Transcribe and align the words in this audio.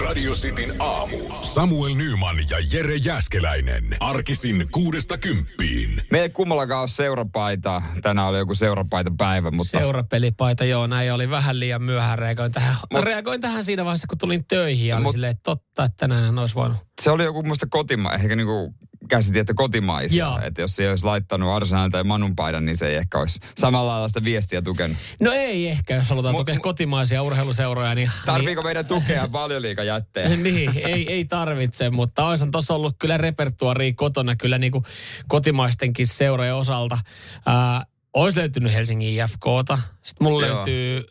Radio 0.00 0.32
Cityn 0.32 0.74
aamu. 0.78 1.16
Samuel 1.40 1.94
Nyman 1.94 2.36
ja 2.50 2.56
Jere 2.72 2.96
Jäskeläinen. 2.96 3.96
Arkisin 4.00 4.66
kuudesta 4.70 5.18
kymppiin. 5.18 6.02
Meillä 6.10 6.22
ei 6.24 6.30
kummallakaan 6.30 6.80
ole 6.80 6.88
seurapaita. 6.88 7.82
Tänään 8.02 8.28
oli 8.28 8.38
joku 8.38 8.54
seurapaita 8.54 9.10
päivä, 9.18 9.50
mutta... 9.50 9.78
Seurapelipaita, 9.78 10.64
joo, 10.64 10.86
näin 10.86 11.12
oli 11.12 11.30
vähän 11.30 11.60
liian 11.60 11.82
myöhään. 11.82 12.18
Reagoin 12.18 12.52
tähän, 12.52 12.76
Mut- 12.94 13.04
reagoin 13.04 13.40
tähän 13.40 13.64
siinä 13.64 13.84
vaiheessa, 13.84 14.06
kun 14.06 14.18
tulin 14.18 14.44
töihin 14.44 14.88
ja 14.88 14.96
oli 14.96 15.04
Mut- 15.04 15.12
silleen, 15.12 15.30
että 15.30 15.42
totta, 15.42 15.84
että 15.84 15.96
tänään 15.96 16.38
olisi 16.38 16.54
voinut. 16.54 16.76
se 17.00 17.10
oli 17.10 17.24
joku 17.24 17.42
muista 17.42 17.66
kotima, 17.70 18.12
ehkä 18.12 18.36
niinku 18.36 18.74
käsitin, 19.08 19.40
että 19.40 19.54
kotimaisia. 19.54 20.24
Joo. 20.24 20.40
Että 20.42 20.60
jos 20.60 20.76
se 20.76 20.82
ei 20.82 20.90
olisi 20.90 21.04
laittanut 21.04 21.50
Arsenal 21.50 21.88
tai 21.90 22.04
Manun 22.04 22.36
paidan, 22.36 22.64
niin 22.64 22.76
se 22.76 22.88
ei 22.88 22.94
ehkä 22.94 23.18
olisi 23.18 23.40
samalla 23.58 23.92
lailla 23.92 24.08
sitä 24.08 24.24
viestiä 24.24 24.62
tukenut. 24.62 24.96
No 25.20 25.32
ei 25.32 25.68
ehkä, 25.68 25.94
jos 25.94 26.08
halutaan 26.10 26.34
Mut- 26.34 26.38
tukea 26.38 26.58
kotimaisia 26.58 27.22
urheiluseuroja, 27.22 27.94
niin... 27.94 28.10
Tarviiko 28.26 28.62
meidän 28.62 28.86
tukea 28.86 29.32
valioliikajätteen? 29.32 30.42
niin, 30.42 30.70
ei, 30.76 31.12
ei 31.12 31.24
tarvitse, 31.24 31.90
mutta 31.90 32.26
olisihan 32.26 32.50
tuossa 32.50 32.74
ollut 32.74 32.96
kyllä 32.98 33.18
repertuaria 33.18 33.92
kotona 33.96 34.36
kyllä 34.36 34.58
niin 34.58 34.72
kuin 34.72 34.84
kotimaistenkin 35.28 36.06
seurojen 36.06 36.54
osalta. 36.54 36.98
Ää, 37.46 37.86
olisi 38.14 38.38
löytynyt 38.38 38.72
Helsingin 38.72 39.24
IFKta, 39.24 39.78
sitten 40.02 40.24
mulla 40.24 40.46
Joo. 40.46 40.56
löytyy 40.56 41.06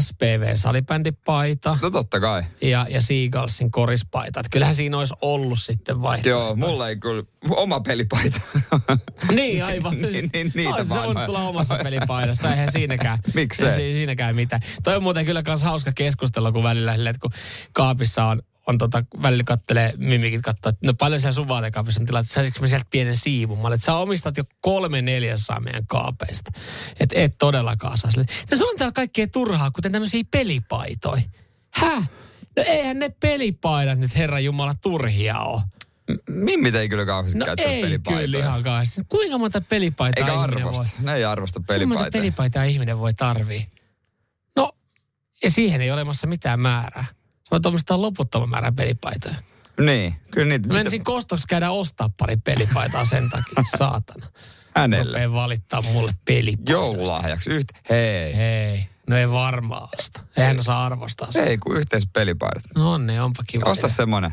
SPV-salibändipaita 0.00 1.78
No 1.82 1.90
totta 1.90 2.20
kai. 2.20 2.42
ja, 2.62 2.86
ja 2.90 3.00
Seagullsin 3.02 3.70
korispaita. 3.70 4.40
Että 4.40 4.50
kyllähän 4.50 4.74
siinä 4.74 4.98
olisi 4.98 5.14
ollut 5.20 5.58
sitten 5.58 6.02
vaihtoehto. 6.02 6.28
Joo, 6.28 6.56
mulla 6.56 6.88
ei 6.88 6.96
kyllä 6.96 7.22
oma 7.50 7.80
pelipaita. 7.80 8.40
Niin, 9.34 9.64
aivan. 9.64 9.92
Niin, 10.02 10.30
niin, 10.32 10.52
niitä 10.54 10.74
Olisi 10.74 10.88
se 10.88 10.94
voinut 10.94 11.26
tulla 11.26 11.48
omassa 11.48 11.76
pelipaidassa, 11.82 12.50
eihän 12.50 12.72
siinäkään. 12.72 13.18
Miksei? 13.34 13.66
Ei 13.66 13.72
si- 13.72 13.94
siinäkään 13.94 14.34
mitään. 14.34 14.62
Toi 14.82 14.96
on 14.96 15.02
muuten 15.02 15.24
kyllä 15.24 15.42
kans 15.42 15.62
hauska 15.62 15.92
keskustella, 15.94 16.52
kun 16.52 16.62
välillä 16.62 16.94
silleen, 16.94 17.10
että 17.14 17.20
kun 17.20 17.30
kaapissa 17.72 18.24
on, 18.24 18.42
on 18.66 18.78
tota, 18.78 19.04
välillä 19.22 19.44
kattelee, 19.44 19.92
mimikit 19.96 20.42
katsoo, 20.42 20.70
että 20.70 20.86
no 20.86 20.94
paljon 20.94 21.20
siellä 21.20 21.32
sun 21.34 21.48
vaatekaapissa 21.48 22.00
on 22.00 22.06
tilaa, 22.06 22.20
että 22.20 22.32
saisinko 22.32 22.60
mä 22.60 22.66
sieltä 22.66 22.86
pienen 22.90 23.16
siivun. 23.16 23.58
Mä 23.58 23.66
olin, 23.66 23.74
että 23.74 23.84
sä 23.84 23.94
omistat 23.96 24.36
jo 24.36 24.44
kolme 24.60 25.02
neljäsosaa 25.02 25.60
meidän 25.60 25.86
kaapeista. 25.86 26.50
Että 27.00 27.20
et 27.20 27.34
todellakaan 27.38 27.98
saa 27.98 28.10
sille. 28.10 28.26
Ja 28.50 28.56
sulla 28.56 28.70
on 28.70 28.76
täällä 28.78 28.92
kaikkea 28.92 29.26
turhaa, 29.26 29.70
kuten 29.70 29.92
tämmöisiä 29.92 30.22
pelipaitoja. 30.30 31.22
Häh? 31.70 32.08
No 32.56 32.62
eihän 32.66 32.98
ne 32.98 33.08
pelipaidat 33.20 33.98
nyt 33.98 34.16
Herran 34.16 34.44
Jumala 34.44 34.74
turhia 34.82 35.38
ole. 35.38 35.62
Mimmit 36.28 36.74
ei 36.74 36.88
kyllä 36.88 37.06
kauheasti 37.06 37.38
No 37.38 37.44
käyttänyt 37.46 37.74
ei 37.74 37.82
pelipaitoja. 37.82 38.26
kyllä 38.26 38.38
ihan 38.38 38.62
kauheasti. 38.62 39.00
Kuinka 39.08 39.38
monta 39.38 39.60
pelipaitaa 39.60 40.24
Eikä 40.28 40.40
ihminen 40.40 40.64
voi? 40.64 40.70
arvosta. 40.72 40.96
Ne 41.02 41.14
ei 41.14 41.24
arvosta 41.24 41.60
Kuinka 41.60 41.72
monta 41.72 41.88
pelipaitoja. 41.88 42.20
pelipaitaa 42.20 42.64
ihminen 42.64 42.98
voi 42.98 43.14
tarvii? 43.14 43.66
No, 44.56 44.72
ja 45.42 45.50
siihen 45.50 45.80
ei 45.80 45.90
ole 45.90 45.94
olemassa 45.94 46.26
mitään 46.26 46.60
määrää. 46.60 47.04
Sä 47.44 47.50
voit 47.50 47.66
omistaa 47.66 48.02
loputtoman 48.02 48.48
määrän 48.48 48.76
pelipaitoja. 48.76 49.34
Niin, 49.80 50.14
kyllä 50.30 50.48
niitä... 50.48 50.68
Mä 50.68 50.74
menisin 50.74 51.04
kostoksi 51.04 51.46
käydä 51.46 51.70
ostaa 51.70 52.10
pari 52.16 52.36
pelipaitaa 52.36 53.04
sen 53.04 53.30
takia, 53.30 53.64
saatana. 53.78 54.26
Hänelle. 54.76 55.04
Rupee 55.04 55.32
valittaa 55.32 55.82
mulle 55.82 56.12
pelipaitoja. 56.24 56.76
Joululahjaksi. 56.78 57.50
Yht... 57.50 57.68
Hei. 57.90 58.36
Hei, 58.36 58.88
no 59.08 59.16
ei 59.16 59.30
varmaan 59.30 59.88
osta. 59.98 60.20
Eihän 60.36 60.58
osaa 60.58 60.84
arvostaa 60.86 61.32
sitä. 61.32 61.44
Ei, 61.44 61.58
kun 61.58 61.76
yhteiset 61.76 62.10
pelipaidat. 62.12 62.62
No 62.76 62.92
on 62.92 63.06
ne, 63.06 63.22
onpa 63.22 63.42
kiva. 63.46 63.70
Osta 63.70 63.88
semmonen. 63.88 64.32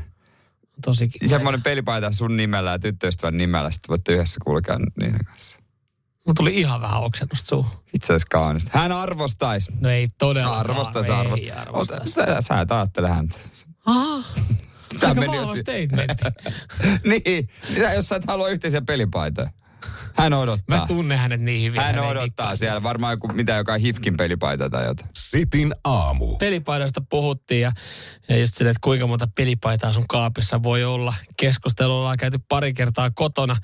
Tosi 0.85 1.09
kiva. 1.09 1.29
Semmonen 1.29 1.61
pelipaita 1.61 2.11
sun 2.11 2.37
nimellä 2.37 2.71
ja 2.71 2.79
tyttöystävän 2.79 3.37
nimellä. 3.37 3.71
Sitten 3.71 3.89
voitte 3.89 4.13
yhdessä 4.13 4.39
kulkea 4.45 4.77
niiden 4.99 5.25
kanssa. 5.25 5.57
Mulla 6.27 6.35
tuli 6.37 6.59
ihan 6.59 6.81
vähän 6.81 7.01
oksennusta 7.03 7.47
suuhun. 7.47 7.71
Itse 7.93 8.05
asiassa 8.05 8.27
kaunista. 8.31 8.79
Hän 8.79 8.91
arvostaisi. 8.91 9.71
No 9.79 9.89
ei 9.89 10.07
todellakaan. 10.17 10.59
Arvostaisi, 10.59 11.11
arvostaisi. 11.11 11.51
arvostaisi. 11.51 12.13
Sä, 12.13 12.37
sä 12.39 12.61
et 12.61 12.71
ajattele 12.71 13.09
häntä. 13.09 13.39
Ah, 13.85 14.25
Tää 14.99 15.09
aika 15.09 15.21
meni 15.21 15.37
jo 15.37 15.47
statementti. 15.47 16.23
niin, 17.25 17.49
jos 17.95 18.09
sä 18.09 18.15
et 18.15 18.25
halua 18.27 18.47
yhteisiä 18.49 18.81
pelipaitoja. 18.81 19.49
Hän 20.13 20.33
odottaa. 20.33 20.77
Mä 20.79 20.85
tunnen 20.87 21.17
hänet 21.17 21.41
niin 21.41 21.63
hyvin. 21.67 21.81
Hän 21.81 21.99
odottaa 21.99 22.55
siellä 22.55 22.83
varmaan 22.83 23.13
joku, 23.13 23.27
mitä 23.27 23.55
joka 23.55 23.77
hifkin 23.77 24.17
pelipaita 24.17 24.69
tai 24.69 24.85
jotain. 24.85 25.09
Sitin 25.15 25.73
aamu. 25.83 26.37
pelipaidasta 26.37 27.01
puhuttiin 27.09 27.61
ja, 27.61 27.71
ja 28.29 28.37
just 28.37 28.53
silleen, 28.53 28.71
että 28.71 28.83
kuinka 28.83 29.07
monta 29.07 29.27
pelipaitaa 29.35 29.93
sun 29.93 30.03
kaapissa 30.09 30.63
voi 30.63 30.83
olla. 30.83 31.13
Keskustelua 31.37 32.09
on 32.09 32.17
käyty 32.17 32.39
pari 32.49 32.73
kertaa 32.73 33.11
kotona. 33.11 33.57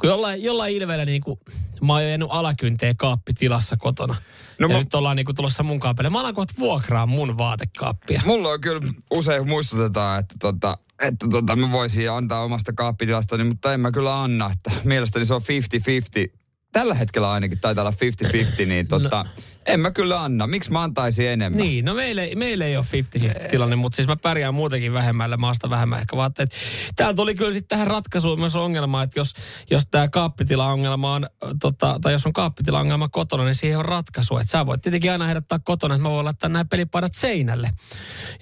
Kun 0.00 0.08
jollain, 0.08 0.42
jollain 0.42 0.74
ilveellä 0.76 1.04
niin 1.04 1.22
kuin, 1.22 1.38
mä 1.82 1.92
oon 1.92 2.02
jo 2.02 2.08
jäänyt 2.08 2.28
alakynteen 2.30 2.96
kaappitilassa 2.96 3.76
kotona. 3.76 4.14
No 4.14 4.20
No, 4.58 4.66
ja 4.68 4.74
mä- 4.78 4.78
nyt 4.84 4.94
ollaan 4.94 5.16
niin 5.16 5.26
kuin, 5.26 5.36
tulossa 5.36 5.62
mun 5.62 5.80
kaapille. 5.80 6.10
Mä 6.10 6.20
alan 6.20 6.34
kohta 6.34 6.54
vuokraa 6.58 7.06
mun 7.06 7.38
vaatekaappia. 7.38 8.22
Mulla 8.26 8.48
on 8.48 8.60
kyllä 8.60 8.80
usein 9.10 9.48
muistutetaan, 9.48 10.20
että, 10.20 10.34
tota, 10.40 10.78
että 11.02 11.28
tota, 11.30 11.56
mä 11.56 11.72
voisin 11.72 12.10
antaa 12.10 12.44
omasta 12.44 12.72
kaappitilastani, 12.72 13.44
mutta 13.44 13.74
en 13.74 13.80
mä 13.80 13.92
kyllä 13.92 14.22
anna. 14.22 14.50
Että 14.52 14.70
mielestäni 14.84 15.24
se 15.24 15.34
on 15.34 15.42
50-50. 16.28 16.38
Tällä 16.72 16.94
hetkellä 16.94 17.32
ainakin 17.32 17.60
taitaa 17.60 17.82
olla 17.82 17.94
50-50, 18.62 18.66
niin 18.66 18.88
tota, 18.88 19.22
no. 19.22 19.42
En 19.66 19.80
mä 19.80 19.90
kyllä 19.90 20.22
anna. 20.22 20.46
Miksi 20.46 20.72
mä 20.72 20.82
antaisin 20.82 21.28
enemmän? 21.28 21.62
Niin, 21.62 21.84
no 21.84 21.94
meillä, 21.94 22.22
ei- 22.22 22.34
meillä 22.36 22.64
ei 22.64 22.76
ole 22.76 22.86
50-50 23.44 23.48
tilanne, 23.48 23.76
mutta 23.76 23.96
siis 23.96 24.08
mä 24.08 24.16
pärjään 24.16 24.54
muutenkin 24.54 24.92
vähemmällä 24.92 25.36
maasta 25.36 25.70
vähemmän. 25.70 26.00
Ehkä 26.00 26.16
vaan, 26.16 26.30
että 26.38 26.46
täällä 26.96 27.14
tuli 27.14 27.34
kyllä 27.34 27.52
sitten 27.52 27.68
tähän 27.68 27.86
ratkaisuun 27.86 28.40
myös 28.40 28.56
ongelma, 28.56 29.02
että 29.02 29.20
jos, 29.20 29.32
jos 29.70 29.82
tämä 29.90 30.08
kaappitila-ongelma 30.08 31.14
on, 31.14 31.26
tota, 31.60 31.98
tai 32.02 32.12
jos 32.12 32.26
on 32.26 32.32
kaappitila-ongelma 32.32 33.08
kotona, 33.08 33.44
niin 33.44 33.54
siihen 33.54 33.78
on 33.78 33.84
ratkaisu. 33.84 34.38
Että 34.38 34.50
sä 34.50 34.66
voit 34.66 34.82
tietenkin 34.82 35.12
aina 35.12 35.28
ehdottaa 35.28 35.58
kotona, 35.58 35.94
että 35.94 36.02
mä 36.08 36.10
voin 36.10 36.24
laittaa 36.24 36.50
nämä 36.50 36.64
pelipaidat 36.64 37.14
seinälle. 37.14 37.70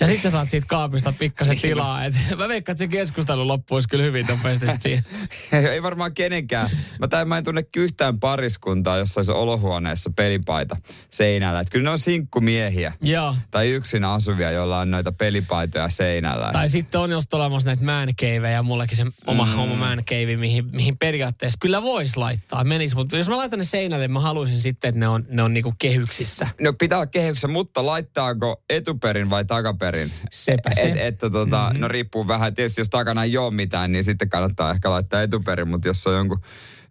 Ja 0.00 0.06
sitten 0.06 0.22
sä 0.22 0.30
saat 0.30 0.48
siitä 0.50 0.66
kaapista 0.66 1.14
pikkasen 1.18 1.60
tilaa. 1.60 2.04
Et 2.04 2.14
mä 2.38 2.48
veikkaan, 2.48 2.74
että 2.74 2.78
se 2.78 2.88
keskustelu 2.88 3.48
loppuisi 3.48 3.88
kyllä 3.88 4.04
hyvin 4.04 4.26
nopeasti 4.26 4.66
siihen. 4.78 5.04
ei 5.72 5.82
varmaan 5.82 6.14
kenenkään. 6.14 6.70
Mä, 6.98 7.08
tai 7.08 7.24
mä 7.24 7.38
en 7.38 7.44
tunne 7.44 7.64
yhtään 7.76 8.20
pariskuntaa 8.20 8.98
jossain 8.98 9.24
se 9.24 9.32
olohuoneessa 9.32 10.10
pelipaita 10.16 10.76
seinällä. 11.12 11.60
Että 11.60 11.72
kyllä 11.72 11.84
ne 11.84 11.90
on 11.90 11.98
sinkkumiehiä. 11.98 12.92
Joo. 13.02 13.36
Tai 13.50 13.70
yksin 13.70 14.04
asuvia, 14.04 14.50
joilla 14.50 14.78
on 14.78 14.90
noita 14.90 15.12
pelipaitoja 15.12 15.88
seinällä. 15.88 16.50
Tai 16.52 16.68
sitten 16.68 17.00
on 17.00 17.10
just 17.10 17.34
olemassa 17.34 17.68
näitä 17.68 17.84
man 17.84 18.08
caveja, 18.20 18.62
mullakin 18.62 18.96
se 18.96 19.06
oma, 19.26 19.46
mm. 19.46 19.58
oma 19.58 19.74
man 19.74 20.04
cave, 20.04 20.36
mihin, 20.36 20.64
mihin 20.72 20.98
periaatteessa 20.98 21.58
kyllä 21.60 21.82
voisi 21.82 22.16
laittaa, 22.16 22.64
menis, 22.64 22.94
mutta 22.94 23.16
jos 23.16 23.28
mä 23.28 23.36
laitan 23.36 23.58
ne 23.58 23.64
seinälle, 23.64 24.08
mä 24.08 24.20
haluaisin 24.20 24.60
sitten, 24.60 24.88
että 24.88 24.98
ne 24.98 25.08
on, 25.08 25.26
ne 25.30 25.42
on 25.42 25.54
niinku 25.54 25.74
kehyksissä. 25.78 26.48
No 26.60 26.72
pitää 26.72 26.98
olla 26.98 27.06
kehyksessä, 27.06 27.48
mutta 27.48 27.86
laittaako 27.86 28.62
etuperin 28.70 29.30
vai 29.30 29.44
takaperin? 29.44 30.12
Sepä 30.30 30.70
se. 30.74 30.80
Et, 30.80 30.96
että 30.98 31.30
tota, 31.30 31.64
mm-hmm. 31.64 31.80
no 31.80 31.88
riippuu 31.88 32.28
vähän, 32.28 32.54
tietysti 32.54 32.80
jos 32.80 32.90
takana 32.90 33.24
ei 33.24 33.36
ole 33.36 33.54
mitään, 33.54 33.92
niin 33.92 34.04
sitten 34.04 34.28
kannattaa 34.28 34.70
ehkä 34.70 34.90
laittaa 34.90 35.22
etuperin, 35.22 35.68
mutta 35.68 35.88
jos 35.88 36.06
on 36.06 36.14
jonkun 36.14 36.42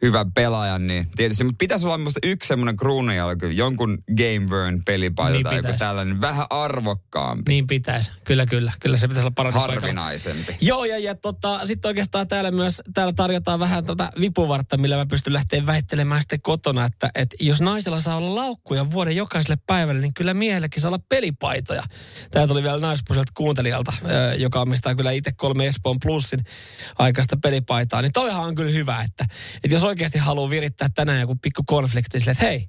hyvän 0.02 0.32
pelaajan, 0.32 0.88
niin 0.88 1.12
tietysti. 1.16 1.44
Mutta 1.44 1.58
pitäisi 1.58 1.86
olla 1.86 1.98
minusta 1.98 2.20
yksi 2.24 2.48
semmoinen 2.48 2.78
kruununjalka, 2.78 3.48
jonkun 3.48 3.98
Game 4.18 4.48
Burn 4.50 4.82
pelipaita 4.86 5.34
Niin 5.34 5.44
tai 5.44 5.56
joku 5.58 5.72
tällainen, 5.80 6.22
vähän 6.22 6.46
arvokkaampi, 6.50 7.52
Niin 7.52 7.68
pitäisi, 7.68 8.12
kyllä 8.24 8.46
kyllä. 8.46 8.72
Kyllä 8.80 8.98
se 8.98 9.08
pitäisi 9.08 9.26
olla 9.26 9.34
parempi 9.36 9.60
paikalla. 9.60 9.82
harvinaisempi. 9.82 10.56
Joo, 10.62 10.86
ja, 10.86 11.00
ja 11.00 11.16
tota, 11.16 11.66
sitten 11.66 11.90
oikeastaan 11.90 12.28
täällä 12.28 12.52
myös, 12.52 12.82
täällä 12.94 13.14
tarjotaan 13.14 13.60
vähän 13.60 13.86
tota 13.86 14.12
vipuvartta, 14.20 14.78
millä 14.78 14.96
mä 14.96 15.06
pystyn 15.06 15.34
lähteä 15.34 15.66
väittelemään 15.66 16.22
sitten 16.22 16.42
kotona, 16.42 16.86
että, 16.86 17.10
että 17.16 17.36
jos 17.40 17.62
naisella 17.62 18.00
saa 18.00 18.18
olla 18.18 18.36
laukkuja 18.36 18.92
vuoden 18.92 19.16
jokaiselle 19.16 19.58
päivälle, 19.68 20.02
niin 20.02 20.14
kyllä 20.14 20.34
miehellekin 20.34 20.82
saa 20.82 20.90
olla 20.90 21.04
pelipaitoja. 21.10 21.84
Tämä 22.32 22.48
tuli 22.48 22.64
vielä 22.64 22.80
naispuoliselta 22.80 23.32
kuuntelijalta, 23.36 23.94
joka 24.38 24.62
omistaa 24.62 24.96
kyllä 24.96 25.12
itse 25.12 25.32
kolme 25.32 25.68
Espoon 25.68 25.98
plussin 26.04 26.44
aikaista 26.98 27.38
pelipaitaa. 27.38 28.02
Niin 28.02 28.14
toihan 28.14 28.46
on 28.46 28.56
kyllä 28.56 28.72
hyvä, 28.72 29.02
että, 29.02 29.26
että 29.64 29.76
jos 29.76 29.84
oikeasti 29.92 30.20
haluaa 30.20 30.50
virittää 30.50 30.90
tänään 30.96 31.20
joku 31.20 31.36
pikku 31.36 31.64
konflikti, 31.66 32.20
silleen, 32.20 32.32
että 32.32 32.46
hei, 32.46 32.68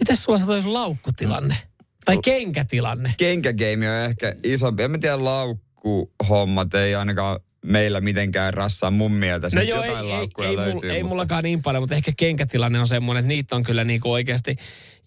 mitäs 0.00 0.22
sulla 0.22 0.40
toi 0.46 0.62
sun 0.62 0.72
laukkutilanne? 0.72 1.56
Tai 2.04 2.18
kenkätilanne? 2.24 3.14
Kenkägeimi 3.16 3.88
on 3.88 3.94
ehkä 3.94 4.34
isompi. 4.44 4.82
En 4.82 4.90
mä 4.90 4.98
tiedä, 4.98 5.24
laukkuhommat 5.24 6.74
ei 6.74 6.94
ainakaan 6.94 7.40
meillä 7.64 8.00
mitenkään 8.00 8.54
rassaa 8.54 8.90
mun 8.90 9.12
mielestä. 9.12 9.58
No 9.58 9.62
joo, 9.62 9.84
jotain 9.84 10.06
ei, 10.06 10.12
ei, 10.12 10.18
laukkuja 10.18 10.48
ei, 10.48 10.56
löytyy. 10.56 10.90
ei 10.90 11.02
mutta- 11.02 11.08
mullakaan 11.08 11.44
niin 11.44 11.62
paljon, 11.62 11.82
mutta 11.82 11.94
ehkä 11.94 12.12
kenkätilanne 12.16 12.80
on 12.80 12.86
semmoinen, 12.86 13.24
että 13.24 13.28
niitä 13.28 13.56
on 13.56 13.64
kyllä 13.64 13.84
niinku 13.84 14.12
oikeasti 14.12 14.56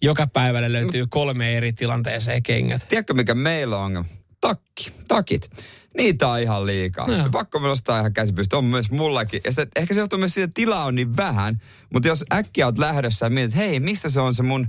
joka 0.02 0.26
päivälle 0.26 0.72
löytyy 0.72 1.06
kolme 1.06 1.56
eri 1.56 1.72
tilanteeseen 1.72 2.42
kengät. 2.42 2.88
Tiedätkö 2.88 3.14
mikä 3.14 3.34
meillä 3.34 3.76
on? 3.78 4.04
Takki, 4.40 4.92
takit. 5.08 5.50
Niitä 5.96 6.28
on 6.28 6.40
ihan 6.40 6.66
liikaa. 6.66 7.06
No. 7.06 7.30
Pakko 7.32 7.60
me 7.60 7.68
nostaa 7.68 7.98
ihan 7.98 8.12
käsipystä. 8.12 8.56
On 8.56 8.64
myös 8.64 8.90
mullakin. 8.90 9.40
Ja 9.44 9.52
sitten, 9.52 9.82
ehkä 9.82 9.94
se 9.94 10.00
johtuu 10.00 10.18
myös 10.18 10.34
siitä, 10.34 10.44
että 10.44 10.54
tilaa 10.54 10.84
on 10.84 10.94
niin 10.94 11.16
vähän. 11.16 11.60
Mutta 11.92 12.08
jos 12.08 12.24
äkkiä 12.32 12.66
oot 12.66 12.78
lähdössä 12.78 13.26
ja 13.26 13.30
mietit, 13.30 13.54
että 13.54 13.66
hei, 13.66 13.80
mistä 13.80 14.08
se 14.08 14.20
on 14.20 14.34
se 14.34 14.42
mun 14.42 14.66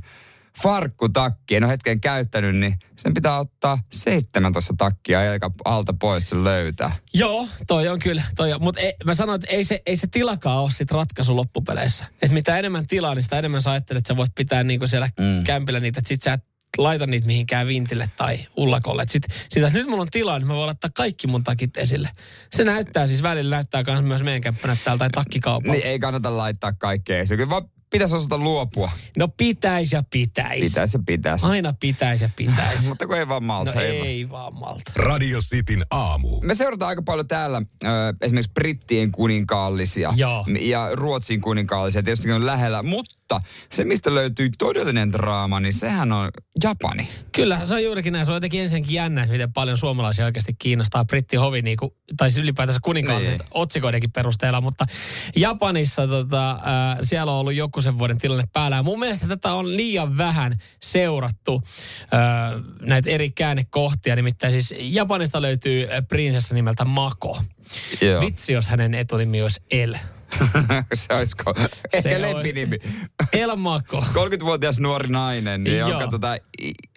farkkutakki, 0.62 1.56
en 1.56 1.64
ole 1.64 1.72
hetken 1.72 2.02
käyttänyt, 2.02 2.56
niin 2.56 2.76
sen 2.96 3.14
pitää 3.14 3.38
ottaa 3.38 3.78
17 3.92 4.74
takkia 4.78 5.34
eikä 5.34 5.50
alta 5.66 5.94
pois, 6.00 6.24
että 6.24 6.36
se 6.36 6.44
löytää. 6.44 6.92
Joo, 7.14 7.48
toi 7.68 7.88
on 7.88 8.00
kyllä. 8.00 8.24
Toi. 8.36 8.60
Mutta 8.60 8.82
mä 9.06 9.14
sanoin, 9.14 9.36
että 9.36 9.56
ei 9.56 9.64
se, 9.64 9.82
ei 9.86 9.96
se 9.96 10.08
tilakaan 10.08 10.60
ole 10.60 10.72
sit 10.72 10.92
ratkaisu 10.92 11.36
loppupeleissä. 11.36 12.06
Että 12.22 12.34
mitä 12.34 12.58
enemmän 12.58 12.88
tilaa, 12.88 13.16
niin 13.16 13.24
sitä 13.24 13.40
enemmän 13.40 13.62
sä 13.62 13.72
ajattelet, 13.72 14.00
että 14.00 14.08
sä 14.08 14.18
voit 14.18 14.32
pitää 14.36 14.64
niinku 14.64 14.88
siellä 14.88 15.10
mm. 15.20 15.44
kämpillä 15.44 15.80
niitä, 15.80 16.00
että 16.00 16.08
sit 16.08 16.22
sä 16.22 16.34
et 16.34 16.44
laita 16.78 17.08
niitä 17.08 17.28
mihinkään 17.28 17.68
vintille 17.68 18.10
tai 18.16 18.40
ullakolle. 18.58 19.02
Et 19.02 19.10
sit, 19.10 19.24
sitä, 19.50 19.70
nyt 19.70 19.88
mulla 19.88 20.02
on 20.02 20.08
tilaa, 20.12 20.40
niin 20.40 20.48
mä 20.48 20.54
voin 20.56 20.66
laittaa 20.66 20.90
kaikki 20.96 21.28
mun 21.28 21.44
takit 21.44 21.78
esille. 21.78 22.10
Se 22.52 22.64
näyttää 22.64 23.08
siis 23.08 23.24
välillä 23.24 23.56
näyttää 23.56 24.02
myös 24.02 24.24
meidän 24.24 24.42
käppänät 24.42 24.80
täällä 24.84 25.00
tai 25.00 25.10
takkikaupalla. 25.10 25.74
Niin 25.74 25.86
ei 25.86 26.00
kannata 26.00 26.38
laittaa 26.38 26.74
kaikkea 26.74 27.20
esille. 27.20 27.38
Kyllä 27.38 27.50
vaan 27.50 27.70
pitäisi 27.94 28.16
osata 28.16 28.38
luopua. 28.38 28.92
No 29.18 29.28
pitäisi 29.28 29.96
ja 29.96 30.04
pitäisi. 30.10 30.62
Pitäisi 30.62 30.98
ja 30.98 31.04
pitäisi. 31.06 31.46
Aina 31.46 31.74
pitäisi 31.80 32.24
ja 32.24 32.30
pitäisi. 32.36 32.88
Mutta 32.90 33.08
kun 33.08 33.18
ei 33.18 33.28
vaan 33.28 33.44
malta. 33.44 33.72
no 33.76 33.82
ei, 33.82 34.00
ei 34.00 34.30
vaan 34.30 34.56
malta. 34.56 34.92
Radio 34.96 35.40
Cityn 35.40 35.86
aamu. 35.92 36.42
Me 36.42 36.56
seurataan 36.56 36.90
aika 36.90 37.02
paljon 37.02 37.28
täällä 37.28 37.62
ö, 37.84 37.88
esimerkiksi 38.22 38.52
brittien 38.54 39.12
kuninkaallisia 39.12 40.14
Joo. 40.16 40.46
ja 40.60 40.90
Ruotsin 40.94 41.42
kuninkaallisia. 41.42 42.04
Tietysti 42.04 42.32
on 42.32 42.46
lähellä, 42.46 42.84
mutta 42.84 43.16
se 43.72 43.84
mistä 43.84 44.16
löytyy 44.16 44.50
todellinen 44.58 45.12
draama, 45.12 45.60
niin 45.60 45.74
sehän 45.74 46.12
on 46.12 46.32
Japani. 46.64 47.10
Kyllä, 47.32 47.66
se 47.66 47.74
on 47.76 47.84
juurikin 47.84 48.14
näin. 48.14 48.26
Se 48.26 48.32
on 48.32 48.36
jotenkin 48.36 48.62
ensinnäkin 48.62 48.94
jännä, 48.94 49.28
miten 49.32 49.54
paljon 49.54 49.78
suomalaisia 49.78 50.26
oikeasti 50.26 50.54
kiinnostaa 50.60 51.06
brittihovi, 51.06 51.62
niin 51.62 51.78
kuin, 51.78 51.92
tai 52.18 52.30
siis 52.30 52.44
ylipäätänsä 52.44 52.80
kuninkaalliset 52.84 53.38
Niin. 53.40 53.48
otsikoidenkin 53.52 54.12
perusteella. 54.12 54.62
Mutta 54.62 54.86
Japanissa 55.36 56.08
tota, 56.08 56.52
äh, 56.52 56.60
siellä 57.02 57.32
on 57.32 57.38
ollut 57.38 57.54
joku 57.54 57.82
sen 57.82 57.98
vuoden 57.98 58.18
tilanne 58.18 58.44
päällä. 58.54 58.76
Ja 58.76 58.84
mun 58.84 59.00
mielestä 59.00 59.28
tätä 59.28 59.54
on 59.54 59.78
liian 59.78 60.18
vähän 60.18 60.58
seurattu, 60.82 61.62
äh, 62.14 62.62
näitä 62.82 63.10
eri 63.10 63.32
käännekohtia. 63.32 64.16
Nimittäin 64.16 64.54
siis 64.54 64.74
Japanista 64.80 65.42
löytyy 65.42 65.88
prinsessa 66.08 66.56
nimeltä 66.56 66.86
Mako. 66.86 67.42
Joo. 68.02 68.22
Vitsi, 68.22 68.54
jos 68.54 68.68
hänen 68.68 68.94
etunimi 68.94 69.42
olisi 69.42 69.62
El. 69.72 69.96
se 70.94 71.14
olisiko 71.14 71.54
ehkä 71.94 72.16
on- 72.16 72.22
lempinimi. 72.22 72.78
El 73.34 73.56
Mako. 73.56 74.06
30-vuotias 74.26 74.80
nuori 74.80 75.10
nainen, 75.10 75.64
niin 75.64 75.78
jonka 75.78 76.08
tota, 76.08 76.38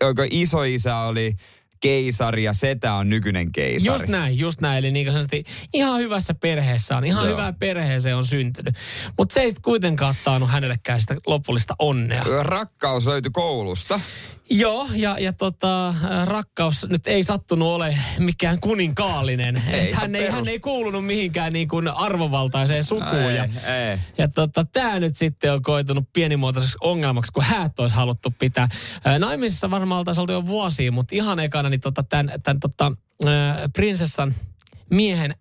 jonka 0.00 0.26
isoisä 0.30 0.96
oli 0.96 1.36
keisari 1.80 2.44
ja 2.44 2.52
setä 2.52 2.94
on 2.94 3.08
nykyinen 3.08 3.52
keisari. 3.52 3.94
Just 3.94 4.06
näin, 4.08 4.38
just 4.38 4.60
näin. 4.60 4.78
Eli 4.78 4.90
niin 4.90 5.06
sanotusti 5.12 5.44
ihan 5.72 6.00
hyvässä 6.00 6.34
perheessä 6.34 6.96
on, 6.96 7.04
ihan 7.04 7.24
Joo. 7.26 7.32
hyvään 7.36 7.54
perheeseen 7.54 8.16
on 8.16 8.24
syntynyt. 8.24 8.74
Mutta 9.18 9.32
se 9.34 9.40
ei 9.40 9.50
sitten 9.50 9.62
kuitenkaan 9.62 10.14
taannut 10.24 10.50
hänellekään 10.50 11.00
sitä 11.00 11.16
lopullista 11.26 11.74
onnea. 11.78 12.24
Rakkaus 12.42 13.06
löytyi 13.06 13.30
koulusta. 13.32 14.00
Joo, 14.50 14.88
ja, 14.94 15.18
ja 15.18 15.32
tota, 15.32 15.88
äh, 15.88 16.26
rakkaus 16.26 16.86
nyt 16.88 17.06
ei 17.06 17.24
sattunut 17.24 17.68
ole 17.68 17.98
mikään 18.18 18.60
kuninkaallinen. 18.60 19.62
Ei, 19.70 19.92
hän, 19.92 20.14
ei, 20.14 20.22
perus. 20.22 20.34
hän 20.34 20.48
ei 20.48 20.60
kuulunut 20.60 21.06
mihinkään 21.06 21.52
niin 21.52 21.68
kuin 21.68 21.88
arvovaltaiseen 21.88 22.84
sukuun. 22.84 23.14
ei, 23.14 23.36
ja, 23.36 23.44
ei. 23.44 23.98
ja 24.18 24.28
tota, 24.28 24.64
tämä 24.64 25.00
nyt 25.00 25.16
sitten 25.16 25.52
on 25.52 25.62
koitunut 25.62 26.08
pienimuotoiseksi 26.12 26.78
ongelmaksi, 26.80 27.32
kun 27.32 27.44
häät 27.44 27.78
olisi 27.78 27.96
haluttu 27.96 28.34
pitää. 28.38 28.68
Ää, 29.04 29.18
Naimisissa 29.18 29.70
varmaan 29.70 29.98
oltaisiin 29.98 30.20
oltu 30.20 30.32
jo 30.32 30.46
vuosia, 30.46 30.92
mutta 30.92 31.14
ihan 31.14 31.40
ekana 31.40 31.68
niin 31.68 31.80
tota, 31.80 32.02
tämän, 32.02 32.32
tämän 32.42 32.60
tota, 32.60 32.92
ää, 33.26 33.68
prinsessan 33.76 34.34
miehen 34.90 35.34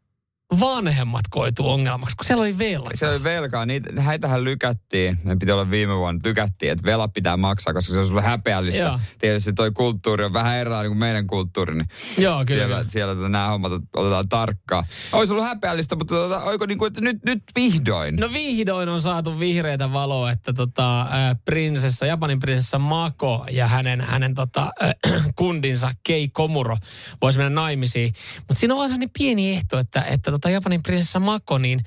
vanhemmat 0.60 1.22
koituu 1.30 1.70
ongelmaksi, 1.70 2.16
kun 2.16 2.26
siellä 2.26 2.42
oli 2.42 2.58
velka. 2.58 2.90
Se 2.94 3.10
oli 3.10 3.24
velkaa. 3.24 3.66
Niitä, 3.66 4.02
häitähän 4.02 4.44
lykättiin. 4.44 5.20
Ne 5.24 5.36
piti 5.36 5.52
olla 5.52 5.72
viime 5.72 5.96
vuonna. 5.96 6.22
Lykättiin, 6.24 6.72
että 6.72 6.86
velat 6.86 7.14
pitää 7.14 7.38
maksaa, 7.38 7.74
koska 7.74 7.94
se 7.94 8.00
on 8.00 8.06
sulle 8.06 8.22
häpeällistä. 8.22 8.82
Joo. 8.82 9.00
Tietysti 9.20 9.54
toi 9.54 9.72
kulttuuri 9.72 10.26
on 10.26 10.34
vähän 10.34 10.58
erilainen 10.58 10.90
kuin 10.90 11.00
meidän 11.00 11.28
kulttuuri. 11.28 11.76
Niin 11.76 11.88
Joo, 12.18 12.46
kyllä. 12.46 12.60
siellä, 12.60 12.76
kyllä. 12.76 12.90
siellä 12.90 13.16
tota, 13.16 13.30
nämä 13.30 13.48
hommat 13.48 13.72
otetaan 13.96 14.30
tarkkaan. 14.30 14.84
Olisi 15.14 15.34
ollut 15.34 15.46
häpeällistä, 15.46 15.96
mutta 15.96 16.16
tota, 16.16 16.44
oiko 16.44 16.66
niin 16.66 16.78
kuin, 16.78 16.88
että 16.88 17.02
nyt, 17.02 17.18
nyt 17.26 17.44
vihdoin? 17.56 18.16
No 18.16 18.34
vihdoin 18.34 18.90
on 18.90 19.02
saatu 19.02 19.40
vihreitä 19.40 19.94
valoa, 19.94 20.32
että 20.32 20.54
tota, 20.54 21.02
ää, 21.02 21.36
prinsessa, 21.46 22.06
Japanin 22.06 22.40
prinsessa 22.40 22.80
Mako 22.80 23.46
ja 23.52 23.68
hänen, 23.68 24.02
hänen 24.02 24.34
tota, 24.34 24.72
äh, 24.84 25.26
kundinsa 25.36 25.92
Kei 26.04 26.30
Komuro 26.30 26.78
voisi 27.22 27.40
mennä 27.40 27.62
naimisiin. 27.62 28.14
Mutta 28.38 28.56
siinä 28.56 28.74
on 28.74 28.78
vaan 28.78 28.90
sellainen 28.90 29.10
pieni 29.18 29.52
ehto, 29.52 29.80
että, 29.80 30.02
että 30.02 30.35
tota 30.36 30.50
Japanin 30.50 30.84
prinsessa 30.84 31.20
Mako 31.20 31.58
niin 31.58 31.80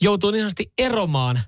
joutuu 0.00 0.30
niin 0.30 0.40
sanotusti 0.40 0.72
eromaan 0.78 1.40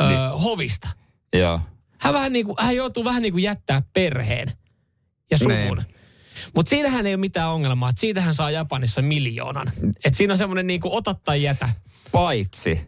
ö, 0.00 0.08
Niin. 0.08 0.18
hovista. 0.42 0.88
Joo. 1.32 1.60
Hän, 1.98 2.14
vähän 2.14 2.32
niin 2.32 2.46
kuin, 2.46 2.56
hän 2.60 2.76
joutuu 2.76 3.04
vähän 3.04 3.22
niin 3.22 3.32
kuin 3.32 3.42
jättää 3.44 3.82
perheen 3.92 4.52
ja 5.30 5.38
suvun. 5.38 5.54
Niin. 5.56 5.94
Mutta 6.54 6.70
siinähän 6.70 7.06
ei 7.06 7.14
ole 7.14 7.20
mitään 7.20 7.50
ongelmaa, 7.50 7.88
että 7.90 8.00
siitä 8.00 8.20
hän 8.20 8.34
saa 8.34 8.50
Japanissa 8.50 9.02
miljoonan. 9.02 9.72
Et 10.04 10.14
siinä 10.14 10.34
on 10.34 10.38
semmoinen 10.38 10.66
niin 10.66 10.80
kuin 10.80 10.92
ota 10.94 11.14
tai 11.14 11.42
jätä. 11.42 11.68
Paitsi, 12.12 12.86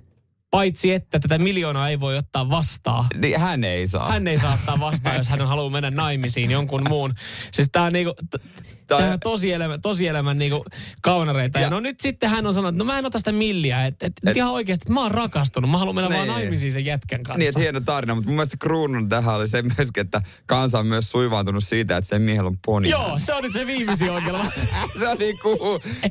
Paitsi 0.54 0.92
että 0.92 1.20
tätä 1.20 1.38
miljoonaa 1.38 1.88
ei 1.88 2.00
voi 2.00 2.16
ottaa 2.16 2.50
vastaan. 2.50 3.04
niin 3.20 3.40
hän 3.40 3.64
ei 3.64 3.86
saa. 3.86 4.08
Hän 4.12 4.26
ei 4.28 4.38
saa 4.38 4.54
ottaa 4.54 4.80
vastaan, 4.80 5.16
jos 5.16 5.28
hän 5.28 5.46
haluaa 5.48 5.70
mennä 5.70 5.90
naimisiin 5.90 6.50
jonkun 6.50 6.88
muun. 6.88 7.14
Siis 7.52 7.68
tää 7.72 7.82
on 7.82 7.92
niinku, 7.92 8.14
t- 8.30 8.42
Tää- 8.86 8.98
tää 8.98 9.12
on 9.12 9.20
tosielämän, 9.20 9.80
tosielämän 9.80 10.38
niinku 10.38 10.64
kaunareita. 11.02 11.58
Ja, 11.58 11.64
Ja- 11.66 11.70
no 11.70 11.80
nyt 11.80 12.00
sitten 12.00 12.30
hän 12.30 12.46
on 12.46 12.54
sanonut, 12.54 12.74
että 12.74 12.78
no 12.78 12.84
mä 12.92 12.98
en 12.98 13.06
ota 13.06 13.18
sitä 13.18 13.32
milliä. 13.32 13.86
Että 13.86 14.06
et, 14.06 14.12
et, 14.26 14.36
ihan 14.36 14.52
oikeasti, 14.52 14.82
että 14.82 14.92
mä 14.92 15.00
oon 15.02 15.10
rakastunut. 15.10 15.70
Mä 15.70 15.78
haluan 15.78 15.94
mennä 15.94 16.10
vaan 16.10 16.28
Niin. 16.28 16.34
naimisiin 16.34 16.72
sen 16.72 16.84
jätkän 16.84 17.22
kanssa. 17.22 17.38
Niin, 17.38 17.48
että 17.48 17.60
hieno 17.60 17.80
tarina, 17.80 18.14
mutta 18.14 18.28
mun 18.28 18.36
mielestä 18.36 18.56
kruunun 18.60 19.08
tähän 19.08 19.34
oli 19.34 19.48
se 19.48 19.62
myöskin, 19.62 20.00
että 20.00 20.20
kansa 20.46 20.78
on 20.78 20.86
myös 20.86 21.10
suivaantunut 21.10 21.64
siitä, 21.64 21.96
että 21.96 22.08
sen 22.08 22.22
miehellä 22.22 22.48
on 22.48 22.56
poni. 22.66 22.90
Joo, 22.90 23.18
se 23.18 23.34
on 23.34 23.42
nyt 23.42 23.52
se 23.52 23.66
viimeisin 23.66 24.10
ongelma. 24.10 24.44
se 24.98 25.08
on 25.08 25.18
niin. 25.18 25.36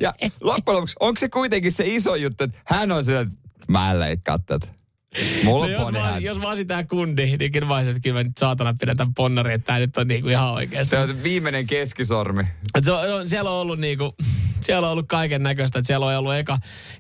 Ja 0.01 0.13
loppujen 0.41 0.75
lopuksi, 0.75 0.95
onko 0.99 1.19
se 1.19 1.29
kuitenkin 1.29 1.71
se 1.71 1.83
iso 1.87 2.15
juttu, 2.15 2.43
että 2.43 2.57
hän 2.65 2.91
on 2.91 3.03
sillä, 3.05 3.19
että 3.19 3.33
mä 3.67 3.91
en 3.91 3.99
leikkaa 3.99 4.39
tätä. 4.39 4.67
Mulla 5.43 5.67
No 5.67 5.71
on 5.71 5.71
jos, 5.71 5.93
vaan, 5.93 6.23
jos 6.23 6.41
vaan 6.41 6.57
sitä 6.57 6.83
kundi, 6.83 7.37
niin 7.37 7.51
kyllä 7.51 7.67
mä 7.67 7.75
olisin, 7.75 7.89
että 7.91 8.01
kyllä 8.03 8.19
mä 8.19 8.23
nyt 8.23 8.37
saatana 8.37 8.75
pidetään 8.79 9.13
ponnari, 9.13 9.53
että 9.53 9.65
tää 9.65 9.79
nyt 9.79 9.97
on 9.97 10.07
niinku 10.07 10.29
ihan 10.29 10.53
oikeassa. 10.53 10.89
Se 10.89 10.99
on 10.99 11.07
se 11.07 11.23
viimeinen 11.23 11.67
keskisormi. 11.67 12.43
Et 12.75 12.83
Se 12.83 12.91
on, 12.91 13.27
siellä 13.27 13.51
on 13.51 13.57
ollut 13.57 13.79
niinku, 13.79 14.15
siellä 14.61 14.87
on 14.87 14.91
ollut 14.91 15.07
kaiken 15.07 15.43
näköistä. 15.43 15.79
Että 15.79 15.87
siellä 15.87 16.05
on 16.05 16.15
ollut 16.15 16.35
eka 16.35 16.57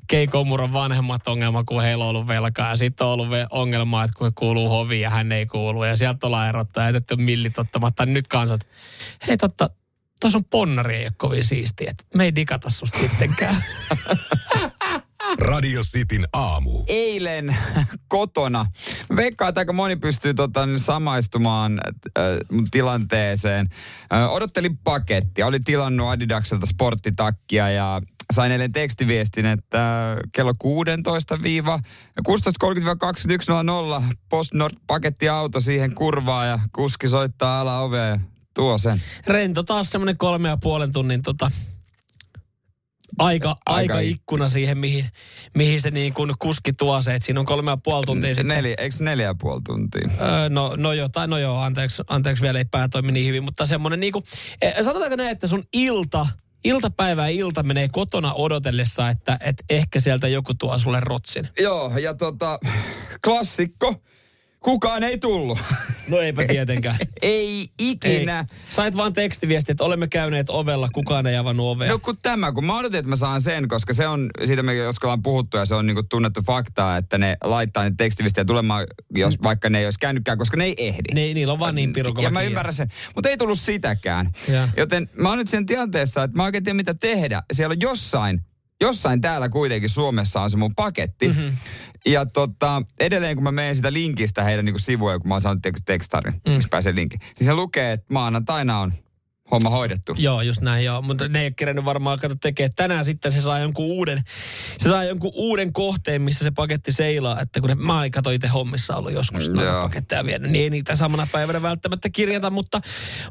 Keikomuron 0.07 0.73
vanhemmat 0.73 1.27
ongelma, 1.27 1.63
kun 1.63 1.81
heillä 1.83 2.03
on 2.03 2.09
ollut 2.09 2.27
velkaa. 2.27 2.69
Ja 2.69 2.75
sitten 2.75 3.07
on 3.07 3.13
ollut 3.13 3.27
ongelma, 3.49 4.03
että 4.03 4.17
kun 4.17 4.27
he 4.27 4.31
kuuluu 4.35 4.69
hoviin 4.69 5.01
ja 5.01 5.09
hän 5.09 5.31
ei 5.31 5.45
kuulu. 5.45 5.83
Ja 5.83 5.95
sieltä 5.95 6.27
ollaan 6.27 6.49
erottaa 6.49 6.83
ja 6.83 6.89
jätetty 6.89 7.15
millit 7.15 7.59
ottamatta. 7.59 8.05
Nyt 8.05 8.27
kansat, 8.27 8.67
hei 9.27 9.37
totta, 9.37 9.69
tuossa 10.19 10.37
on 10.37 10.45
ponnari 10.45 10.95
ei 10.95 11.05
ole 11.05 11.13
kovin 11.17 11.43
siistiä. 11.43 11.93
Me 12.15 12.23
ei 12.23 12.35
digata 12.35 12.69
susta 12.69 12.99
sittenkään. 12.99 13.63
Radio 15.39 15.81
Cityn 15.81 16.27
aamu. 16.33 16.83
Eilen 16.87 17.57
kotona. 18.07 18.65
Veikkaan, 19.15 19.49
että 19.49 19.61
aika 19.61 19.73
moni 19.73 19.95
pystyy 19.95 20.33
tota, 20.33 20.65
niin 20.65 20.79
samaistumaan 20.79 21.81
äh, 22.17 22.23
tilanteeseen. 22.71 23.69
Äh, 24.13 24.33
odottelin 24.33 24.77
pakettia. 24.77 25.47
Oli 25.47 25.59
tilannut 25.59 26.09
Adidakselta 26.09 26.65
sporttitakkia 26.65 27.69
ja 27.69 28.01
sain 28.33 28.51
eilen 28.51 28.71
tekstiviestin, 28.71 29.45
että 29.45 30.11
äh, 30.11 30.17
kello 30.31 30.53
16 30.57 31.35
16.30-21.00 31.35 31.41
PostNord 34.29 34.75
pakettiauto 34.87 35.59
siihen 35.59 35.95
kurvaa 35.95 36.45
ja 36.45 36.59
kuski 36.71 37.07
soittaa 37.07 37.61
alaoveen 37.61 38.09
ja 38.09 38.19
tuo 38.53 38.77
sen. 38.77 39.01
Rento 39.27 39.63
taas 39.63 39.89
semmoinen 39.89 40.17
kolme 40.17 40.49
ja 40.49 40.57
puolen 40.57 40.91
tunnin 40.91 41.21
tota, 41.21 41.51
aika, 43.19 43.55
Aika- 43.65 43.99
ikkuna 43.99 44.47
siihen, 44.47 44.77
mihin, 44.77 45.09
mihin 45.57 45.81
se 45.81 45.91
niin 45.91 46.13
kuin 46.13 46.33
kuski 46.39 46.73
tuo 46.73 47.01
se. 47.01 47.15
Että 47.15 47.25
siinä 47.25 47.39
on 47.39 47.45
kolme 47.45 47.71
ja 47.71 47.77
puoli 47.77 48.05
tuntia 48.05 48.35
sitten. 48.35 48.47
Neljä, 48.47 48.75
eikö 48.77 48.95
neljä 48.99 49.25
ja 49.25 49.35
puoli 49.35 49.61
tuntia? 49.65 50.09
Öö, 50.21 50.49
no, 50.49 50.75
no 50.77 50.93
joo, 50.93 51.09
tai 51.09 51.27
no 51.27 51.37
joo, 51.37 51.61
anteeksi, 51.61 52.03
anteeksi 52.07 52.43
vielä 52.43 52.59
ei 52.59 52.65
pää 52.65 52.87
toimi 52.87 53.11
niin 53.11 53.27
hyvin, 53.27 53.43
mutta 53.43 53.65
semmoinen 53.65 53.99
niinku, 53.99 54.23
eh, 54.61 54.73
sanotaanko 54.81 55.15
näin, 55.15 55.29
että 55.29 55.47
sun 55.47 55.63
ilta, 55.73 56.27
iltapäivä 56.63 57.29
ja 57.29 57.35
ilta 57.35 57.63
menee 57.63 57.87
kotona 57.91 58.33
odotellessa, 58.33 59.09
että 59.09 59.37
et 59.41 59.63
ehkä 59.69 59.99
sieltä 59.99 60.27
joku 60.27 60.53
tuo 60.53 60.79
sulle 60.79 60.99
rotsin. 60.99 61.47
Joo, 61.59 61.97
ja 61.97 62.13
tota, 62.13 62.59
klassikko. 63.25 63.95
Kukaan 64.63 65.03
ei 65.03 65.17
tullut. 65.17 65.59
No 66.07 66.19
eipä 66.19 66.45
tietenkään. 66.47 66.95
ei 67.21 67.53
ei. 67.53 67.69
ikinä. 67.79 68.45
Sait 68.69 68.97
vaan 68.97 69.13
tekstiviesti, 69.13 69.71
että 69.71 69.83
olemme 69.83 70.07
käyneet 70.07 70.49
ovella, 70.49 70.89
kukaan 70.93 71.27
ei 71.27 71.35
avannut 71.35 71.67
ovea. 71.67 71.91
No 71.91 71.99
kun 71.99 72.17
tämä, 72.21 72.51
kun 72.51 72.65
mä 72.65 72.77
odotin, 72.77 72.99
että 72.99 73.09
mä 73.09 73.15
saan 73.15 73.41
sen, 73.41 73.67
koska 73.67 73.93
se 73.93 74.07
on, 74.07 74.29
siitä 74.45 74.63
me 74.63 74.73
joskus 74.73 75.03
ollaan 75.05 75.23
puhuttu 75.23 75.57
ja 75.57 75.65
se 75.65 75.75
on 75.75 75.85
niinku 75.85 76.03
tunnettu 76.03 76.41
faktaa, 76.41 76.97
että 76.97 77.17
ne 77.17 77.37
laittaa 77.43 77.83
niitä 77.83 77.97
tekstiviestejä 77.97 78.45
tulemaan, 78.45 78.87
jos, 79.15 79.43
vaikka 79.43 79.69
ne 79.69 79.79
ei 79.79 79.85
olisi 79.85 79.99
käynytkään, 79.99 80.37
koska 80.37 80.57
ne 80.57 80.65
ei 80.65 80.75
ehdi. 80.77 81.13
ne, 81.13 81.21
niillä 81.33 81.53
on 81.53 81.59
vaan 81.59 81.75
niin 81.75 81.93
pirun 81.93 82.13
kova 82.13 82.27
Ja 82.27 82.31
mä 82.31 82.41
ymmärrän 82.41 82.73
sen. 82.73 82.87
Mutta 83.15 83.29
ei 83.29 83.37
tullut 83.37 83.59
sitäkään. 83.59 84.31
Ja. 84.51 84.69
Joten 84.77 85.09
mä 85.13 85.29
oon 85.29 85.37
nyt 85.37 85.49
sen 85.49 85.65
tilanteessa, 85.65 86.23
että 86.23 86.37
mä 86.37 86.43
oikein 86.43 86.63
tiedä 86.63 86.75
mitä 86.75 86.93
tehdä. 86.93 87.43
Siellä 87.53 87.73
on 87.73 87.81
jossain, 87.81 88.41
jossain 88.83 89.21
täällä 89.21 89.49
kuitenkin 89.49 89.89
Suomessa 89.89 90.41
on 90.41 90.49
se 90.49 90.57
mun 90.57 90.75
paketti. 90.75 91.27
Mhm. 91.27 91.39
Mm-hmm. 91.39 91.57
Ja 92.05 92.25
tota, 92.25 92.81
edelleen 92.99 93.35
kun 93.35 93.43
mä 93.43 93.51
menen 93.51 93.75
sitä 93.75 93.93
linkistä 93.93 94.43
heidän 94.43 94.65
niin 94.65 94.79
sivuja, 94.79 95.19
kun 95.19 95.27
mä 95.27 95.33
oon 95.33 95.41
saanut 95.41 95.67
tek- 95.67 95.83
tekstarin, 95.85 96.33
mm. 96.33 96.51
missä 96.51 96.69
pääsee 96.71 96.95
linkki, 96.95 97.17
niin 97.17 97.45
se 97.45 97.53
lukee, 97.53 97.91
että 97.91 98.13
maanantaina 98.13 98.79
on 98.79 98.93
homma 99.51 99.69
hoidettu. 99.69 100.15
Joo, 100.17 100.41
just 100.41 100.61
näin 100.61 100.85
joo. 100.85 101.01
Mutta 101.01 101.27
ne 101.27 101.39
ei 101.39 101.45
ole 101.45 101.53
kerennyt 101.55 101.85
varmaan 101.85 102.19
kato 102.19 102.35
tekee. 102.41 102.69
Tänään 102.75 103.05
sitten 103.05 103.31
se 103.31 103.41
saa 103.41 103.59
jonkun 103.59 103.85
uuden, 103.85 104.21
se 104.77 104.89
saa 104.89 105.03
jonkun 105.03 105.31
uuden 105.35 105.73
kohteen, 105.73 106.21
missä 106.21 106.43
se 106.43 106.51
paketti 106.51 106.91
seilaa. 106.91 107.41
Että 107.41 107.59
kun 107.59 107.69
ne, 107.69 107.75
mä 107.75 107.99
olin 107.99 108.11
kato 108.11 108.29
itse 108.29 108.47
hommissa 108.47 108.95
ollut 108.95 109.11
joskus 109.13 109.49
noita 109.49 109.71
Joo. 109.71 109.81
paketteja 109.81 110.25
vienyt, 110.25 110.51
niin 110.51 110.63
ei 110.63 110.69
niitä 110.69 110.95
samana 110.95 111.27
päivänä 111.31 111.61
välttämättä 111.61 112.09
kirjata. 112.09 112.49
Mutta, 112.49 112.81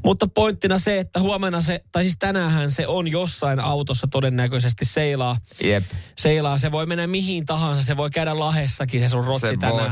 mutta 0.04 0.28
pointtina 0.28 0.78
se, 0.78 0.98
että 0.98 1.20
huomenna 1.20 1.60
se, 1.60 1.82
tai 1.92 2.02
siis 2.02 2.16
tänäänhän 2.18 2.70
se 2.70 2.86
on 2.86 3.08
jossain 3.08 3.60
autossa 3.60 4.06
todennäköisesti 4.06 4.84
seilaa. 4.84 5.36
Jep. 5.64 5.84
Seilaa, 6.18 6.58
se 6.58 6.72
voi 6.72 6.86
mennä 6.86 7.06
mihin 7.06 7.46
tahansa, 7.46 7.82
se 7.82 7.96
voi 7.96 8.10
käydä 8.10 8.38
lahessakin 8.38 9.00
se 9.00 9.08
sun 9.08 9.24
rotsi 9.24 9.46
Se 9.46 9.56
tänään. 9.56 9.78
voi. 9.78 9.90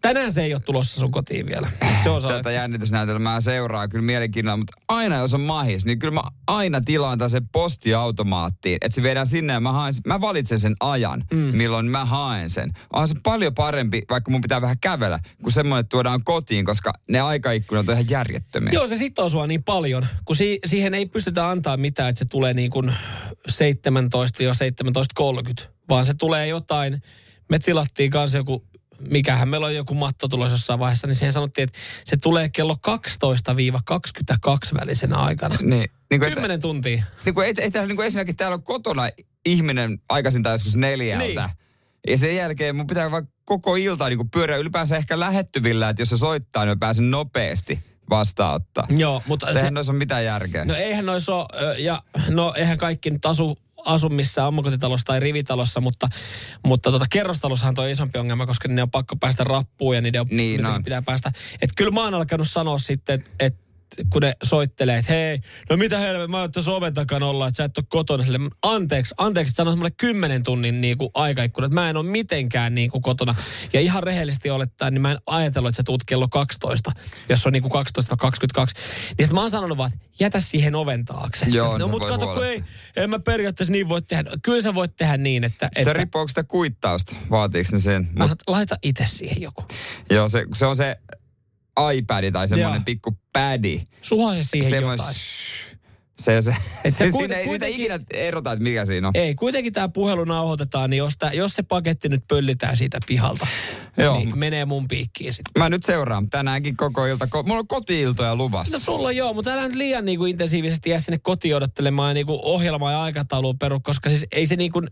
Tänään 0.00 0.32
se 0.32 0.42
ei 0.42 0.54
ole 0.54 0.60
tulossa 0.60 1.00
sun 1.00 1.10
kotiin 1.10 1.46
vielä. 1.46 1.70
Se 2.02 2.10
on 2.10 2.22
Tätä 2.22 2.50
jännitysnäytelmää 2.50 3.40
seuraa 3.40 3.88
kyllä 3.88 4.04
mielenkiinnolla, 4.04 4.56
mutta 4.56 4.72
aina 4.88 5.16
jos 5.16 5.34
on 5.34 5.40
mahis, 5.40 5.84
niin 5.84 5.98
kyllä 5.98 6.14
mä 6.14 6.22
aina 6.46 6.80
tilaan 6.80 7.18
taas 7.18 7.32
se 7.32 7.42
postiautomaattiin, 7.52 8.78
että 8.80 8.96
se 8.96 9.02
viedään 9.02 9.26
sinne 9.26 9.52
ja 9.52 9.60
mä, 9.60 9.72
haen, 9.72 9.94
mä 10.06 10.20
valitsen 10.20 10.58
sen 10.58 10.74
ajan, 10.80 11.24
mm. 11.32 11.38
milloin 11.38 11.86
mä 11.86 12.04
haen 12.04 12.50
sen. 12.50 12.72
On 12.92 13.08
se 13.08 13.14
paljon 13.22 13.54
parempi, 13.54 14.02
vaikka 14.10 14.30
mun 14.30 14.40
pitää 14.40 14.60
vähän 14.60 14.78
kävellä, 14.80 15.18
kuin 15.42 15.52
semmoinen, 15.52 15.80
että 15.80 15.90
tuodaan 15.90 16.24
kotiin, 16.24 16.64
koska 16.64 16.92
ne 17.08 17.20
aikaikkunat 17.20 17.88
on 17.88 17.94
ihan 17.94 18.10
järjettömiä. 18.10 18.70
Joo, 18.72 18.88
se 18.88 18.96
sitoo 18.96 19.28
sua 19.28 19.46
niin 19.46 19.64
paljon, 19.64 20.06
kun 20.24 20.36
si- 20.36 20.58
siihen 20.64 20.94
ei 20.94 21.06
pystytä 21.06 21.48
antaa 21.48 21.76
mitään, 21.76 22.08
että 22.08 22.18
se 22.18 22.24
tulee 22.24 22.54
niin 22.54 22.70
kuin 22.70 22.94
17-17.30, 23.50 23.54
vaan 25.88 26.06
se 26.06 26.14
tulee 26.14 26.46
jotain. 26.46 27.02
Me 27.50 27.58
tilattiin 27.58 28.10
kanssa 28.10 28.38
joku, 28.38 28.64
mikähän 29.00 29.48
meillä 29.48 29.66
on 29.66 29.74
joku 29.74 29.94
matto 29.94 30.28
tulossa 30.28 30.54
jossain 30.54 30.78
vaiheessa, 30.78 31.06
niin 31.06 31.14
siihen 31.14 31.32
sanottiin, 31.32 31.62
että 31.62 31.78
se 32.04 32.16
tulee 32.16 32.48
kello 32.48 32.76
12-22 34.74 34.80
välisenä 34.80 35.16
aikana. 35.16 35.56
Niin, 35.60 35.90
niin 36.10 36.20
kuin, 36.20 36.22
että, 36.22 36.34
10 36.34 36.60
tuntia. 36.60 37.04
niin 37.24 37.34
kuin, 37.34 37.46
ei, 37.46 37.54
ei, 37.58 37.70
täällä, 37.70 37.88
niin 37.88 37.96
kuin 37.96 38.06
ensinnäkin 38.06 38.36
täällä 38.36 38.54
on 38.54 38.62
kotona 38.62 39.08
ihminen 39.46 39.98
aikaisin 40.08 40.42
tai 40.42 40.54
joskus 40.54 40.76
neljältä. 40.76 41.24
Niin. 41.24 41.50
Ja 42.06 42.18
sen 42.18 42.36
jälkeen 42.36 42.76
mun 42.76 42.86
pitää 42.86 43.10
vaan 43.10 43.28
koko 43.44 43.76
ilta 43.76 44.08
niin 44.08 44.30
pyöriä 44.30 44.56
ylipäänsä 44.56 44.96
ehkä 44.96 45.20
lähettyvillä, 45.20 45.88
että 45.88 46.02
jos 46.02 46.08
se 46.08 46.18
soittaa, 46.18 46.64
niin 46.64 46.70
mä 46.70 46.80
pääsen 46.80 47.10
nopeasti 47.10 47.78
vastaanottaa. 48.10 48.86
Joo, 48.90 49.22
mutta 49.26 49.52
se, 49.52 49.58
Eihän 49.58 49.74
noissa 49.74 49.92
ole 49.92 49.98
mitään 49.98 50.24
järkeä. 50.24 50.64
No 50.64 50.74
eihän 50.74 51.06
noissa 51.06 51.34
ole, 51.34 51.78
ja 51.78 52.02
no 52.28 52.54
eihän 52.56 52.78
kaikki 52.78 53.10
nyt 53.10 53.26
asu, 53.26 53.58
asu 53.84 54.08
missään 54.08 54.48
omakotitalossa 54.48 55.04
tai 55.04 55.20
rivitalossa, 55.20 55.80
mutta, 55.80 56.08
mutta 56.66 56.90
tota, 56.90 57.04
kerrostalossahan 57.10 57.74
toi 57.74 57.90
isompi 57.90 58.18
ongelma, 58.18 58.46
koska 58.46 58.68
ne 58.68 58.82
on 58.82 58.90
pakko 58.90 59.16
päästä 59.16 59.44
rappuun 59.44 59.94
ja 59.94 60.00
niiden 60.00 60.20
on, 60.20 60.26
Niin 60.30 60.66
on. 60.66 60.84
pitää 60.84 61.02
päästä. 61.02 61.32
Että 61.54 61.74
kyllä 61.76 61.90
mä 61.90 62.04
oon 62.04 62.14
alkanut 62.14 62.50
sanoa 62.50 62.78
sitten, 62.78 63.14
että 63.14 63.30
et, 63.40 63.54
kun 64.12 64.22
ne 64.22 64.32
soittelee, 64.42 64.98
että 64.98 65.12
hei, 65.12 65.40
no 65.70 65.76
mitä 65.76 65.98
helvet, 65.98 66.30
mä 66.30 66.40
oon 66.40 66.52
tässä 66.52 66.72
oven 66.72 66.94
takana 66.94 67.26
olla, 67.26 67.48
että 67.48 67.56
sä 67.56 67.64
et 67.64 67.78
ole 67.78 67.86
kotona. 67.88 68.24
Sille, 68.24 68.38
anteeksi, 68.62 69.14
anteeksi, 69.18 69.50
että 69.50 69.56
sanoit 69.56 69.78
mulle 69.78 69.90
kymmenen 69.90 70.42
tunnin 70.42 70.80
niin 70.80 70.98
kuin 70.98 71.10
aikaikkuna, 71.14 71.66
että 71.66 71.74
mä 71.74 71.90
en 71.90 71.96
ole 71.96 72.06
mitenkään 72.06 72.74
niin 72.74 72.90
kuin 72.90 73.02
kotona. 73.02 73.34
Ja 73.72 73.80
ihan 73.80 74.02
rehellisesti 74.02 74.50
olettaen, 74.50 74.94
niin 74.94 75.02
mä 75.02 75.12
en 75.12 75.18
ajatellut, 75.26 75.68
että 75.68 75.76
sä 75.76 75.82
tuut 75.82 76.04
kello 76.04 76.28
12, 76.28 76.92
jos 77.28 77.46
on 77.46 77.52
niin 77.52 77.62
kuin 77.62 77.72
12-22. 78.60 78.66
Niin 79.18 79.26
sit 79.26 79.34
mä 79.34 79.40
oon 79.40 79.50
sanonut 79.50 79.78
vaan, 79.78 79.92
että 79.92 80.06
jätä 80.20 80.40
siihen 80.40 80.74
oven 80.74 81.04
taakse. 81.04 81.46
Joo, 81.48 81.78
no 81.78 81.88
mutta 81.88 82.08
kato, 82.08 82.34
kun 82.34 82.46
ei, 82.46 82.64
en 82.96 83.10
mä 83.10 83.18
periaatteessa 83.18 83.72
niin 83.72 83.88
voi 83.88 84.02
tehdä. 84.02 84.30
Kyllä 84.42 84.62
sä 84.62 84.74
voit 84.74 84.96
tehdä 84.96 85.16
niin, 85.16 85.44
että... 85.44 85.68
Se 85.74 85.80
että 85.80 85.92
riippuu, 85.92 86.20
onko 86.20 86.28
sitä 86.28 86.44
kuittausta, 86.44 87.16
vaatiiko 87.30 87.68
ne 87.72 87.78
sen. 87.78 88.08
Mut, 88.10 88.28
laita, 88.28 88.44
laita 88.46 88.76
itse 88.82 89.04
siihen 89.06 89.42
joku. 89.42 89.64
joo, 90.10 90.28
se, 90.28 90.46
se 90.54 90.66
on 90.66 90.76
se 90.76 90.96
iPad 91.94 92.32
tai 92.32 92.48
semmoinen 92.48 92.84
pikku 92.84 93.16
pädi. 93.32 93.82
Suha 94.02 94.34
se 94.34 94.42
siihen 94.42 94.70
Semmoinen 94.70 94.98
jotain. 95.02 95.14
se, 96.20 96.40
se, 96.42 96.54
se 96.82 96.90
se, 96.90 97.10
kuiten- 97.10 97.38
ei 97.38 97.50
sitä 97.50 97.66
ikinä 97.66 98.00
erota, 98.14 98.52
että 98.52 98.62
mikä 98.62 98.84
siinä 98.84 99.08
on. 99.08 99.12
Ei, 99.16 99.34
kuitenkin 99.34 99.72
tämä 99.72 99.88
puhelu 99.88 100.24
nauhoitetaan, 100.24 100.90
niin 100.90 100.98
jos, 100.98 101.14
tää, 101.18 101.32
jos 101.32 101.52
se 101.54 101.62
paketti 101.62 102.08
nyt 102.08 102.24
pöllitään 102.28 102.76
siitä 102.76 102.98
pihalta, 103.06 103.46
Joo. 103.96 104.16
niin 104.18 104.38
menee 104.38 104.64
mun 104.64 104.88
piikkiin 104.88 105.34
sitten. 105.34 105.62
Mä 105.62 105.68
nyt 105.68 105.82
seuraan 105.82 106.30
tänäänkin 106.30 106.76
koko 106.76 107.06
ilta. 107.06 107.24
Ko- 107.24 107.46
Mulla 107.46 107.60
on 107.60 107.66
koti-iltoja 107.68 108.36
luvassa. 108.36 108.72
No 108.76 108.78
sulla 108.78 109.12
joo, 109.12 109.32
mutta 109.34 109.50
älä 109.50 109.68
nyt 109.68 109.76
liian 109.76 110.04
niinku 110.04 110.24
intensiivisesti 110.24 110.90
jää 110.90 111.00
sinne 111.00 111.18
kotiin 111.22 111.56
odottelemaan 111.56 112.14
niinku 112.14 112.40
ohjelmaa 112.42 112.92
ja 112.92 113.02
aikataulua 113.02 113.54
peru, 113.60 113.80
koska 113.80 114.10
siis 114.10 114.26
ei 114.32 114.46
se 114.46 114.56
niinku... 114.56 114.82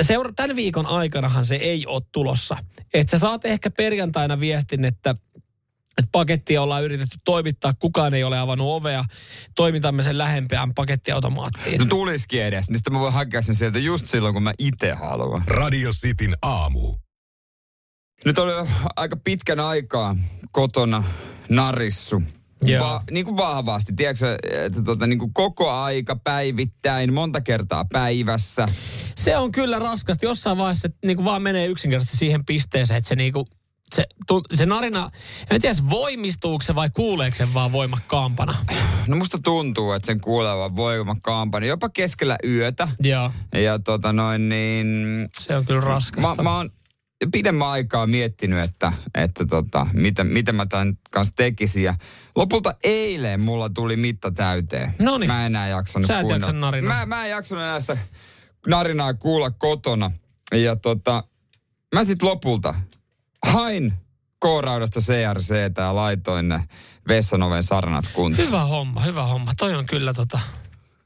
Seura- 0.00 0.32
tämän 0.36 0.56
viikon 0.56 0.86
aikanahan 0.86 1.44
se 1.44 1.54
ei 1.54 1.86
ole 1.86 2.02
tulossa. 2.12 2.56
Et 2.94 3.08
sä 3.08 3.18
saat 3.18 3.44
ehkä 3.44 3.70
perjantaina 3.70 4.40
viestin, 4.40 4.84
että 4.84 5.14
että 5.98 6.08
pakettia 6.12 6.62
ollaan 6.62 6.84
yritetty 6.84 7.18
toimittaa, 7.24 7.74
kukaan 7.78 8.14
ei 8.14 8.24
ole 8.24 8.38
avannut 8.38 8.68
ovea. 8.68 9.04
Toimitamme 9.54 10.02
sen 10.02 10.18
lähempään 10.18 10.74
pakettiautomaattiin. 10.74 11.78
No 11.78 11.84
tulisikin 11.84 12.42
edes, 12.42 12.68
niin 12.68 12.76
sitten 12.76 12.92
mä 12.92 13.00
voin 13.00 13.12
hakea 13.12 13.42
sen 13.42 13.54
sieltä 13.54 13.78
just 13.78 14.08
silloin, 14.08 14.34
kun 14.34 14.42
mä 14.42 14.52
itse 14.58 14.92
haluan. 14.92 15.42
Radio 15.46 15.90
Cityn 15.90 16.36
aamu. 16.42 16.94
Nyt 18.24 18.38
oli 18.38 18.52
jo 18.52 18.66
aika 18.96 19.16
pitkän 19.16 19.60
aikaa 19.60 20.16
kotona 20.50 21.04
narissu. 21.48 22.22
Joo. 22.62 22.86
Va, 22.86 23.02
niin 23.10 23.24
kuin 23.24 23.36
vahvasti, 23.36 23.92
tiedätkö, 23.92 24.38
että 24.52 24.82
tota, 24.82 25.06
niin 25.06 25.18
kuin 25.18 25.34
koko 25.34 25.70
aika 25.70 26.16
päivittäin, 26.24 27.12
monta 27.12 27.40
kertaa 27.40 27.84
päivässä. 27.92 28.68
Se 29.16 29.36
on 29.36 29.52
kyllä 29.52 29.78
raskasta. 29.78 30.26
Jossain 30.26 30.58
vaiheessa 30.58 30.88
niin 31.04 31.16
kuin 31.16 31.24
vaan 31.24 31.42
menee 31.42 31.66
yksinkertaisesti 31.66 32.16
siihen 32.16 32.44
pisteeseen, 32.44 32.98
että 32.98 33.08
se, 33.08 33.16
niin 33.16 33.32
kuin, 33.32 33.46
se, 33.94 34.06
tu, 34.26 34.42
se 34.54 34.66
narina, 34.66 35.10
en 35.50 35.60
tiedä 35.60 35.76
voimistuuko 35.90 36.62
se 36.62 36.74
vai 36.74 36.90
kuuleeko 36.90 37.36
se 37.36 37.54
vaan 37.54 37.72
voimakkaampana. 37.72 38.54
No 39.06 39.16
musta 39.16 39.38
tuntuu, 39.38 39.92
että 39.92 40.06
sen 40.06 40.20
kuulevan 40.20 40.76
voimakkaampana, 40.76 41.66
jopa 41.66 41.88
keskellä 41.88 42.36
yötä. 42.44 42.88
Joo, 43.02 43.30
Ja 43.54 43.78
tota 43.78 44.12
noin 44.12 44.48
niin... 44.48 44.86
se 45.40 45.56
on 45.56 45.66
kyllä 45.66 45.80
raskasta. 45.80 46.34
Mä, 46.34 46.42
mä 46.42 46.56
oon 46.56 46.70
pidemmän 47.32 47.68
aikaa 47.68 48.06
miettinyt, 48.06 48.58
että, 48.58 48.92
että 49.14 49.46
tota, 49.46 49.86
mitä, 49.92 50.24
mitä 50.24 50.52
mä 50.52 50.66
tämän 50.66 50.98
kanssa 51.10 51.34
tekisin. 51.36 51.82
Ja 51.82 51.94
lopulta 52.36 52.74
eilen 52.84 53.40
mulla 53.40 53.68
tuli 53.68 53.96
mitta 53.96 54.30
täyteen. 54.30 54.94
Noniin. 54.98 55.30
Mä 55.30 55.40
en 55.40 55.46
enää 55.46 55.68
jaksanut 55.68 56.06
Sä 56.06 56.20
et 56.20 56.28
jaksa 56.28 56.52
narinaa. 56.52 56.98
Mä, 56.98 57.06
mä 57.06 57.24
en 57.24 57.30
jaksanut 57.30 57.64
enää 57.64 57.80
sitä 57.80 57.98
narinaa 58.66 59.14
kuulla 59.14 59.50
kotona. 59.50 60.10
Ja 60.54 60.76
tota, 60.76 61.24
mä 61.94 62.04
sit 62.04 62.22
lopulta 62.22 62.74
hain 63.46 63.92
K-raudasta 64.40 65.00
CRCtä 65.00 65.82
ja 65.82 65.94
laitoin 65.94 66.48
ne 66.48 66.64
vessanoven 67.08 67.62
sarnat 67.62 68.04
kuntoon. 68.12 68.46
Hyvä 68.46 68.64
homma, 68.64 69.00
hyvä 69.00 69.26
homma. 69.26 69.52
Toi 69.58 69.74
on 69.74 69.86
kyllä, 69.86 70.14
tota, 70.14 70.40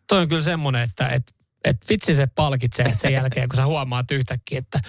toi 0.07 0.19
on 0.21 0.29
kyllä 0.29 0.43
semmoinen, 0.43 0.83
että 0.83 1.09
et, 1.09 1.35
et 1.65 1.77
vitsi 1.89 2.15
se 2.15 2.27
palkitsee 2.27 2.93
sen 2.93 3.13
jälkeen, 3.13 3.49
kun 3.49 3.57
sä 3.57 3.67
huomaat 3.67 4.11
yhtäkkiä, 4.11 4.59
että 4.59 4.81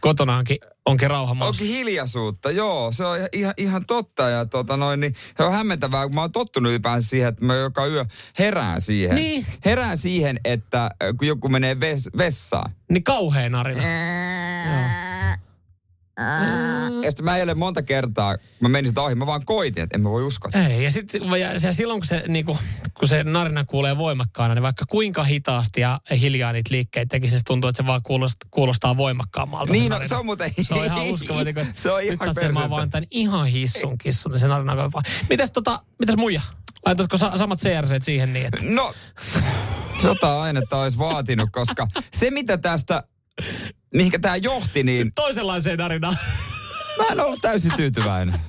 kotonaankin 0.00 0.58
onkin 0.86 1.10
rauha. 1.10 1.36
Onkin 1.46 1.66
hiljaisuutta, 1.66 2.50
joo, 2.50 2.92
se 2.92 3.04
on 3.04 3.18
ihan- 3.32 3.54
ihan, 3.56 3.86
totta. 3.86 4.28
Ja 4.28 4.46
tota 4.46 4.76
noin, 4.76 5.00
niin 5.00 5.14
se 5.36 5.42
on 5.42 5.52
hämmentävää, 5.52 6.06
kun 6.06 6.14
mä 6.14 6.20
oon 6.20 6.32
tottunut 6.32 6.70
ylipäänsä 6.70 7.08
siihen, 7.08 7.28
että 7.28 7.44
mä 7.44 7.54
joka 7.54 7.86
yö 7.86 8.04
herään 8.38 8.80
siihen. 8.80 9.16
Niin. 9.16 9.46
Herään 9.64 9.98
siihen, 9.98 10.40
että 10.44 10.90
kun 11.18 11.28
joku 11.28 11.48
menee 11.48 11.80
ves, 11.80 12.08
vessaan. 12.18 12.72
Niin 12.90 13.04
kauhea 13.04 13.48
narina. 13.48 13.82
Joo. 13.82 15.07
Ja 17.02 17.10
sitten 17.10 17.24
mä 17.24 17.36
eilen 17.36 17.58
monta 17.58 17.82
kertaa, 17.82 18.36
mä 18.60 18.68
menin 18.68 18.88
sitä 18.88 19.00
ohi, 19.02 19.14
mä 19.14 19.26
vaan 19.26 19.44
koitin, 19.44 19.82
että 19.82 19.96
en 19.96 20.02
mä 20.02 20.10
voi 20.10 20.22
uskoa. 20.24 20.50
Ei, 20.68 20.84
ja 20.84 20.90
sitten 20.90 21.20
ja 21.40 21.60
se, 21.60 21.72
silloin 21.72 22.00
kun 22.00 22.06
se, 22.06 22.24
niinku, 22.28 22.58
kun 22.98 23.08
se 23.08 23.24
narina 23.24 23.64
kuulee 23.64 23.98
voimakkaana, 23.98 24.54
niin 24.54 24.62
vaikka 24.62 24.84
kuinka 24.88 25.24
hitaasti 25.24 25.80
ja 25.80 26.00
hiljaa 26.20 26.52
niitä 26.52 26.74
liikkeitä 26.74 27.08
tekisi, 27.10 27.38
se 27.38 27.44
tuntuu, 27.44 27.68
että 27.68 27.82
se 27.82 27.86
vaan 27.86 28.02
kuulostaa, 28.02 28.48
kuulostaa 28.50 28.96
voimakkaammalta. 28.96 29.72
Niin, 29.72 29.82
no, 29.84 29.88
narina. 29.88 30.08
se 30.08 30.14
on 30.14 30.26
muuten... 30.26 30.52
Se 30.62 30.74
on 30.74 30.84
ihan 30.84 31.02
uskomaton. 31.12 31.44
niin 31.44 31.54
kuin, 31.54 31.72
se 31.76 31.90
on 31.90 31.98
Nyt 31.98 32.06
ihan 32.06 32.18
sä 32.20 32.26
oon 32.26 32.34
perseestä. 32.34 32.70
vaan 32.70 32.90
tämän 32.90 33.06
ihan 33.10 33.46
hissun 33.46 33.98
kissun, 33.98 34.32
niin 34.32 34.40
se 34.40 34.48
narina 34.48 34.76
vaan. 34.76 35.04
Mitäs, 35.30 35.50
tota, 35.50 35.82
mitäs 35.98 36.16
muija? 36.16 36.40
Laitatko 36.86 37.18
sa- 37.18 37.36
samat 37.38 37.58
CRC 37.60 38.04
siihen 38.04 38.32
niin, 38.32 38.46
että... 38.46 38.58
No, 38.62 38.94
jotain 40.02 40.38
ainetta 40.38 40.76
olisi 40.76 40.98
vaatinut, 40.98 41.48
koska 41.52 41.86
se 42.14 42.30
mitä 42.30 42.58
tästä, 42.58 43.02
mihinkä 43.94 44.18
tämä 44.18 44.36
johti, 44.36 44.82
niin 44.82 45.12
Toisenlaiseen 45.14 45.78
narinaan. 45.78 46.18
mä 46.98 47.04
en 47.12 47.20
ollut 47.20 47.38
täysin 47.42 47.72
tyytyväinen. 47.76 48.40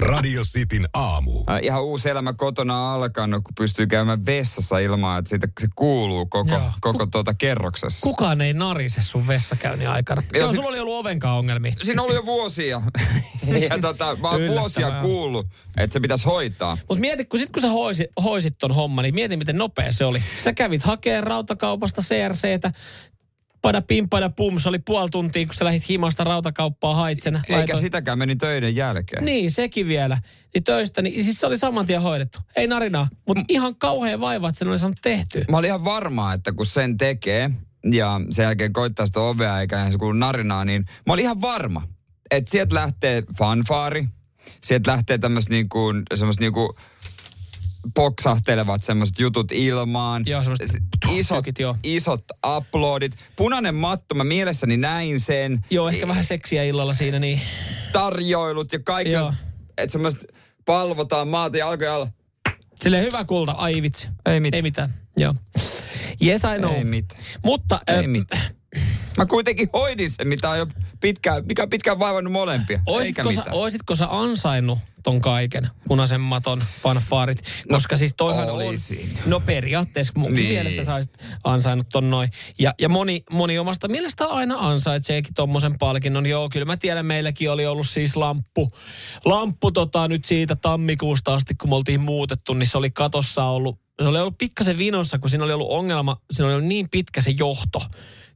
Radio 0.00 0.42
Cityn 0.42 0.88
aamu. 0.94 1.30
Äh, 1.50 1.58
ihan 1.62 1.84
uusi 1.84 2.08
elämä 2.10 2.32
kotona 2.32 2.78
on 2.88 3.02
alkanut, 3.02 3.44
kun 3.44 3.52
pystyy 3.58 3.86
käymään 3.86 4.26
vessassa 4.26 4.78
ilman, 4.78 5.18
että 5.18 5.28
siitä 5.28 5.48
se 5.60 5.68
kuuluu 5.76 6.26
koko, 6.26 6.50
Joo. 6.50 6.70
koko 6.80 7.06
tuota 7.06 7.34
kerroksessa. 7.34 8.00
Kukaan 8.04 8.40
ei 8.40 8.52
narise 8.52 9.02
sun 9.02 9.26
vessakäynnin 9.26 9.88
aikana. 9.88 10.22
Joo, 10.32 10.40
Joo, 10.40 10.48
sit- 10.48 10.56
sulla 10.56 10.68
oli 10.68 10.78
ollut 10.78 10.94
ovenkaan 10.94 11.38
ongelmia. 11.38 11.72
Siinä 11.82 12.02
oli 12.02 12.14
jo 12.14 12.26
vuosia. 12.26 12.82
ja 13.70 13.78
tota, 13.80 14.16
mä 14.16 14.30
oon 14.30 14.46
vuosia 14.48 14.90
kuullut, 15.02 15.46
että 15.76 15.94
se 15.94 16.00
pitäisi 16.00 16.24
hoitaa. 16.24 16.78
Mutta 16.88 17.00
mieti, 17.00 17.24
kun 17.24 17.40
sit 17.40 17.50
kun 17.50 17.62
sä 17.62 17.68
hoisit, 17.68 18.06
hoisit 18.24 18.58
ton 18.58 18.74
homman, 18.74 19.02
niin 19.02 19.14
mieti 19.14 19.36
miten 19.36 19.56
nopea 19.58 19.92
se 19.92 20.04
oli. 20.04 20.22
Sä 20.42 20.52
kävit 20.52 20.82
hakemaan 20.82 21.24
rautakaupasta 21.24 22.02
CRCtä, 22.02 22.72
pada 23.64 23.82
pim, 23.82 24.08
pada 24.08 24.30
pum. 24.30 24.58
Se 24.58 24.68
oli 24.68 24.78
puoli 24.78 25.10
tuntia, 25.10 25.46
kun 25.46 25.54
sä 25.54 25.64
lähit 25.64 25.88
himasta 25.88 26.24
rautakauppaa 26.24 26.94
haitsena. 26.94 27.40
Eikä 27.48 27.72
Laitoin- 27.72 27.80
sitäkään 27.80 28.18
meni 28.18 28.36
töiden 28.36 28.76
jälkeen. 28.76 29.24
Niin, 29.24 29.50
sekin 29.50 29.88
vielä. 29.88 30.18
Niin 30.54 30.64
töistä, 30.64 31.02
niin 31.02 31.24
siis 31.24 31.40
se 31.40 31.46
oli 31.46 31.58
saman 31.58 31.86
tien 31.86 32.02
hoidettu. 32.02 32.38
Ei 32.56 32.66
narinaa, 32.66 33.08
mutta 33.26 33.44
ihan 33.48 33.76
kauhean 33.76 34.20
vaiva, 34.20 34.48
että 34.48 34.58
sen 34.58 34.68
oli 34.68 34.78
saanut 34.78 34.98
tehtyä. 35.02 35.44
Mä 35.50 35.56
olin 35.56 35.68
ihan 35.68 35.84
varma, 35.84 36.32
että 36.32 36.52
kun 36.52 36.66
sen 36.66 36.98
tekee 36.98 37.50
ja 37.92 38.20
sen 38.30 38.42
jälkeen 38.42 38.72
koittaa 38.72 39.06
sitä 39.06 39.20
ovea 39.20 39.60
eikä 39.60 39.90
se 39.90 39.98
kuulu 39.98 40.12
narinaa, 40.12 40.64
niin 40.64 40.84
mä 41.06 41.12
olin 41.12 41.22
ihan 41.22 41.40
varma, 41.40 41.88
että 42.30 42.50
sieltä 42.50 42.74
lähtee 42.74 43.22
fanfaari, 43.38 44.08
sieltä 44.64 44.90
lähtee 44.90 45.18
tämmöiset 45.18 45.50
niinku, 45.50 45.92
semmoiset 46.14 46.40
niinku 46.40 46.74
poksahtelevat 47.94 48.82
semmoiset 48.82 49.18
jutut 49.18 49.52
ilmaan. 49.52 50.22
Joo, 50.26 50.42
semmoset 50.42 50.68
S- 50.70 51.08
isot, 51.10 51.44
joo. 51.58 51.76
isot 51.82 52.24
uploadit. 52.56 53.12
Punainen 53.36 53.74
matto, 53.74 54.14
mä 54.14 54.24
mielessäni 54.24 54.76
näin 54.76 55.20
sen. 55.20 55.64
Joo, 55.70 55.88
ehkä 55.88 56.08
vähän 56.08 56.24
seksiä 56.24 56.62
illalla 56.64 56.92
siinä, 56.92 57.18
niin 57.18 57.40
Tarjoilut 57.92 58.72
ja 58.72 58.78
kaikki, 58.78 59.14
että 59.78 59.92
semmoiset 59.92 60.24
palvotaan 60.64 61.28
maata 61.28 61.56
ja 61.56 61.68
alkoi 61.68 61.86
alla. 61.88 62.08
sille 62.82 63.00
hyvä 63.02 63.24
kulta, 63.24 63.52
ai 63.52 63.82
vitsi. 63.82 64.08
Ei 64.26 64.40
mitään. 64.40 64.58
Ei 64.58 64.62
mitään, 64.62 64.94
joo. 65.16 65.34
Yes, 66.24 66.42
I 66.56 66.58
know. 66.58 66.74
Ei 66.74 66.84
mitään. 66.84 67.20
Mutta 67.44 67.80
Ei 67.86 67.98
äh, 67.98 68.06
mitään. 68.06 68.53
Mä 69.16 69.26
kuitenkin 69.26 69.68
hoidin 69.72 70.10
sen, 70.10 70.28
mitä 70.28 70.50
on 70.50 70.58
jo 70.58 70.66
pitkään, 71.00 71.46
mikä 71.46 71.62
on 71.62 71.70
pitkään 71.70 71.98
vaivannut 71.98 72.32
molempia. 72.32 72.80
Oisitko 72.86 73.32
sä, 73.32 73.44
oisitko 73.52 73.96
sä 73.96 74.06
ansainnut 74.10 74.78
ton 75.02 75.20
kaiken, 75.20 75.68
punaisen 75.88 76.20
maton 76.20 76.64
fanfaarit? 76.82 77.38
Koska 77.68 77.96
siis 77.96 78.14
toihan 78.16 78.50
olisin. 78.50 79.18
on... 79.24 79.30
No 79.30 79.40
periaatteessa 79.40 80.12
Niin. 80.16 80.34
niin. 80.34 80.48
mielestä 80.48 80.84
sä 80.84 80.94
olisit 80.94 81.24
ansainnut 81.44 81.88
ton 81.88 82.10
noin. 82.10 82.30
Ja, 82.58 82.74
ja 82.80 82.88
moni, 82.88 83.22
moni 83.30 83.58
omasta 83.58 83.88
mielestä 83.88 84.26
aina 84.26 84.54
ansaitseekin 84.58 85.34
tommosen 85.34 85.78
palkinnon. 85.78 86.26
Joo, 86.26 86.48
kyllä 86.48 86.66
mä 86.66 86.76
tiedän, 86.76 87.06
meilläkin 87.06 87.50
oli 87.50 87.66
ollut 87.66 87.88
siis 87.88 88.16
lamppu. 88.16 88.72
Lamppu 89.24 89.72
tota 89.72 90.08
nyt 90.08 90.24
siitä 90.24 90.56
tammikuusta 90.56 91.34
asti, 91.34 91.54
kun 91.54 91.70
me 91.70 91.76
oltiin 91.76 92.00
muutettu, 92.00 92.54
niin 92.54 92.66
se 92.66 92.78
oli 92.78 92.90
katossa 92.90 93.44
ollut 93.44 93.84
se 94.02 94.08
oli 94.08 94.18
ollut 94.18 94.38
pikkasen 94.38 94.78
vinossa, 94.78 95.18
kun 95.18 95.30
siinä 95.30 95.44
oli 95.44 95.52
ollut 95.52 95.70
ongelma, 95.70 96.16
siinä 96.32 96.46
oli 96.46 96.54
ollut 96.54 96.68
niin 96.68 96.86
pitkä 96.90 97.20
se 97.20 97.30
johto. 97.30 97.82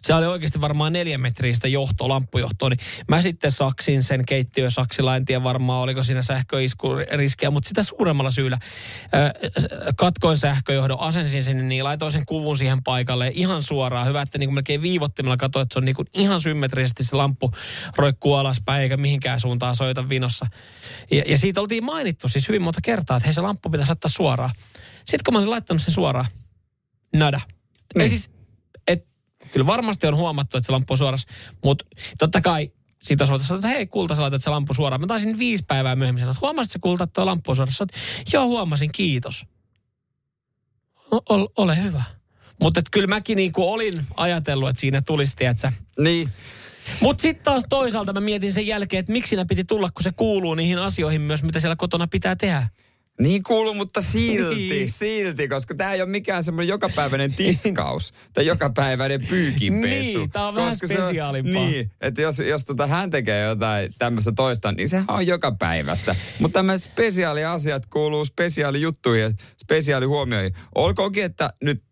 Se 0.02 0.14
oli 0.14 0.26
oikeasti 0.26 0.60
varmaan 0.60 0.92
neljä 0.92 1.18
metriä 1.18 1.54
sitä 1.54 1.68
johtoa, 1.68 2.08
lamppujohtoa, 2.08 2.68
niin 2.68 2.78
mä 3.08 3.22
sitten 3.22 3.50
saksin 3.50 4.02
sen 4.02 4.26
keittiösaksilla, 4.26 5.16
en 5.16 5.24
tiedä 5.24 5.42
varmaan 5.44 5.82
oliko 5.82 6.02
siinä 6.02 6.22
sähköiskuriskiä, 6.22 7.50
mutta 7.50 7.68
sitä 7.68 7.82
suuremmalla 7.82 8.30
syyllä 8.30 8.58
katkoin 9.96 10.36
sähköjohdon, 10.36 11.00
asensin 11.00 11.44
sinne, 11.44 11.62
niin 11.62 11.84
laitoin 11.84 12.12
sen 12.12 12.26
kuvun 12.26 12.58
siihen 12.58 12.82
paikalle 12.82 13.30
ihan 13.34 13.62
suoraan. 13.62 14.06
Hyvä, 14.06 14.22
että 14.22 14.38
niin 14.38 14.48
kuin 14.48 14.54
melkein 14.54 14.82
viivottimella 14.82 15.36
katsoin, 15.36 15.62
että 15.62 15.72
se 15.72 15.78
on 15.78 15.84
niin 15.84 15.96
kuin 15.96 16.08
ihan 16.14 16.40
symmetrisesti 16.40 17.04
se 17.04 17.16
lamppu 17.16 17.52
roikkuu 17.96 18.34
alaspäin 18.34 18.82
eikä 18.82 18.96
mihinkään 18.96 19.40
suuntaan 19.40 19.76
soita 19.76 20.08
vinossa. 20.08 20.46
Ja, 21.10 21.22
ja 21.26 21.38
siitä 21.38 21.60
oltiin 21.60 21.84
mainittu 21.84 22.28
siis 22.28 22.48
hyvin 22.48 22.62
monta 22.62 22.80
kertaa, 22.82 23.16
että 23.16 23.26
hei 23.26 23.34
se 23.34 23.40
lamppu 23.40 23.70
pitäisi 23.70 23.90
laittaa 23.90 24.10
suoraan. 24.10 24.50
Sitten 24.98 25.20
kun 25.24 25.34
mä 25.34 25.38
olin 25.38 25.50
laittanut 25.50 25.82
sen 25.82 25.94
suoraan, 25.94 26.26
nada. 27.16 27.40
Ei 27.46 27.98
Niin. 27.98 28.10
siis, 28.10 28.24
et, 28.24 28.37
kyllä 29.52 29.66
varmasti 29.66 30.06
on 30.06 30.16
huomattu, 30.16 30.56
että 30.56 30.66
se 30.66 30.72
lamppu 30.72 30.92
on 30.92 30.98
suorassa, 30.98 31.28
mutta 31.64 31.84
totta 32.18 32.40
kai 32.40 32.72
siitä 33.02 33.26
sanoa, 33.26 33.40
että 33.54 33.68
hei 33.68 33.86
kulta, 33.86 34.14
sä 34.14 34.22
laitat 34.22 34.42
se 34.42 34.50
lamppu 34.50 34.74
suoraan. 34.74 35.00
Mä 35.00 35.06
taisin 35.06 35.38
viisi 35.38 35.64
päivää 35.64 35.96
myöhemmin 35.96 36.20
sanoa, 36.20 36.32
että 36.32 36.46
huomasit 36.46 36.72
se 36.72 36.78
kulta, 36.78 37.04
että 37.04 37.14
tuo 37.14 37.26
lamppu 37.26 37.50
on 37.50 37.56
suorassa. 37.56 37.86
Joo, 38.32 38.46
huomasin, 38.46 38.90
kiitos. 38.92 39.46
O- 41.12 41.22
ol, 41.34 41.46
ole 41.56 41.82
hyvä. 41.82 42.02
Mutta 42.60 42.80
kyllä 42.90 43.06
mäkin 43.06 43.36
niinku 43.36 43.72
olin 43.72 44.06
ajatellut, 44.16 44.68
että 44.68 44.80
siinä 44.80 45.02
tulisi, 45.02 45.36
tiedätkö, 45.36 45.72
Niin. 45.98 46.28
mutta 47.00 47.22
sitten 47.22 47.44
taas 47.44 47.64
toisaalta 47.68 48.12
mä 48.12 48.20
mietin 48.20 48.52
sen 48.52 48.66
jälkeen, 48.66 49.00
että 49.00 49.12
miksi 49.12 49.28
siinä 49.28 49.44
piti 49.44 49.64
tulla, 49.64 49.90
kun 49.90 50.02
se 50.02 50.12
kuuluu 50.12 50.54
niihin 50.54 50.78
asioihin 50.78 51.20
myös, 51.20 51.42
mitä 51.42 51.60
siellä 51.60 51.76
kotona 51.76 52.06
pitää 52.06 52.36
tehdä. 52.36 52.68
Niin 53.20 53.42
kuuluu, 53.42 53.74
mutta 53.74 54.00
silti, 54.02 54.54
Niin. 54.68 54.90
silti, 54.90 55.48
koska 55.48 55.74
tämä 55.74 55.92
ei 55.92 56.02
ole 56.02 56.10
mikään 56.10 56.44
semmoinen 56.44 56.68
jokapäiväinen 56.68 57.34
tiskaus 57.34 58.12
tai 58.34 58.46
jokapäiväinen 58.46 59.26
pyykinpesu. 59.26 60.18
Niin, 60.18 60.30
tää 60.30 60.48
on 60.48 60.54
vähän 60.54 60.70
koska 60.70 60.86
se 60.86 60.94
spesiaalimpaa. 60.94 61.52
niin, 61.66 61.90
että 62.00 62.22
jos, 62.22 62.38
jos 62.38 62.64
tota 62.64 62.86
hän 62.86 63.10
tekee 63.10 63.42
jotain 63.42 63.94
tämmöistä 63.98 64.32
toista, 64.32 64.72
niin 64.72 64.88
sehän 64.88 65.04
on 65.08 65.26
jokapäiväistä. 65.26 66.16
Mutta 66.38 66.58
tämmöiset 66.58 66.92
spesiaaliasiat 66.92 67.86
kuuluu 67.86 68.24
spesiaalijuttuihin 68.24 69.22
ja 69.22 69.30
spesiaalihuomioihin. 69.62 70.52
Olkoonkin, 70.74 71.24
että 71.24 71.50
nyt 71.64 71.82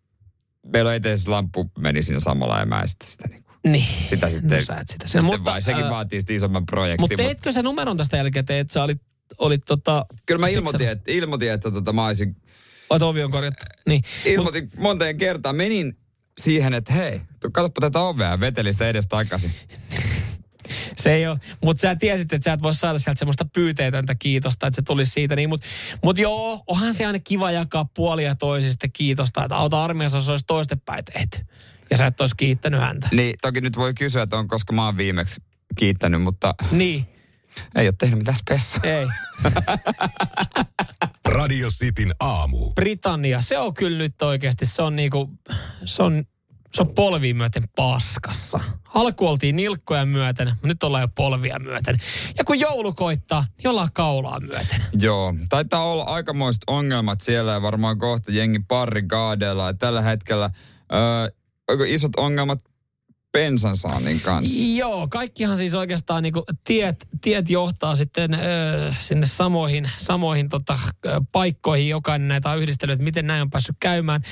meillä 0.72 0.88
on 0.88 0.94
eteen 0.96 1.18
se 1.18 1.30
lamppu 1.30 1.70
meni 1.78 2.02
siinä 2.02 2.20
samalla 2.20 2.58
ja 2.58 2.66
mä 2.66 2.80
en 2.80 2.88
sitten 2.88 3.08
sitä, 3.08 3.28
niin 3.28 3.44
Niin. 3.66 4.04
sitä 4.04 4.30
sitten, 4.30 4.58
No 4.58 4.64
sä 4.64 4.76
et 4.80 4.88
sitä. 4.88 5.06
sitten 5.06 5.24
Mutta, 5.24 5.44
vai, 5.44 5.62
sekin 5.62 5.84
ää, 5.84 5.90
vaatii 5.90 6.20
sitten 6.20 6.36
isomman 6.36 6.66
projektin. 6.66 7.00
Mutta 7.02 7.16
teetkö 7.16 7.52
sä 7.52 7.62
numeron 7.62 7.96
tästä 7.96 8.16
jälkeen, 8.16 8.44
että 8.48 8.72
sä 8.72 8.82
olit, 8.82 9.00
olit 9.38 9.64
tota... 9.64 10.06
Kyllä 10.26 10.40
mä 10.40 10.48
ilmoitin, 10.48 10.88
että, 10.88 11.12
ilmoitin, 11.12 11.52
että 11.52 11.70
tota, 11.70 11.92
mä 11.92 12.06
olisin 12.06 12.36
Oot 12.90 13.02
ovi 13.02 13.22
on 13.22 13.30
korjattu. 13.30 13.64
Niin. 13.86 14.02
ilmoitin 14.24 14.70
monteen 14.78 15.18
kertaan. 15.18 15.56
Menin 15.56 15.98
siihen, 16.40 16.74
että 16.74 16.92
hei, 16.92 17.20
katsoppa 17.52 17.80
tätä 17.80 18.00
ovea 18.00 18.38
sitä 18.70 18.88
edes 18.88 19.06
takaisin. 19.08 19.50
Se 20.96 21.12
ei 21.12 21.26
ole, 21.26 21.38
mutta 21.62 21.80
sä 21.80 21.96
tiesit, 21.96 22.32
että 22.32 22.44
sä 22.44 22.52
et 22.52 22.62
voi 22.62 22.74
saada 22.74 22.98
sieltä 22.98 23.18
semmoista 23.18 23.46
pyyteetöntä 23.54 24.14
kiitosta, 24.14 24.66
että 24.66 24.76
se 24.76 24.82
tulisi 24.82 25.12
siitä. 25.12 25.36
Niin, 25.36 25.48
mutta 25.48 25.66
mut 26.04 26.18
joo, 26.18 26.62
onhan 26.66 26.94
se 26.94 27.06
aina 27.06 27.18
kiva 27.18 27.50
jakaa 27.50 27.84
puolia 27.84 28.34
toisista 28.34 28.86
kiitosta, 28.92 29.44
että 29.44 29.56
auta 29.56 29.84
armiassa, 29.84 30.18
jos 30.18 30.28
olisi 30.28 30.44
toistepäin 30.46 31.04
tehty. 31.04 31.38
Ja 31.90 31.98
sä 31.98 32.06
et 32.06 32.20
olisi 32.20 32.36
kiittänyt 32.36 32.80
häntä. 32.80 33.08
Niin 33.12 33.34
toki 33.42 33.60
nyt 33.60 33.76
voi 33.76 33.94
kysyä, 33.94 34.22
että 34.22 34.36
on 34.36 34.48
koska 34.48 34.72
mä 34.72 34.84
oon 34.84 34.96
viimeksi 34.96 35.42
kiittänyt, 35.76 36.22
mutta 36.22 36.54
Niin, 36.70 37.06
ei 37.74 37.86
ole 37.86 37.94
tehnyt 37.98 38.18
mitään 38.18 38.36
spessua. 38.36 38.80
ei. 38.82 39.06
Radio 41.28 41.68
Cityn 41.68 42.14
aamu. 42.20 42.72
Britannia, 42.74 43.40
se 43.40 43.58
on 43.58 43.74
kyllä 43.74 43.98
nyt 43.98 44.22
oikeasti, 44.22 44.66
se 44.66 44.82
on 44.82 44.96
niinku, 44.96 45.30
se 45.84 46.02
on, 46.02 46.24
se 46.74 46.82
on 46.82 46.94
polvia 46.94 47.34
myöten 47.34 47.64
paskassa. 47.76 48.60
Alku 48.94 49.26
oltiin 49.26 49.56
nilkkoja 49.56 50.06
myöten, 50.06 50.48
mutta 50.48 50.66
nyt 50.66 50.82
ollaan 50.82 51.02
jo 51.02 51.08
polvia 51.08 51.58
myöten. 51.58 51.98
Ja 52.38 52.44
kun 52.44 52.60
joulu 52.60 52.92
koittaa, 52.92 53.46
niin 53.56 53.68
ollaan 53.68 53.92
kaulaa 53.92 54.40
myöten. 54.40 54.82
Joo, 54.92 55.34
taitaa 55.48 55.84
olla 55.84 56.02
aikamoiset 56.02 56.62
ongelmat 56.66 57.20
siellä 57.20 57.52
ja 57.52 57.62
varmaan 57.62 57.98
kohta 57.98 58.32
jengi 58.32 58.58
parri 58.68 59.02
kaadeella. 59.02 59.74
Tällä 59.74 60.02
hetkellä 60.02 60.50
öö, 60.92 61.30
onko 61.68 61.84
isot 61.84 62.16
ongelmat 62.16 62.60
bensan 63.36 63.76
saannin 63.76 64.20
kanssa. 64.20 64.64
Joo, 64.64 65.08
kaikkihan 65.10 65.56
siis 65.56 65.74
oikeastaan 65.74 66.22
niinku 66.22 66.44
tiet, 66.64 67.06
tiet 67.20 67.50
johtaa 67.50 67.94
sitten 67.94 68.34
ö, 68.34 68.38
sinne 69.00 69.26
samoihin, 69.26 69.90
samoihin 69.96 70.48
tota, 70.48 70.78
paikkoihin. 71.32 71.88
Jokainen 71.88 72.28
näitä 72.28 72.50
on 72.50 72.58
yhdistellyt, 72.58 72.92
että 72.92 73.04
miten 73.04 73.26
näin 73.26 73.42
on 73.42 73.50
päässyt 73.50 73.76
käymään. 73.80 74.22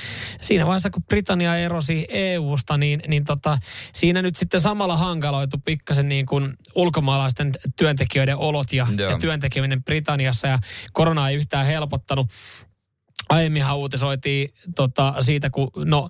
Siinä 0.41 0.65
vaiheessa, 0.65 0.89
kun 0.89 1.03
Britannia 1.03 1.57
erosi 1.57 2.05
EU-sta, 2.09 2.77
niin, 2.77 3.03
niin 3.07 3.23
tota, 3.23 3.57
siinä 3.93 4.21
nyt 4.21 4.35
sitten 4.35 4.61
samalla 4.61 4.97
hankaloitu 4.97 5.57
pikkasen 5.65 6.09
niin 6.09 6.25
kuin 6.25 6.53
ulkomaalaisten 6.75 7.51
työntekijöiden 7.75 8.37
olot 8.37 8.73
ja, 8.73 8.87
Joo. 8.97 9.09
ja 9.09 9.17
työntekeminen 9.17 9.83
Britanniassa. 9.83 10.47
Ja 10.47 10.59
korona 10.93 11.29
ei 11.29 11.35
yhtään 11.35 11.65
helpottanut. 11.65 12.27
Aiemminhan 13.29 13.77
uutisoitiin 13.77 14.53
tota, 14.75 15.13
siitä, 15.21 15.49
kun 15.49 15.71
no, 15.75 16.09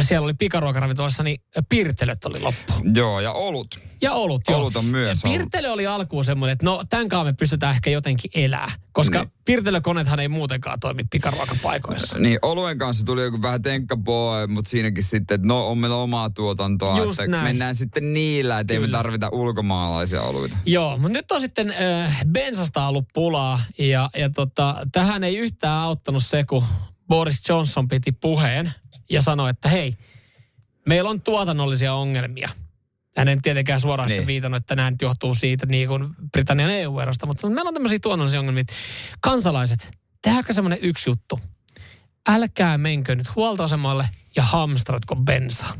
siellä 0.00 0.24
oli 0.24 0.34
pikaruokaravintolassa, 0.34 1.22
niin 1.22 1.40
pirtelöt 1.68 2.24
oli 2.24 2.40
loppu. 2.40 2.72
Joo, 2.94 3.20
ja 3.20 3.32
olut. 3.32 3.66
Ja 4.02 4.12
olut, 4.12 4.40
joo. 4.48 4.58
Olut 4.58 4.76
on 4.76 4.84
myös 4.84 5.22
Ja 5.24 5.28
ollut. 5.30 5.38
Pirtelö 5.42 5.70
oli 5.72 5.86
alkuun 5.86 6.24
semmoinen, 6.24 6.52
että 6.52 6.64
no 6.64 6.82
tämän 6.90 7.08
kanssa 7.08 7.24
me 7.24 7.32
pystytään 7.32 7.74
ehkä 7.74 7.90
jotenkin 7.90 8.30
elää. 8.34 8.72
Koska 8.92 9.18
Niin. 9.18 9.32
pirtelökoneethan 9.44 10.20
ei 10.20 10.28
muutenkaan 10.28 10.80
toimi 10.80 11.04
pikaruokapaikoissa. 11.10 12.18
Niin, 12.18 12.38
oluen 12.42 12.78
kanssa 12.78 13.04
tuli 13.06 13.22
joku 13.22 13.42
vähän 13.42 13.62
tenkkapoe, 13.62 14.46
mutta 14.46 14.68
siinäkin 14.70 15.04
sitten, 15.04 15.34
että 15.34 15.46
no 15.46 15.68
on 15.68 15.78
meillä 15.78 15.96
omaa 15.96 16.30
tuotantoa, 16.30 16.98
Just 16.98 17.20
että 17.20 17.30
näin. 17.30 17.44
mennään 17.44 17.74
sitten 17.74 18.14
niillä, 18.14 18.60
että 18.60 18.72
ei 18.72 18.78
me 18.78 18.86
Kyllä. 18.86 18.98
tarvita 18.98 19.28
ulkomaalaisia 19.32 20.22
oluita. 20.22 20.56
Joo, 20.66 20.98
mutta 20.98 21.18
nyt 21.18 21.32
on 21.32 21.40
sitten 21.40 21.70
äh, 21.70 22.20
bensasta 22.32 22.86
ollut 22.88 23.04
pulaa 23.14 23.60
ja, 23.78 24.10
ja 24.16 24.30
tota, 24.30 24.76
tähän 24.92 25.24
ei 25.24 25.36
yhtään 25.36 25.78
auttanut 25.82 26.24
se, 26.24 26.44
kun 26.44 26.64
Boris 27.08 27.48
Johnson 27.48 27.88
piti 27.88 28.12
puheen 28.12 28.72
ja 29.10 29.22
sanoi, 29.22 29.50
että 29.50 29.68
hei, 29.68 29.96
meillä 30.86 31.10
on 31.10 31.20
tuotannollisia 31.22 31.94
ongelmia. 31.94 32.48
Hän 33.16 33.28
ei 33.28 33.36
tietenkään 33.42 33.80
suoraan 33.80 34.10
Niin. 34.10 34.26
viitannut, 34.26 34.56
että 34.62 34.76
nämä 34.76 34.90
nyt 34.90 35.02
johtuu 35.02 35.34
siitä 35.34 35.66
niin 35.66 35.88
kuin 35.88 36.08
Britannian 36.32 36.70
EU-erosta, 36.70 37.26
mutta 37.26 37.46
meillä 37.48 37.68
on 37.68 37.74
tämmöisiä 37.74 37.98
tuotannollisia 38.02 38.40
ongelmia. 38.40 38.64
Kansalaiset, 39.20 39.90
tehdäänkö 40.22 40.52
semmoinen 40.52 40.78
yksi 40.82 41.10
juttu? 41.10 41.40
Älkää 42.28 42.78
menkö 42.78 43.14
nyt 43.14 43.36
huoltoasemalle 43.36 44.08
ja 44.36 44.42
hamstratko 44.42 45.16
bensaa. 45.16 45.74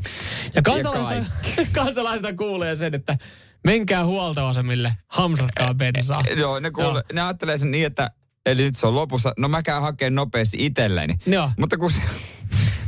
Ja 0.55 0.61
kansalaiset, 0.61 1.33
kansalaiset 1.71 2.37
kuulee 2.37 2.75
sen, 2.75 2.95
että 2.95 3.17
menkää 3.63 4.05
huoltoasemille, 4.05 4.97
hamstratkaa 5.07 5.73
bensaa. 5.73 6.23
Joo, 6.37 6.59
ne, 6.59 6.71
kuule, 6.71 6.87
Joo. 6.89 7.01
ne 7.13 7.21
ajattelee 7.21 7.57
sen 7.57 7.71
niin, 7.71 7.85
että 7.85 8.11
eli 8.45 8.63
nyt 8.63 8.75
se 8.77 8.87
on 8.87 8.95
lopussa. 8.95 9.33
No 9.39 9.47
mä 9.47 9.63
käyn 9.63 9.81
hakemaan 9.81 10.15
nopeasti 10.15 10.65
itselleni. 10.65 11.15
Joo. 11.25 11.51
Mutta 11.59 11.77
kun 11.77 11.91
se, 11.91 12.01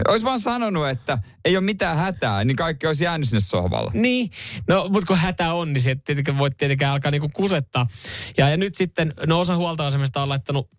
Olisi 0.07 0.25
vaan 0.25 0.39
sanonut, 0.39 0.87
että 0.87 1.17
ei 1.45 1.57
ole 1.57 1.65
mitään 1.65 1.97
hätää, 1.97 2.43
niin 2.43 2.57
kaikki 2.57 2.87
olisi 2.87 3.03
jäänyt 3.03 3.29
sinne 3.29 3.39
sohvalle. 3.39 3.91
Niin, 3.93 4.31
no 4.67 4.87
mutta 4.89 5.07
kun 5.07 5.17
hätä 5.17 5.53
on, 5.53 5.73
niin 5.73 5.81
se 5.81 5.95
tietenkään 5.95 6.37
voit 6.37 6.57
tietenkään 6.57 6.93
alkaa 6.93 7.11
niinku 7.11 7.29
kusettaa. 7.33 7.87
Ja, 8.37 8.49
ja 8.49 8.57
nyt 8.57 8.75
sitten, 8.75 9.13
no 9.27 9.39
osa 9.39 9.55
huoltoasemista 9.55 10.21
on 10.21 10.29
laittanut 10.29 10.69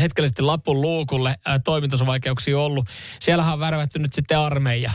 hetkellisesti 0.00 0.42
lapun 0.42 0.80
luukulle, 0.80 1.36
ää, 1.46 1.58
ollut. 2.56 2.88
Siellähän 3.20 3.52
on 3.52 3.60
värvätty 3.60 3.98
nyt 3.98 4.12
sitten 4.12 4.38
armeija. 4.38 4.90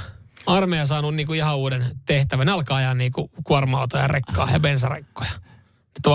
Armeija 0.46 0.86
saanut 0.86 1.16
niinku 1.16 1.34
ihan 1.34 1.58
uuden 1.58 1.86
tehtävän. 2.06 2.46
Ne 2.46 2.52
alkaa 2.52 2.78
ajaa 2.78 2.94
niinku 2.94 3.32
kuorma-autoja, 3.44 4.08
rekkaa 4.08 4.52
ja 4.52 4.60
bensarekkoja. 4.60 5.32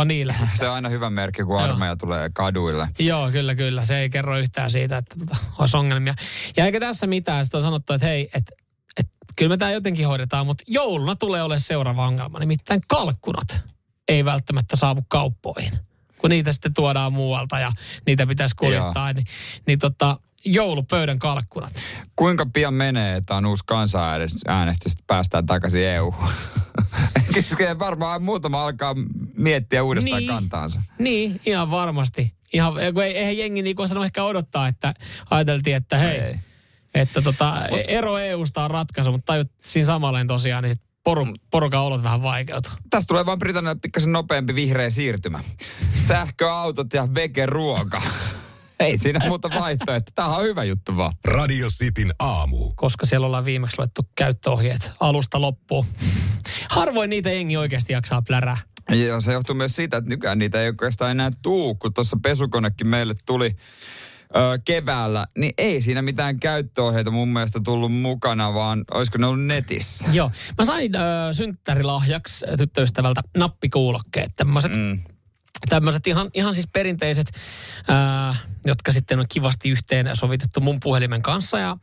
Niillä 0.04 0.32
sitten. 0.38 0.58
Se 0.58 0.68
on 0.68 0.74
aina 0.74 0.88
hyvä 0.88 1.10
merkki, 1.10 1.44
kun 1.44 1.54
Joo. 1.54 1.64
armeija 1.64 1.96
tulee 1.96 2.30
kaduille. 2.34 2.88
Joo, 2.98 3.30
kyllä, 3.30 3.54
kyllä. 3.54 3.84
Se 3.84 3.98
ei 3.98 4.10
kerro 4.10 4.38
yhtään 4.38 4.70
siitä, 4.70 4.96
että 4.96 5.16
tota, 5.18 5.36
olisi 5.58 5.76
ongelmia. 5.76 6.14
Ja 6.56 6.64
eikä 6.64 6.80
tässä 6.80 7.06
mitään. 7.06 7.44
Sitten 7.44 7.58
on 7.58 7.64
sanottu, 7.64 7.92
että 7.92 8.06
hei, 8.06 8.30
että 8.34 8.52
et, 9.00 9.06
kyllä 9.36 9.48
me 9.48 9.56
tämä 9.56 9.70
jotenkin 9.70 10.06
hoidetaan, 10.06 10.46
mutta 10.46 10.64
jouluna 10.66 11.16
tulee 11.16 11.42
olemaan 11.42 11.60
seuraava 11.60 12.06
ongelma. 12.06 12.38
Nimittäin 12.38 12.80
kalkkunat 12.88 13.64
ei 14.08 14.24
välttämättä 14.24 14.76
saavu 14.76 15.02
kauppoihin. 15.08 15.72
Kun 16.18 16.30
niitä 16.30 16.52
sitten 16.52 16.74
tuodaan 16.74 17.12
muualta 17.12 17.58
ja 17.58 17.72
niitä 18.06 18.26
pitäisi 18.26 18.56
kuljettaa, 18.56 19.12
niin, 19.12 19.26
niin 19.66 19.78
tota, 19.78 20.20
joulupöydän 20.44 21.18
kalkkunat. 21.18 21.72
Kuinka 22.16 22.46
pian 22.53 22.74
menee, 22.74 23.16
että 23.16 23.35
on 23.37 23.46
uusi 23.46 23.62
kansanäänestys, 23.66 24.92
että 24.92 25.05
päästään 25.07 25.46
takaisin 25.46 25.83
EU? 25.85 26.14
Kyllä 27.57 27.79
varmaan 27.79 28.22
muutama 28.22 28.64
alkaa 28.64 28.94
miettiä 29.37 29.83
uudestaan 29.83 30.18
Niin. 30.18 30.29
kantaansa. 30.31 30.83
Niin, 30.98 31.40
ihan 31.46 31.70
varmasti. 31.70 32.35
Ihan, 32.53 32.72
kun 32.94 33.05
ei, 33.05 33.16
eihän 33.16 33.38
jengi 33.38 33.62
niin 33.62 33.81
osannut 33.81 34.05
ehkä 34.05 34.24
odottaa, 34.24 34.68
että 34.68 34.94
ajateltiin, 35.31 35.76
että 35.76 35.96
hei, 35.96 36.18
Ei. 36.18 36.35
että 36.94 37.22
tota, 37.22 37.66
ero 37.88 38.18
EUsta 38.18 38.64
on 38.64 38.70
ratkaisu, 38.70 39.12
mutta 39.12 39.33
tajut 39.33 39.48
siinä 39.64 39.87
samalleen 39.87 40.26
tosiaan, 40.26 40.64
niin 40.64 40.76
poru, 41.05 41.26
porukan 41.50 41.81
olot 41.81 42.03
vähän 42.03 42.22
vaikeutuu. 42.22 42.72
Tästä 42.90 43.09
tulee 43.09 43.26
vaan 43.26 43.38
Britannialle 43.38 43.81
pikkasen 43.83 44.12
nopeampi 44.12 44.55
vihreä 44.55 44.90
siirtymä. 44.90 45.40
Sähköautot 46.00 46.92
ja 46.92 47.14
vegeruoka. 47.14 48.03
Ei 48.80 48.98
siinä 48.98 49.20
muuta 49.28 49.50
vaihtoehtoa. 49.60 50.12
Tämä 50.14 50.36
on 50.36 50.44
hyvä 50.44 50.64
juttu 50.64 50.96
vaan. 50.96 51.12
Radio 51.24 51.68
Cityn 51.68 52.12
aamu. 52.18 52.72
koska 52.76 53.06
siellä 53.06 53.26
ollaan 53.26 53.44
viimeksi 53.44 53.78
luettu 53.78 54.08
käyttöohjeet 54.14 54.92
alusta 55.00 55.40
loppuun. 55.40 55.86
Harvoin 56.70 57.10
niitä 57.10 57.30
jengi 57.30 57.56
oikeasti 57.56 57.92
jaksaa 57.92 58.22
plärää. 58.22 58.56
Ja 58.90 59.20
se 59.20 59.32
johtuu 59.32 59.54
myös 59.54 59.76
siitä, 59.76 59.96
että 59.96 60.10
nykyään 60.10 60.38
niitä 60.38 60.60
ei 60.62 60.68
oikeastaan 60.68 61.10
enää 61.10 61.30
tuu, 61.42 61.74
kun 61.74 61.94
tuossa 61.94 62.16
pesukonekin 62.22 62.88
meille 62.88 63.14
tuli 63.26 63.50
ö, 64.36 64.58
keväällä, 64.64 65.26
niin 65.38 65.52
ei 65.58 65.80
siinä 65.80 66.02
mitään 66.02 66.40
käyttöohjeita 66.40 67.10
mun 67.10 67.28
mielestä 67.28 67.60
tullut 67.64 67.92
mukana, 67.92 68.54
vaan 68.54 68.84
olisiko 68.94 69.18
ne 69.18 69.26
ollut 69.26 69.44
netissä? 69.46 70.08
Joo. 70.12 70.30
Mä 70.58 70.64
sain 70.64 70.96
ö, 70.96 70.98
synttärilahjaksi 71.32 72.46
tyttöystävältä 72.58 73.20
nappikuulokkeet. 73.36 74.30
Tämmöiset 74.36 74.72
Mm. 74.76 75.00
Tämmöiset 75.68 76.07
ihan, 76.07 76.31
ihan 76.35 76.55
siis 76.55 76.68
perinteiset, 76.73 77.31
ää, 77.88 78.37
jotka 78.64 78.92
sitten 78.92 79.18
on 79.18 79.27
kivasti 79.29 79.68
yhteen 79.68 80.11
sovitettu 80.14 80.61
mun 80.61 80.81
puhelimen 80.81 81.23
kanssa. 81.23 81.59
Ja, 81.59 81.77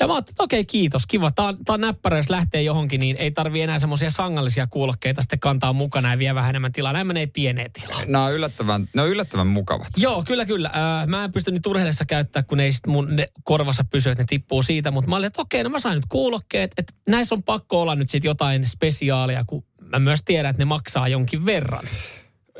ja 0.00 0.06
mä 0.06 0.14
ajattelin, 0.14 0.32
että 0.32 0.42
okei, 0.42 0.64
kiitos, 0.64 1.06
kiva. 1.06 1.30
Tää 1.30 1.44
on, 1.44 1.64
tää 1.64 1.74
on 1.74 1.80
näppärä, 1.80 2.16
jos 2.16 2.30
lähtee 2.30 2.62
johonkin, 2.62 3.00
niin 3.00 3.16
ei 3.16 3.30
tarvi 3.30 3.60
enää 3.60 3.78
semmoisia 3.78 4.10
sangallisia 4.10 4.66
kuulokkeita 4.66 5.22
sitten 5.22 5.40
kantaa 5.40 5.72
mukana 5.72 6.10
ja 6.10 6.18
vie 6.18 6.34
vähän 6.34 6.50
enemmän 6.50 6.72
tilaa. 6.72 6.92
Nämä 6.92 7.04
menee 7.04 7.26
pieneen 7.26 7.70
tilaan. 7.72 8.04
Ne 8.06 8.18
on 8.18 8.32
yllättävän, 8.32 8.88
ne 8.94 9.02
on 9.02 9.08
yllättävän 9.08 9.46
mukavat. 9.46 9.88
Joo, 9.96 10.24
kyllä, 10.26 10.44
kyllä. 10.44 10.70
Ää, 10.72 11.06
mä 11.06 11.24
en 11.24 11.32
pysty 11.32 11.50
niitä 11.50 11.68
urheilessa 11.68 12.04
käyttää, 12.04 12.42
kun 12.42 12.60
ei 12.60 12.72
sit 12.72 12.86
mun 12.86 13.16
ne 13.16 13.28
korvassa 13.44 13.84
pysy, 13.84 14.10
että 14.10 14.22
ne 14.22 14.26
tippuu 14.28 14.62
siitä. 14.62 14.90
Mutta 14.90 15.10
mä 15.10 15.16
olin, 15.16 15.26
että 15.26 15.42
okei, 15.42 15.62
no 15.62 15.70
mä 15.70 15.78
sain 15.78 15.94
nyt 15.94 16.06
kuulokkeet. 16.08 16.72
Että 16.78 16.92
näissä 17.08 17.34
on 17.34 17.42
pakko 17.42 17.82
olla 17.82 17.94
nyt 17.94 18.10
sit 18.10 18.24
jotain 18.24 18.66
spesiaalia, 18.66 19.44
kun 19.46 19.64
mä 19.80 19.98
myös 19.98 20.22
tiedän, 20.24 20.50
että 20.50 20.60
ne 20.60 20.64
maksaa 20.64 21.08
jonkin 21.08 21.46
verran. 21.46 21.84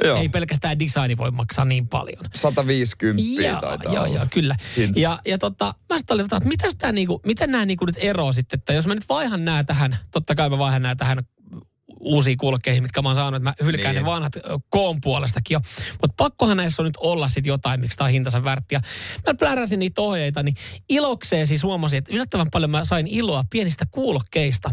Joo. 0.04 0.18
Ei 0.18 0.28
pelkästään 0.28 0.78
designi 0.78 1.16
voi 1.16 1.30
maksaa 1.30 1.64
niin 1.64 1.88
paljon. 1.88 2.24
150 2.34 3.42
Joo, 3.42 3.60
taitaa 3.60 3.92
joo, 3.92 4.04
olla. 4.04 4.14
joo, 4.14 4.26
kyllä. 4.30 4.56
Hinta. 4.76 5.00
Ja, 5.00 5.18
ja 5.26 5.38
tota, 5.38 5.74
mä 5.88 5.98
sitten 5.98 6.14
olin, 6.14 6.24
että 6.24 6.48
mitäs 6.48 6.76
tää 6.76 6.92
niinku, 6.92 7.20
miten 7.26 7.50
nämä 7.50 7.66
niinku 7.66 7.84
nyt 7.86 7.96
eroaa 7.98 8.32
sitten, 8.32 8.58
että 8.58 8.72
jos 8.72 8.86
mä 8.86 8.94
nyt 8.94 9.08
vaihan 9.08 9.44
nämä 9.44 9.64
tähän, 9.64 9.98
totta 10.10 10.34
kai 10.34 10.50
mä 10.50 10.58
vaihan 10.58 10.82
nämä 10.82 10.96
tähän 10.96 11.18
uusiin 12.02 12.38
kuulokkeihin, 12.38 12.82
mitkä 12.82 13.02
mä 13.02 13.08
oon 13.08 13.14
saanut, 13.14 13.36
että 13.36 13.48
mä 13.48 13.66
hylkään 13.66 13.94
Niin. 13.94 14.04
ne 14.04 14.10
vanhat 14.10 14.32
koon 14.68 15.00
puolestakin 15.00 15.54
jo. 15.54 15.60
Mutta 16.00 16.14
pakkohan 16.16 16.56
näissä 16.56 16.82
on 16.82 16.86
nyt 16.86 16.96
olla 17.00 17.28
sitten 17.28 17.48
jotain, 17.50 17.80
miksi 17.80 17.96
tää 17.96 18.04
on 18.04 18.10
hintansa 18.10 18.44
väärti. 18.44 18.74
Ja 18.74 18.80
mä 19.26 19.34
pläräsin 19.34 19.78
niitä 19.78 20.00
ohjeita, 20.00 20.42
niin 20.42 20.54
ilokseen 20.88 21.46
siis 21.46 21.62
huomasin, 21.62 21.98
että 21.98 22.14
yllättävän 22.14 22.50
paljon 22.52 22.70
mä 22.70 22.84
sain 22.84 23.06
iloa 23.06 23.44
pienistä 23.50 23.84
kuulokkeista. 23.90 24.70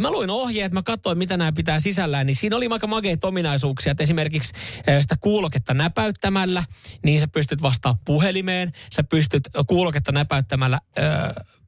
Mä 0.00 0.10
luin 0.10 0.30
ohjeet, 0.30 0.72
mä 0.72 0.82
katsoin, 0.82 1.18
mitä 1.18 1.36
nämä 1.36 1.52
pitää 1.52 1.80
sisällään, 1.80 2.26
niin 2.26 2.36
siinä 2.36 2.56
oli 2.56 2.68
aika 2.70 2.86
makeita 2.86 3.28
ominaisuuksia, 3.28 3.90
että 3.90 4.02
esimerkiksi 4.02 4.52
sitä 5.00 5.14
kuuloketta 5.20 5.74
näpäyttämällä, 5.74 6.64
niin 7.04 7.20
sä 7.20 7.28
pystyt 7.28 7.62
vastaa 7.62 7.98
puhelimeen, 8.04 8.72
sä 8.92 9.04
pystyt 9.04 9.42
kuuloketta 9.66 10.12
näpäyttämällä 10.12 10.80
ö, 10.98 11.02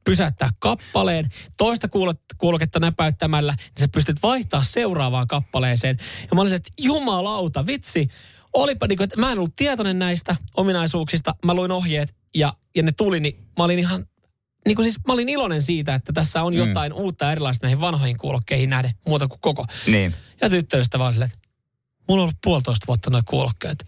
pysäyttää 0.05 0.49
kappaleen, 0.59 1.29
toista 1.57 1.87
kuuloketta 2.37 2.79
näpäyttämällä, 2.79 3.51
niin 3.51 3.79
sä 3.79 3.87
pystyt 3.87 4.17
vaihtaa 4.23 4.63
seuraavaan 4.63 5.27
kappaleeseen. 5.27 5.97
Ja 6.21 6.35
mä 6.35 6.41
olin, 6.41 6.53
että 6.53 6.71
jumalauta, 6.77 7.65
vitsi, 7.65 8.07
olipa 8.53 8.87
niin 8.87 8.97
kuin, 8.97 9.05
että 9.05 9.19
mä 9.19 9.31
en 9.31 9.37
ollut 9.37 9.55
tietoinen 9.55 9.99
näistä 9.99 10.35
ominaisuuksista, 10.57 11.35
mä 11.45 11.53
luin 11.53 11.71
ohjeet 11.71 12.15
ja, 12.35 12.53
ja 12.75 12.83
ne 12.83 12.91
tuli, 12.91 13.19
niin 13.19 13.47
mä 13.57 13.63
olin 13.63 13.79
ihan, 13.79 14.05
niin 14.65 14.75
kuin 14.75 14.83
siis 14.83 14.97
mä 15.07 15.13
olin 15.13 15.29
iloinen 15.29 15.61
siitä, 15.61 15.95
että 15.95 16.13
tässä 16.13 16.43
on 16.43 16.53
jotain 16.53 16.93
uutta 16.93 17.31
erilaista 17.31 17.65
näihin 17.65 17.81
vanhoihin 17.81 18.17
kuulokkeihin 18.17 18.69
nähden, 18.69 18.91
muuta 19.07 19.27
kuin 19.27 19.39
koko. 19.41 19.65
Niin. 19.87 20.15
Ja 20.41 20.49
tyttöystävä 20.49 21.05
oli 21.05 21.13
silleen, 21.13 21.31
että 21.33 21.49
mulla 22.07 22.21
on 22.21 22.23
ollut 22.23 22.37
puolitoista 22.43 22.87
vuotta 22.87 23.09
noin 23.09 23.25
kuulokkeet. 23.25 23.85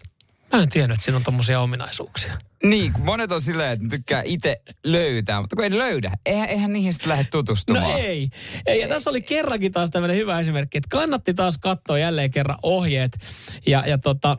Mä 0.52 0.62
en 0.62 0.70
tiennyt, 0.70 0.94
että 0.94 1.04
siinä 1.04 1.16
on 1.16 1.24
tommosia 1.24 1.60
ominaisuuksia. 1.60 2.38
Niin, 2.64 2.92
monet 2.98 3.32
on 3.32 3.40
silleen, 3.40 3.72
että 3.72 3.88
tykkää 3.90 4.22
itse 4.24 4.60
löytää, 4.84 5.40
mutta 5.40 5.56
kun 5.56 5.64
ei 5.64 5.78
löydä, 5.78 6.12
eihän, 6.26 6.48
eihän 6.48 6.72
niihin 6.72 6.92
sitten 6.92 7.08
lähde 7.08 7.24
tutustumaan. 7.24 7.84
No 7.84 7.98
ei. 7.98 8.30
ei. 8.66 8.80
Ja 8.80 8.88
tässä 8.88 9.10
oli 9.10 9.22
kerrankin 9.22 9.72
taas 9.72 9.90
tämmöinen 9.90 10.16
hyvä 10.16 10.40
esimerkki, 10.40 10.78
että 10.78 10.88
kannatti 10.90 11.34
taas 11.34 11.58
katsoa 11.58 11.98
jälleen 11.98 12.30
kerran 12.30 12.58
ohjeet 12.62 13.18
ja, 13.66 13.84
ja 13.86 13.98
tota, 13.98 14.38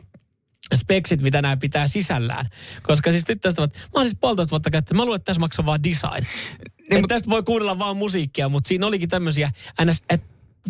speksit, 0.74 1.20
mitä 1.20 1.42
nämä 1.42 1.56
pitää 1.56 1.88
sisällään. 1.88 2.46
Koska 2.82 3.10
siis 3.10 3.24
tyttöystävät, 3.24 3.76
mä 3.76 3.82
oon 3.94 4.04
siis 4.04 4.18
puolitoista 4.20 4.50
vuotta 4.50 4.70
käyttänyt, 4.70 4.96
mä 4.96 5.04
luulen, 5.04 5.16
että 5.16 5.24
tässä 5.24 5.40
maksaa 5.40 5.66
vaan 5.66 5.84
design. 5.84 6.26
Niin, 6.90 7.00
mut- 7.00 7.08
tästä 7.08 7.30
voi 7.30 7.42
kuunnella 7.42 7.78
vaan 7.78 7.96
musiikkia, 7.96 8.48
mutta 8.48 8.68
siinä 8.68 8.86
olikin 8.86 9.08
tämmöisiä 9.08 9.50
ns, 9.84 10.02
et, 10.10 10.22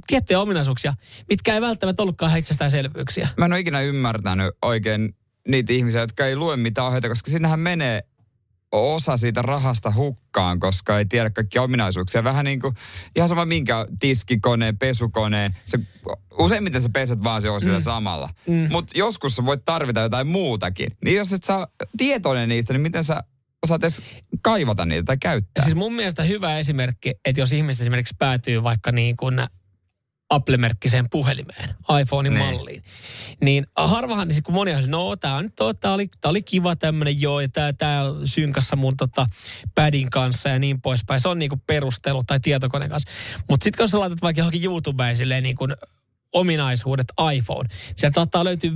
tiettyjä 0.06 0.40
ominaisuuksia, 0.40 0.94
mitkä 1.28 1.54
ei 1.54 1.60
välttämättä 1.60 2.02
ollutkaan 2.02 2.38
itsestäänselvyyksiä. 2.38 3.28
Mä 3.36 3.44
en 3.44 3.52
ole 3.52 3.60
ikinä 3.60 3.80
ymmärtänyt 3.80 4.54
oikein 4.62 5.14
niitä 5.48 5.72
ihmisiä, 5.72 6.00
jotka 6.00 6.26
ei 6.26 6.36
lue 6.36 6.56
mitään 6.56 6.86
ohjeita, 6.86 7.08
koska 7.08 7.30
sinnehän 7.30 7.60
menee 7.60 8.02
osa 8.72 9.16
siitä 9.16 9.42
rahasta 9.42 9.92
hukkaan, 9.92 10.60
koska 10.60 10.98
ei 10.98 11.04
tiedä 11.04 11.30
kaikkia 11.30 11.62
ominaisuuksia. 11.62 12.24
Vähän 12.24 12.44
niin 12.44 12.60
kuin 12.60 12.74
ihan 13.16 13.28
sama 13.28 13.44
minkä 13.44 13.86
tiskikoneen, 14.00 14.78
pesukoneen. 14.78 15.56
Se, 15.64 15.78
useimmiten 16.38 16.80
sä 16.80 16.88
peset 16.92 17.24
vaan 17.24 17.42
se 17.42 17.50
on 17.50 17.60
sillä 17.60 17.80
samalla. 17.80 18.28
Mm. 18.48 18.68
Mutta 18.70 18.98
joskus 18.98 19.36
sä 19.36 19.44
voit 19.44 19.64
tarvita 19.64 20.00
jotain 20.00 20.26
muutakin. 20.26 20.88
Niin 21.04 21.16
jos 21.16 21.32
et 21.32 21.44
saa 21.44 21.66
tietoinen 21.98 22.48
niistä, 22.48 22.72
niin 22.72 22.80
miten 22.80 23.04
sä 23.04 23.22
osaat 23.62 23.82
edes 23.82 24.02
kaivata 24.42 24.84
niitä 24.84 25.04
tai 25.04 25.16
käyttää? 25.18 25.64
Siis 25.64 25.76
mun 25.76 25.94
mielestä 25.94 26.22
hyvä 26.22 26.58
esimerkki, 26.58 27.14
että 27.24 27.40
jos 27.40 27.52
ihmiset 27.52 27.80
esimerkiksi 27.80 28.14
päätyy 28.18 28.62
vaikka 28.62 28.92
niin 28.92 29.16
kuin 29.16 29.46
Apple-merkkiseen 30.30 31.06
puhelimeen, 31.10 31.68
iPhonein 32.02 32.34
Niin. 32.34 32.54
malliin, 32.54 32.82
niin 33.42 33.66
harvahan, 33.76 34.28
niin 34.28 34.42
kun 34.42 34.54
moni 34.54 34.74
on, 34.74 34.90
no 34.90 35.16
tämä 35.16 35.42
nyt 35.42 35.52
tää 35.80 35.92
oli, 35.92 36.08
tää 36.20 36.30
oli 36.30 36.42
kiva 36.42 36.76
tämmöinen 36.76 37.20
joo, 37.20 37.40
ja 37.40 37.48
tämä 37.48 37.72
tää 37.72 38.04
on 38.04 38.28
synkassa 38.28 38.76
mun 38.76 38.96
tota, 38.96 39.26
padin 39.74 40.10
kanssa 40.10 40.48
ja 40.48 40.58
niin 40.58 40.80
poispäin. 40.80 41.20
Se 41.20 41.28
on 41.28 41.38
niinku 41.38 41.60
perustelu 41.66 42.24
tai 42.24 42.40
tietokoneen 42.40 42.90
kanssa. 42.90 43.10
Mutta 43.50 43.64
sitten 43.64 43.78
kun 43.78 43.88
sä 43.88 44.00
laitat 44.00 44.22
vaikka 44.22 44.40
johonkin 44.40 44.64
YouTubeen 44.64 45.16
silleen 45.16 45.42
niin 45.42 45.56
kuin 45.56 45.74
ominaisuudet 46.32 47.06
iPhone, 47.34 47.68
sieltä 47.96 48.14
saattaa 48.14 48.44
löytyä 48.44 48.70
50-60 48.70 48.74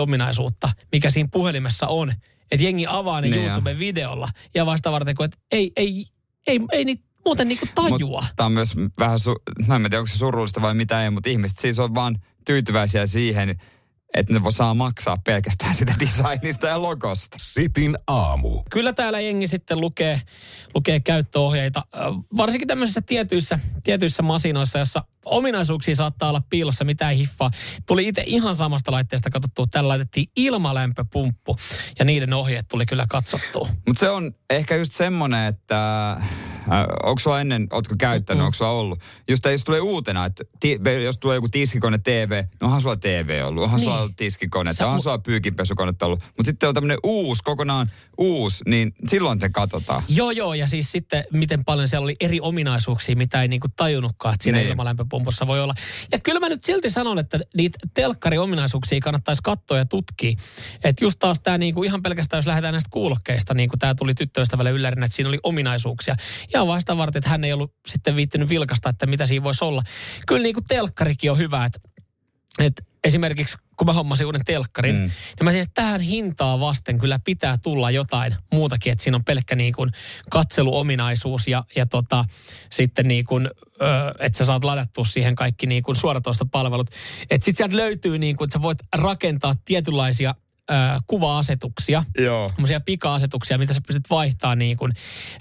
ominaisuutta, 0.00 0.70
mikä 0.92 1.10
siinä 1.10 1.28
puhelimessa 1.32 1.86
on. 1.86 2.12
Että 2.50 2.64
jengi 2.64 2.86
avaa 2.88 3.20
ne 3.20 3.28
Niin 3.28 3.44
jo. 3.44 3.48
YouTube-videolla 3.52 4.28
ja 4.54 4.66
vasta 4.66 4.92
varten, 4.92 5.14
kun 5.16 5.24
et 5.24 5.38
ei, 5.52 5.72
ei, 5.76 6.04
ei, 6.46 6.60
ei 6.72 6.84
niitä 6.84 7.07
muuten 7.28 7.48
niinku 7.48 7.66
tajua. 7.74 8.24
Tämä 8.36 8.46
on 8.46 8.52
myös 8.52 8.74
vähän, 8.98 9.18
su- 9.18 9.66
no 9.66 9.74
en 9.74 9.82
tiedä 9.82 9.98
onko 9.98 10.06
se 10.06 10.18
surullista 10.18 10.62
vai 10.62 10.74
mitä 10.74 11.04
ei, 11.04 11.10
mutta 11.10 11.30
ihmiset 11.30 11.58
siis 11.58 11.78
on 11.78 11.94
vaan 11.94 12.18
tyytyväisiä 12.44 13.06
siihen, 13.06 13.60
että 14.14 14.32
ne 14.32 14.42
voi 14.42 14.52
saa 14.52 14.74
maksaa 14.74 15.16
pelkästään 15.24 15.74
sitä 15.74 15.94
designista 16.00 16.66
ja 16.66 16.82
logosta. 16.82 17.36
Sitin 17.40 17.96
aamu. 18.06 18.62
Kyllä 18.70 18.92
täällä 18.92 19.20
jengi 19.20 19.48
sitten 19.48 19.80
lukee, 19.80 20.22
lukee 20.74 21.00
käyttöohjeita, 21.00 21.82
varsinkin 22.36 22.68
tämmöisissä 22.68 23.02
tietyissä, 23.02 23.58
tietyissä 23.84 24.22
masinoissa, 24.22 24.78
jossa 24.78 25.04
ominaisuuksia 25.24 25.94
saattaa 25.94 26.28
olla 26.28 26.42
piilossa, 26.50 26.84
mitä 26.84 27.10
ei 27.10 27.18
hiffaa. 27.18 27.50
Tuli 27.86 28.08
itse 28.08 28.22
ihan 28.26 28.56
samasta 28.56 28.92
laitteesta 28.92 29.30
katsottua. 29.30 29.66
Tällä 29.70 29.88
laitettiin 29.88 30.26
ilmalämpöpumppu 30.36 31.56
ja 31.98 32.04
niiden 32.04 32.32
ohjeet 32.32 32.68
tuli 32.68 32.86
kyllä 32.86 33.06
katsottua. 33.08 33.68
Mutta 33.86 34.00
se 34.00 34.10
on 34.10 34.34
ehkä 34.50 34.76
just 34.76 34.92
semmoinen, 34.92 35.46
että 35.46 36.10
äh, 36.12 36.30
onko 37.02 37.18
sulla 37.18 37.40
ennen, 37.40 37.66
ootko 37.70 37.94
käyttänyt, 37.98 38.40
mm. 38.40 38.44
onko 38.44 38.54
sulla 38.54 38.70
ollut? 38.70 39.00
Just 39.28 39.44
jos 39.44 39.64
tulee 39.64 39.80
uutena, 39.80 40.24
että 40.24 40.44
ti, 40.60 40.80
jos 41.04 41.18
tulee 41.18 41.34
joku 41.34 41.48
tiskikone 41.48 41.98
TV, 41.98 42.44
no 42.60 42.66
onhan 42.66 42.80
sulla 42.80 42.96
TV 42.96 43.42
ollut, 43.44 43.64
onhan 43.64 43.80
niin. 43.80 43.84
sulla 43.84 44.00
ollut 44.00 44.16
tiskikone, 44.16 44.72
Sä, 44.72 44.86
onhan 44.86 45.00
sulla 45.00 45.18
pyykinpesukone 45.18 45.92
ollut. 46.02 46.22
Mutta 46.36 46.44
sitten 46.44 46.68
on 46.68 46.74
tämmöinen 46.74 46.98
uusi, 47.04 47.42
kokonaan 47.42 47.90
uusi, 48.18 48.64
niin 48.66 48.94
silloin 49.06 49.38
te 49.38 49.48
katsotaan. 49.48 50.02
Joo, 50.08 50.30
joo, 50.30 50.54
ja 50.54 50.66
siis 50.66 50.92
sitten 50.92 51.24
miten 51.32 51.64
paljon 51.64 51.88
siellä 51.88 52.04
oli 52.04 52.16
eri 52.20 52.40
ominaisuuksia, 52.40 53.16
mitä 53.16 53.42
ei 53.42 53.48
niinku 53.48 53.68
tajunnutkaan, 53.76 54.34
että 54.34 54.44
siinä 54.44 54.58
niin. 54.58 54.68
ilmalämpöpumpussa 54.68 55.46
voi 55.46 55.60
olla. 55.62 55.74
Ja 56.12 56.18
kyllä 56.18 56.40
mä 56.40 56.48
nyt 56.48 56.64
silti 56.64 56.90
sanon, 56.90 57.18
että 57.18 57.38
niitä 57.54 57.78
telkkariominaisuuksia 57.94 59.00
kannattaisi 59.00 59.42
katsoa 59.42 59.78
ja 59.78 59.84
tutkia. 59.84 60.32
Että 60.84 61.04
just 61.04 61.18
taas 61.18 61.40
tämä 61.40 61.58
niinku 61.58 61.82
ihan 61.82 62.02
pelkästään, 62.02 62.38
jos 62.38 62.46
lähdetään 62.46 62.74
näistä 62.74 62.90
kuulokkeista, 62.90 63.54
niin 63.54 63.68
kuin 63.68 63.78
tämä 63.78 63.94
tuli 63.94 64.14
tyttöystävälle 64.14 64.70
yllärinä, 64.70 65.06
että 65.06 65.16
siinä 65.16 65.28
oli 65.28 65.38
ominaisuuksia. 65.42 66.16
Ja 66.52 66.57
vasta 66.66 66.96
varten, 66.96 67.20
että 67.20 67.30
hän 67.30 67.44
ei 67.44 67.52
ollut 67.52 67.74
sitten 67.86 68.16
viittynyt 68.16 68.48
vilkasta, 68.48 68.88
että 68.88 69.06
mitä 69.06 69.26
siinä 69.26 69.44
voisi 69.44 69.64
olla. 69.64 69.82
Kyllä 70.26 70.42
niinku 70.42 70.62
telkkarikin 70.68 71.30
on 71.30 71.38
hyvä, 71.38 71.64
että, 71.64 71.78
että 72.58 72.82
esimerkiksi 73.04 73.56
kun 73.76 73.86
mä 73.86 73.92
hommasin 73.92 74.26
uuden 74.26 74.44
telkkarin, 74.46 74.94
mm. 74.94 75.00
niin 75.00 75.44
mä 75.44 75.50
sanoin, 75.50 75.62
että 75.62 75.82
tähän 75.82 76.00
hintaa 76.00 76.60
vasten 76.60 76.98
kyllä 76.98 77.18
pitää 77.24 77.58
tulla 77.58 77.90
jotain 77.90 78.34
muutakin, 78.52 78.92
että 78.92 79.04
siinä 79.04 79.16
on 79.16 79.24
pelkkä 79.24 79.56
niin 79.56 79.72
kuin 79.72 79.90
katseluominaisuus 80.30 81.48
ja, 81.48 81.64
ja 81.76 81.86
tota, 81.86 82.24
sitten 82.70 83.08
niin 83.08 83.24
kuin, 83.24 83.50
ö, 83.80 84.14
että 84.18 84.38
sä 84.38 84.44
saat 84.44 84.64
ladattua 84.64 85.04
siihen 85.04 85.34
kaikki 85.34 85.66
niin 85.66 85.82
kuin 85.82 85.96
suoratoistopalvelut. 85.96 86.90
Että 87.30 87.44
sit 87.44 87.56
sieltä 87.56 87.76
löytyy 87.76 88.18
niin 88.18 88.36
kuin, 88.36 88.46
että 88.46 88.58
sä 88.58 88.62
voit 88.62 88.78
rakentaa 88.96 89.54
tietynlaisia 89.64 90.34
kuva-asetuksia. 91.06 92.04
Semmoisia 92.48 92.80
pika-asetuksia, 92.80 93.58
mitä 93.58 93.72
sä 93.72 93.80
pystyt 93.86 94.10
vaihtamaan 94.10 94.58
niin 94.58 94.76
kuin, 94.76 94.92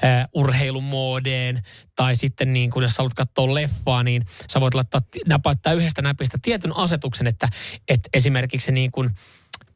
äh, 0.03 0.27
urheilumuodeen. 0.33 1.63
Tai 1.95 2.15
sitten 2.15 2.53
niin 2.53 2.69
kuin, 2.69 2.83
jos 2.83 2.91
sä 2.91 2.97
haluat 2.97 3.13
katsoa 3.13 3.53
leffaa, 3.53 4.03
niin 4.03 4.25
sä 4.49 4.61
voit 4.61 4.73
laittaa, 4.73 5.01
napauttaa 5.27 5.73
yhdestä 5.73 6.01
näpistä 6.01 6.37
tietyn 6.41 6.75
asetuksen, 6.75 7.27
että, 7.27 7.49
että 7.87 8.09
esimerkiksi 8.13 8.71
niin 8.71 8.91
kuin, 8.91 9.09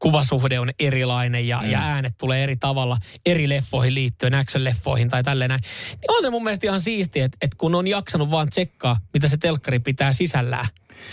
kuvasuhde 0.02 0.60
on 0.60 0.72
erilainen 0.80 1.48
ja, 1.48 1.62
mm. 1.64 1.72
ja 1.72 1.80
äänet 1.80 2.18
tulee 2.18 2.44
eri 2.44 2.56
tavalla 2.56 2.98
eri 3.26 3.50
leffoihin 3.50 3.96
liittyen, 3.96 4.34
action-leffoihin 4.34 5.10
tai 5.10 5.24
tälleen 5.24 5.50
näin. 5.50 5.62
Niin 5.90 6.12
on 6.12 6.22
se 6.22 6.30
mun 6.30 6.44
mielestä 6.44 6.68
ihan 6.68 6.80
siistiä, 6.80 7.26
että, 7.26 7.38
että 7.42 7.58
kun 7.58 7.76
on 7.76 7.88
jaksanut 7.88 8.32
vaan 8.32 8.50
tsekkaa, 8.50 9.00
mitä 9.14 9.28
se 9.28 9.38
telkkari 9.38 9.80
pitää 9.80 10.14
sisällään, 10.14 10.68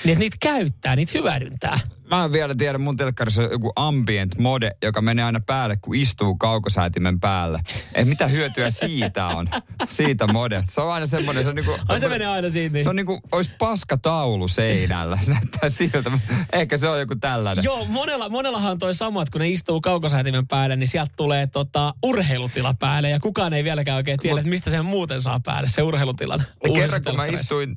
niin 0.04 0.12
että 0.12 0.18
niitä 0.18 0.36
käyttää, 0.40 0.96
niitä 0.96 1.12
hyödyntää 1.14 1.80
mä 2.10 2.24
en 2.24 2.32
vielä 2.32 2.54
tiedä, 2.54 2.78
mun 2.78 2.96
telkkarissa 2.96 3.42
on 3.42 3.50
joku 3.50 3.72
ambient 3.76 4.38
mode, 4.38 4.70
joka 4.82 5.02
menee 5.02 5.24
aina 5.24 5.40
päälle, 5.40 5.76
kun 5.76 5.94
istuu 5.94 6.36
kaukosäätimen 6.36 7.20
päällä. 7.20 7.60
Et 7.94 8.08
mitä 8.08 8.26
hyötyä 8.26 8.70
siitä 8.70 9.26
on, 9.26 9.48
siitä 9.88 10.26
modesta. 10.32 10.72
Se 10.72 10.80
on 10.80 10.92
aina 10.92 11.06
semmoinen, 11.06 11.42
se 11.42 11.48
on 11.48 11.54
niinku... 11.54 11.78
Ai 11.88 12.00
se 12.00 12.08
menee 12.08 12.26
aina 12.26 12.50
siitä. 12.50 12.72
Niin. 12.72 12.82
Se 12.82 12.90
on 12.90 12.96
niinku, 12.96 13.20
olisi 13.32 13.50
paskataulu 13.58 14.48
seinällä. 14.48 15.18
Se 15.22 15.30
näyttää 15.30 15.68
siltä. 15.68 16.10
Ehkä 16.52 16.76
se 16.76 16.88
on 16.88 17.00
joku 17.00 17.16
tällainen. 17.16 17.64
Joo, 17.64 17.84
monella, 17.84 18.28
monellahan 18.28 18.72
on 18.72 18.78
toi 18.78 18.94
sama, 18.94 19.22
että 19.22 19.32
kun 19.32 19.40
ne 19.40 19.48
istuu 19.48 19.80
kaukosäätimen 19.80 20.46
päälle, 20.46 20.76
niin 20.76 20.88
sieltä 20.88 21.12
tulee 21.16 21.46
tota, 21.46 21.94
urheilutila 22.02 22.74
päälle. 22.74 23.10
Ja 23.10 23.20
kukaan 23.20 23.52
ei 23.52 23.64
vieläkään 23.64 23.96
oikein 23.96 24.18
tiedä, 24.18 24.32
Mut, 24.32 24.38
että 24.38 24.50
mistä 24.50 24.70
sen 24.70 24.84
muuten 24.84 25.22
saa 25.22 25.40
päälle, 25.40 25.68
se 25.68 25.82
urheilutilan. 25.82 26.44
Kerran 26.74 27.04
kun 27.04 27.16
mä 27.16 27.26
istuin 27.26 27.76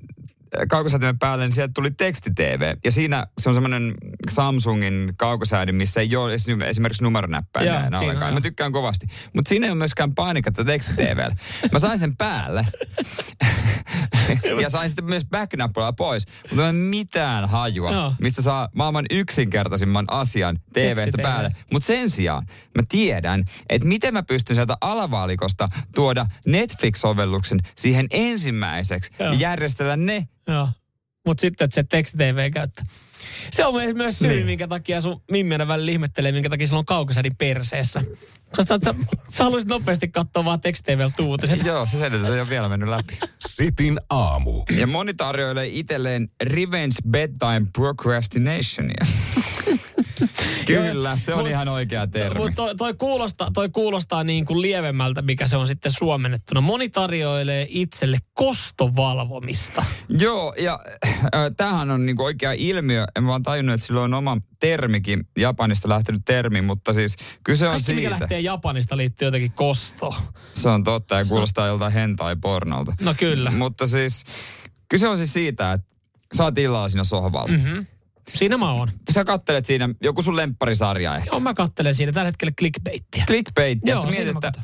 kaukosäätimen 0.69 1.19
päälle, 1.19 1.45
niin 1.45 1.53
sieltä 1.53 1.71
tuli 1.75 1.91
teksti-TV. 1.91 2.75
Ja 2.83 2.91
siinä 2.91 3.27
se 3.37 3.49
on 3.49 3.55
semmoinen 3.55 3.93
Samsungin 4.29 5.13
kaukosäädin, 5.17 5.75
missä 5.75 6.01
ei 6.01 6.15
ole 6.15 6.33
esimerkiksi 6.33 7.03
numeronäppäimiä 7.03 7.85
enää 7.85 7.99
ollenkaan. 7.99 8.33
Mä 8.33 8.41
tykkään 8.41 8.71
kovasti. 8.71 9.07
Mutta 9.33 9.49
siinä 9.49 9.65
ei 9.65 9.71
ole 9.71 9.77
myöskään 9.77 10.15
painiketta 10.15 10.63
teksti 10.65 10.93
tv 10.93 11.29
Mä 11.71 11.79
sain 11.79 11.99
sen 11.99 12.17
päälle. 12.17 12.67
ja 14.61 14.69
sain 14.69 14.89
sitten 14.89 15.05
myös 15.05 15.25
back-nappulaa 15.25 15.93
pois. 15.93 16.25
Mutta 16.49 16.67
ei 16.67 16.73
mitään 16.73 17.49
hajua, 17.49 17.91
Joo. 17.91 18.13
mistä 18.21 18.41
saa 18.41 18.69
maailman 18.75 19.05
yksinkertaisimman 19.09 20.05
asian 20.07 20.59
TVstä 20.73 21.17
päälle. 21.21 21.51
Mutta 21.71 21.85
sen 21.85 22.09
sijaan 22.09 22.45
mä 22.77 22.83
tiedän, 22.89 23.43
että 23.69 23.87
miten 23.87 24.13
mä 24.13 24.23
pystyn 24.23 24.55
sieltä 24.55 24.77
alavaalikosta 24.81 25.69
tuoda 25.95 26.25
Netflix-sovelluksen 26.45 27.59
siihen 27.77 28.07
ensimmäiseksi 28.11 29.11
Joo. 29.19 29.31
ja 29.31 29.39
järjestellä 29.39 29.97
ne 29.97 30.27
Joo. 30.47 30.69
Mutta 31.25 31.41
sitten, 31.41 31.65
että 31.65 31.75
se 31.75 31.83
teksti-TV 31.83 32.51
käyttää. 32.51 32.85
Se 33.51 33.65
on 33.65 33.73
myös 33.93 34.19
syy, 34.19 34.29
niin. 34.29 34.45
minkä 34.45 34.67
takia 34.67 35.01
sun 35.01 35.21
Mimmiänä 35.31 35.67
välillä 35.67 35.91
ihmettelee, 35.91 36.31
minkä 36.31 36.49
takia 36.49 36.67
sulla 36.67 36.79
on 36.79 36.85
kaukosädin 36.85 37.35
perseessä. 37.35 38.03
Sä, 38.55 38.63
sä, 38.63 38.79
sä, 38.83 38.95
sä 39.29 39.43
haluaisit 39.43 39.69
nopeasti 39.69 40.07
katsoa 40.07 40.45
vaan 40.45 40.61
teksti-TVltä 40.61 41.23
uutiset. 41.23 41.65
Joo, 41.65 41.85
se 41.85 41.97
selitys 41.97 42.29
ei 42.29 42.39
ole 42.39 42.49
vielä 42.49 42.69
mennyt 42.69 42.89
läpi. 42.89 43.19
Sitin 43.37 43.99
aamu. 44.09 44.63
Ja 44.77 44.87
moni 44.87 45.13
tarjoilee 45.13 45.67
itselleen 45.67 46.29
revenge 46.43 46.95
bedtime 47.09 47.67
procrastinationia. 47.73 49.05
Kyllä, 50.65 51.17
se 51.17 51.33
on 51.33 51.39
mut, 51.39 51.49
ihan 51.49 51.67
oikea 51.67 52.07
termi. 52.07 52.39
Mutta 52.39 52.55
toi, 52.55 52.75
toi, 52.75 52.93
kuulostaa, 52.93 53.47
toi 53.53 53.69
kuulostaa 53.69 54.23
niin 54.23 54.45
kuin 54.45 54.61
lievemmältä, 54.61 55.21
mikä 55.21 55.47
se 55.47 55.57
on 55.57 55.67
sitten 55.67 55.91
suomennettuna. 55.91 56.61
Moni 56.61 56.89
tarjoilee 56.89 57.65
itselle 57.69 58.17
kostovalvomista. 58.33 59.85
Joo, 60.09 60.53
ja 60.57 60.79
äh, 61.05 61.31
tämähän 61.57 61.91
on 61.91 62.05
niin 62.05 62.15
kuin 62.15 62.25
oikea 62.25 62.51
ilmiö. 62.51 63.05
En 63.15 63.27
vaan 63.27 63.43
tajunnut, 63.43 63.73
että 63.73 63.87
sillä 63.87 64.01
on 64.01 64.13
oma 64.13 64.37
termikin, 64.59 65.27
Japanista 65.37 65.89
lähtenyt 65.89 66.21
termi, 66.25 66.61
mutta 66.61 66.93
siis 66.93 67.15
kyse 67.43 67.65
on 67.65 67.71
Kaikki, 67.71 67.85
siitä. 67.85 68.01
mikä 68.01 68.19
lähtee 68.19 68.39
Japanista 68.39 68.97
liittyy 68.97 69.27
jotenkin 69.27 69.51
kosto. 69.51 70.15
Se 70.53 70.69
on 70.69 70.83
totta 70.83 71.15
ja 71.15 71.25
kuulostaa 71.25 71.67
joltain 71.67 71.93
hentai-pornolta. 71.93 72.95
No 73.01 73.15
kyllä. 73.17 73.51
Mutta 73.51 73.87
siis 73.87 74.23
kyse 74.89 75.07
on 75.07 75.17
siis 75.17 75.33
siitä, 75.33 75.73
että 75.73 75.87
sä 76.37 76.43
oot 76.43 76.57
illalla 76.57 76.89
siinä 76.89 77.03
sohvalla. 77.03 77.51
Mm-hmm. 77.51 77.85
Siinä 78.33 78.57
mä 78.57 78.71
oon. 78.71 78.91
Sä 79.11 79.23
kattelet 79.25 79.65
siinä 79.65 79.89
joku 80.01 80.21
sun 80.21 80.35
lempparisarja 80.35 81.15
ehkä. 81.15 81.29
Joo, 81.29 81.39
mä 81.39 81.53
kattelen 81.53 81.95
siinä 81.95 82.11
tällä 82.11 82.25
hetkellä 82.25 82.51
clickbaittia. 82.59 83.23
Clickbaittia. 83.27 83.95
Joo, 83.95 84.05
mietit, 84.05 84.45
että 84.45 84.61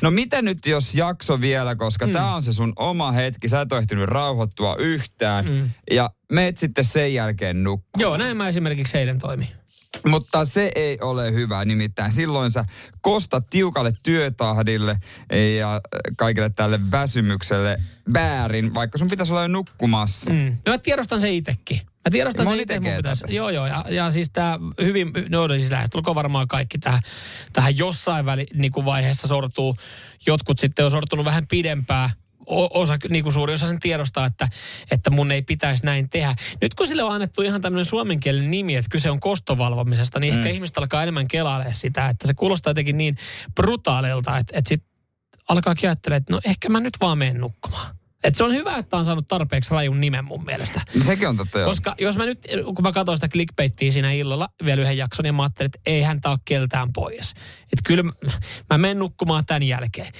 No 0.00 0.10
mitä 0.10 0.42
nyt 0.42 0.66
jos 0.66 0.94
jakso 0.94 1.40
vielä, 1.40 1.76
koska 1.76 2.06
mm. 2.06 2.12
tämä 2.12 2.34
on 2.34 2.42
se 2.42 2.52
sun 2.52 2.72
oma 2.76 3.12
hetki, 3.12 3.48
sä 3.48 3.60
et 3.60 3.72
ole 3.72 3.80
ehtinyt 3.80 4.08
rauhoittua 4.08 4.76
yhtään. 4.78 5.44
Mm. 5.44 5.70
Ja 5.90 6.10
meet 6.32 6.56
sitten 6.56 6.84
sen 6.84 7.14
jälkeen 7.14 7.64
nukkumaan. 7.64 8.02
Joo, 8.02 8.16
näin 8.16 8.36
mä 8.36 8.48
esimerkiksi 8.48 8.98
eilen 8.98 9.18
toimin. 9.18 9.48
Mutta 10.08 10.44
se 10.44 10.72
ei 10.74 10.98
ole 11.00 11.32
hyvä, 11.32 11.64
nimittäin 11.64 12.12
silloin 12.12 12.50
sä 12.50 12.64
kostat 13.00 13.46
tiukalle 13.50 13.92
työtahdille 14.02 14.96
ja 15.58 15.80
kaikille 16.16 16.50
tälle 16.50 16.90
väsymykselle 16.90 17.80
väärin, 18.14 18.74
vaikka 18.74 18.98
sun 18.98 19.08
pitäisi 19.08 19.32
olla 19.32 19.42
jo 19.42 19.48
nukkumassa. 19.48 20.30
Mm. 20.30 20.56
No 20.66 20.72
mä 20.72 20.78
tiedostan 20.78 21.20
se 21.20 21.30
itsekin. 21.30 21.80
Mä 21.80 22.10
tiedostan 22.10 22.46
Moni 22.46 22.56
se 22.56 22.62
itse, 22.62 22.80
mun 22.80 22.92
pitäisi. 22.96 23.24
Joo, 23.28 23.50
joo. 23.50 23.66
Ja, 23.66 23.84
ja 23.88 24.10
siis 24.10 24.30
tämä 24.30 24.58
hyvin, 24.82 25.12
no 25.28 25.48
siis 25.48 25.70
lähestulkoon 25.70 26.14
varmaan 26.14 26.48
kaikki 26.48 26.78
tähän, 26.78 27.00
tähän 27.52 27.78
jossain 27.78 28.26
väli, 28.26 28.46
niin 28.54 28.72
kuin 28.72 28.86
vaiheessa 28.86 29.28
sortuu. 29.28 29.76
Jotkut 30.26 30.58
sitten 30.58 30.84
on 30.84 30.90
sortunut 30.90 31.24
vähän 31.24 31.46
pidempää 31.46 32.10
osa, 32.46 32.98
niin 33.08 33.22
kuin 33.22 33.32
suuri 33.32 33.54
osa 33.54 33.66
sen 33.66 33.80
tiedostaa, 33.80 34.26
että, 34.26 34.48
että 34.90 35.10
mun 35.10 35.32
ei 35.32 35.42
pitäisi 35.42 35.86
näin 35.86 36.10
tehdä. 36.10 36.34
Nyt 36.60 36.74
kun 36.74 36.88
sille 36.88 37.02
on 37.02 37.12
annettu 37.12 37.42
ihan 37.42 37.60
tämmöinen 37.60 37.84
suomenkielinen 37.84 38.50
nimi, 38.50 38.76
että 38.76 38.90
kyse 38.90 39.10
on 39.10 39.20
kostovalvomisesta, 39.20 40.20
niin 40.20 40.34
mm. 40.34 40.38
ehkä 40.38 40.50
ihmiset 40.50 40.78
alkaa 40.78 41.02
enemmän 41.02 41.28
kelailemaan 41.28 41.74
sitä, 41.74 42.08
että 42.08 42.26
se 42.26 42.34
kuulostaa 42.34 42.70
jotenkin 42.70 42.98
niin 42.98 43.16
brutaalilta, 43.54 44.36
että, 44.38 44.58
että 44.58 44.68
sitten 44.68 44.90
alkaa 45.48 45.74
ajattelemaan, 45.82 46.20
että 46.20 46.32
no 46.32 46.40
ehkä 46.44 46.68
mä 46.68 46.80
nyt 46.80 46.94
vaan 47.00 47.18
menen 47.18 47.40
nukkumaan. 47.40 47.99
Et 48.24 48.34
se 48.34 48.44
on 48.44 48.54
hyvä, 48.54 48.76
että 48.76 48.96
on 48.96 49.04
saanut 49.04 49.28
tarpeeksi 49.28 49.70
rajun 49.70 50.00
nimen 50.00 50.24
mun 50.24 50.44
mielestä. 50.44 50.80
No 50.94 51.04
sekin 51.04 51.28
on 51.28 51.36
totta, 51.36 51.58
joo. 51.58 51.68
Koska 51.68 51.94
jos 52.00 52.16
mä 52.16 52.24
nyt, 52.24 52.46
kun 52.64 52.82
mä 52.82 52.92
katsoin 52.92 53.16
sitä 53.16 53.28
clickbaittia 53.28 53.92
siinä 53.92 54.12
illalla 54.12 54.48
vielä 54.64 54.82
yhden 54.82 54.98
jakson, 54.98 55.22
niin 55.22 55.34
mä 55.34 55.42
ajattelin, 55.42 55.66
että 55.66 55.80
ei 55.86 56.02
hän 56.02 56.20
tää 56.20 56.32
ole 56.32 56.38
keltään 56.44 56.92
pois. 56.92 57.30
Että 57.62 57.82
kyllä 57.84 58.02
mä 58.70 58.78
menen 58.78 58.98
nukkumaan 58.98 59.46
tämän 59.46 59.62
jälkeen. 59.62 60.12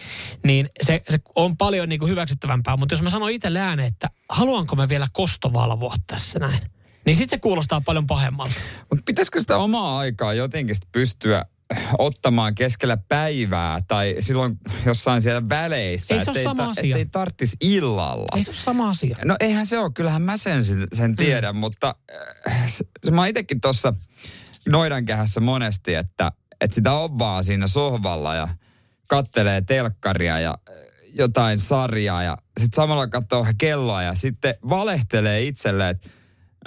Niin 0.44 0.68
se, 0.82 1.02
se 1.08 1.18
on 1.34 1.56
paljon 1.56 1.88
niin 1.88 1.98
kuin 1.98 2.10
hyväksyttävämpää. 2.10 2.76
Mutta 2.76 2.92
jos 2.92 3.02
mä 3.02 3.10
sanon 3.10 3.30
itse 3.30 3.58
ääneen, 3.58 3.88
että 3.88 4.08
haluanko 4.28 4.76
mä 4.76 4.88
vielä 4.88 5.06
kostovalvoa 5.12 5.94
tässä 6.06 6.38
näin, 6.38 6.60
niin 7.06 7.16
sitten 7.16 7.36
se 7.36 7.40
kuulostaa 7.40 7.80
paljon 7.80 8.06
pahemmalta. 8.06 8.54
Mutta 8.90 9.02
pitäisikö 9.06 9.40
sitä 9.40 9.56
omaa 9.56 9.98
aikaa 9.98 10.34
jotenkin 10.34 10.76
pystyä 10.92 11.44
ottamaan 11.98 12.54
keskellä 12.54 12.96
päivää 12.96 13.78
tai 13.88 14.16
silloin 14.20 14.58
jossain 14.86 15.20
siellä 15.20 15.48
väleissä. 15.48 16.14
Ei 16.14 16.24
se 16.24 16.30
ole 16.30 16.42
sama 16.42 16.70
asia. 16.70 16.96
Ei 16.96 17.06
tarttis 17.06 17.56
illalla. 17.60 18.36
Ei 18.36 18.42
se 18.42 18.50
ole 18.50 18.56
sama 18.56 18.88
asia. 18.88 19.16
No 19.24 19.36
eihän 19.40 19.66
se 19.66 19.78
ole, 19.78 19.90
kyllähän 19.94 20.22
mä 20.22 20.36
sen, 20.36 20.62
sen 20.92 21.16
tiedän, 21.16 21.54
mm. 21.54 21.60
mutta 21.60 21.94
äh, 22.48 22.66
se, 22.66 22.84
mä 23.10 23.26
itsekin 23.26 23.60
tuossa 23.60 23.94
noidankehässä 24.68 25.40
monesti, 25.40 25.94
että, 25.94 26.32
että 26.60 26.74
sitä 26.74 26.92
on 26.92 27.18
vaan 27.18 27.44
siinä 27.44 27.66
sohvalla 27.66 28.34
ja 28.34 28.48
kattelee 29.06 29.60
telkkaria 29.60 30.40
ja 30.40 30.58
jotain 31.14 31.58
sarjaa 31.58 32.22
ja 32.22 32.36
sitten 32.60 32.76
samalla 32.76 33.06
katsoo 33.06 33.40
vähän 33.40 33.56
kelloa 33.58 34.02
ja 34.02 34.14
sitten 34.14 34.54
valehtelee 34.68 35.42
itselleen, 35.42 35.90
että 35.90 36.10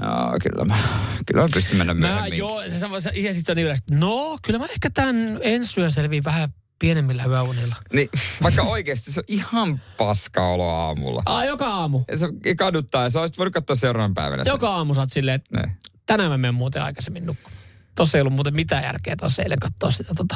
Joo, 0.01 0.37
kyllä 0.43 0.65
mä, 0.65 0.77
kyllä 1.25 1.41
mä 1.41 1.47
pystyn 1.53 1.77
mennä 1.77 1.93
Mä, 1.93 1.99
myöhemmin. 2.07 2.37
joo, 2.39 2.61
se, 2.61 2.69
se, 2.69 2.87
se, 2.99 3.09
ja 3.09 3.33
sit 3.33 3.45
se 3.45 3.51
on 3.51 3.55
niin 3.55 3.65
yleistä, 3.65 3.95
no 3.95 4.37
kyllä 4.41 4.59
mä 4.59 4.65
ehkä 4.65 4.89
tämän 4.89 5.39
ensi 5.41 5.79
yön 5.79 5.91
selviin 5.91 6.23
vähän 6.23 6.49
pienemmillä 6.79 7.23
yöunilla. 7.25 7.75
Niin, 7.93 8.09
vaikka 8.43 8.61
oikeasti 8.61 9.11
se 9.11 9.19
on 9.19 9.23
ihan 9.27 9.81
paska 9.97 10.47
olo 10.47 10.69
aamulla. 10.69 11.23
Aa, 11.25 11.45
joka 11.45 11.67
aamu. 11.67 12.03
Ja 12.11 12.17
se 12.17 12.27
kaduttaa 12.57 13.03
ja 13.03 13.09
sä 13.09 13.19
olisit 13.21 13.37
voinut 13.37 13.53
katsoa 13.53 13.75
seuraavan 13.75 14.13
päivänä. 14.13 14.43
sen. 14.43 14.51
Joka 14.51 14.69
aamu 14.73 14.93
sä 14.93 15.01
oot 15.01 15.11
silleen, 15.11 15.35
että 15.35 15.57
Ne. 15.67 15.75
tänään 16.05 16.29
mä 16.31 16.37
menen 16.37 16.55
muuten 16.55 16.83
aikaisemmin 16.83 17.25
nukkumaan. 17.25 17.61
Tossa 17.95 18.17
ei 18.17 18.21
ollut 18.21 18.33
muuten 18.33 18.55
mitään 18.55 18.83
järkeä 18.83 19.15
taas 19.15 19.39
eilen 19.39 19.59
katsoa 19.59 19.91
sitä 19.91 20.13
tota, 20.15 20.35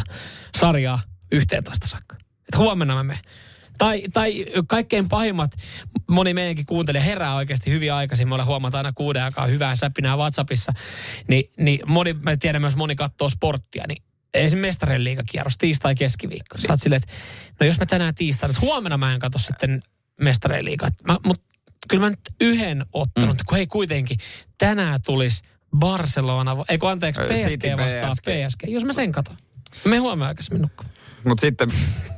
sarjaa 0.57 0.99
11 1.31 1.87
saakka. 1.87 2.15
Et 2.53 2.57
huomenna 2.57 2.95
mä 2.95 3.03
menen. 3.03 3.23
Tai, 3.77 4.03
tai 4.13 4.45
kaikkein 4.67 5.09
pahimmat, 5.09 5.51
moni 6.07 6.33
meidänkin 6.33 6.65
kuuntelija 6.65 7.03
herää 7.03 7.35
oikeasti 7.35 7.71
hyvin 7.71 7.93
aikaisin. 7.93 8.27
Me 8.27 8.35
ollaan 8.35 8.47
huomata 8.47 8.77
aina 8.77 8.93
kuuden 8.93 9.23
aikaa 9.23 9.45
hyvää 9.45 9.75
säpinää 9.75 10.17
WhatsAppissa. 10.17 10.73
Ni, 11.27 11.51
niin 11.57 11.79
moni, 11.85 12.13
mä 12.13 12.37
tiedän 12.37 12.61
myös 12.61 12.75
moni 12.75 12.95
katsoo 12.95 13.29
sporttia, 13.29 13.83
niin 13.87 14.03
esimerkiksi 14.33 14.67
mestarien 14.67 15.03
liigakierros 15.03 15.57
tiistai 15.57 15.95
keskiviikko. 15.95 16.57
Sä 16.57 16.73
oot 16.73 16.81
silleen, 16.81 17.01
että 17.03 17.13
no 17.59 17.67
jos 17.67 17.79
mä 17.79 17.85
tänään 17.85 18.15
tiistaina, 18.15 18.51
että 18.51 18.65
huomenna 18.65 18.97
mä 18.97 19.13
en 19.13 19.19
katso 19.19 19.39
sitten 19.39 19.81
mestarien 20.21 20.65
liigaa. 20.65 20.89
Mä, 21.07 21.17
mut 21.25 21.41
kyllä 21.89 22.03
mä 22.03 22.09
nyt 22.09 22.19
yhden 22.41 22.85
ottanut, 22.93 23.37
mm. 23.37 23.43
kun 23.47 23.57
hei 23.57 23.67
kuitenkin, 23.67 24.17
tänään 24.57 25.01
tulisi 25.01 25.43
Barcelona, 25.77 26.57
ei 26.69 26.77
kun 26.77 26.89
anteeksi, 26.89 27.21
PSG 27.21 27.49
City 27.49 27.77
vastaa 27.77 28.09
PSG. 28.09 28.25
PSG. 28.25 28.63
Jos 28.67 28.85
mä 28.85 28.93
sen 28.93 29.11
katon. 29.11 29.37
Me 29.85 29.97
huomenna 29.97 30.27
aikaisemmin 30.27 30.61
nukkumaan. 30.61 30.95
Mutta 31.25 31.41
sitten 31.41 31.69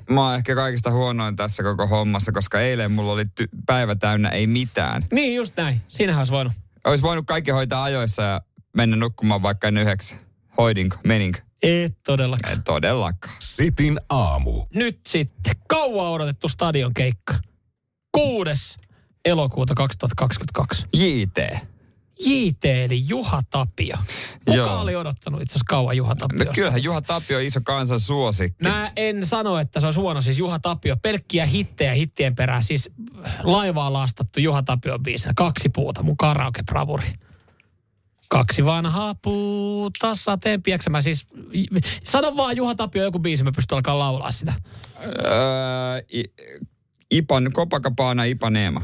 mä 0.09 0.25
oon 0.27 0.35
ehkä 0.35 0.55
kaikista 0.55 0.91
huonoin 0.91 1.35
tässä 1.35 1.63
koko 1.63 1.87
hommassa, 1.87 2.31
koska 2.31 2.59
eilen 2.59 2.91
mulla 2.91 3.11
oli 3.13 3.23
ty- 3.23 3.49
päivä 3.65 3.95
täynnä 3.95 4.29
ei 4.29 4.47
mitään. 4.47 5.05
Niin, 5.11 5.35
just 5.35 5.57
näin. 5.57 5.81
Siinähän 5.87 6.19
olisi 6.19 6.31
voinut. 6.33 6.53
Olisi 6.85 7.03
voinut 7.03 7.25
kaikki 7.27 7.51
hoitaa 7.51 7.83
ajoissa 7.83 8.21
ja 8.21 8.41
mennä 8.75 8.95
nukkumaan 8.95 9.41
vaikka 9.41 9.67
ennen 9.67 9.83
yhdeksän. 9.83 10.19
Hoidinko, 10.57 10.97
meninkö? 11.07 11.39
Ei 11.63 11.89
todellakaan. 12.05 12.53
En 12.53 12.63
todellakaan. 12.63 13.35
Sitin 13.39 13.99
aamu. 14.09 14.65
Nyt 14.75 14.99
sitten 15.07 15.55
kauan 15.67 16.11
odotettu 16.11 16.47
stadion 16.47 16.93
keikka. 16.93 17.33
6. 18.11 18.77
elokuuta 19.25 19.73
2022. 19.75 20.85
JT. 20.93 21.67
JT 22.25 22.65
eli 22.65 23.03
Juha 23.07 23.41
Tapio. 23.49 23.97
Kuka 24.45 24.57
Joo. 24.57 24.79
oli 24.81 24.95
odottanut 24.95 25.41
itse 25.41 25.51
asiassa 25.51 25.65
kauan 25.69 25.97
Juha 25.97 26.09
No, 26.13 26.15
Tapiosta? 26.15 26.53
kyllähän 26.53 26.83
Juha 26.83 27.01
Tapio 27.01 27.37
on 27.37 27.43
iso 27.43 27.59
kansan 27.63 27.99
suosikki. 27.99 28.63
Mä 28.63 28.91
en 28.95 29.25
sano, 29.25 29.57
että 29.57 29.79
se 29.79 29.87
olisi 29.87 29.99
huono. 29.99 30.21
Siis 30.21 30.39
Juha 30.39 30.59
Tapio, 30.59 30.97
pelkkiä 30.97 31.45
hittejä 31.45 31.93
hittien 31.93 32.35
perään. 32.35 32.63
Siis 32.63 32.89
laivaa 33.43 33.93
lastattu 33.93 34.39
Juha 34.39 34.63
Tapio 34.63 34.99
biisinä. 34.99 35.33
Kaksi 35.35 35.69
puuta, 35.69 36.03
mun 36.03 36.17
karaoke-bravuri. 36.17 37.13
Kaksi 38.29 38.65
vanhaa 38.65 39.15
puuta 39.23 40.15
sateen 40.15 40.63
pieksämä. 40.63 41.01
Siis, 41.01 41.27
sano 42.03 42.35
vaan 42.37 42.57
Juha 42.57 42.75
Tapio 42.75 43.03
joku 43.03 43.19
biisi, 43.19 43.43
mä 43.43 43.51
pystyn 43.55 43.75
alkaa 43.75 43.99
laulaa 43.99 44.31
sitä. 44.31 44.53
Öö, 45.03 45.11
I- 46.13 46.33
Ipan, 47.11 47.51
Copacabana, 47.53 48.23
Ipanema. 48.23 48.81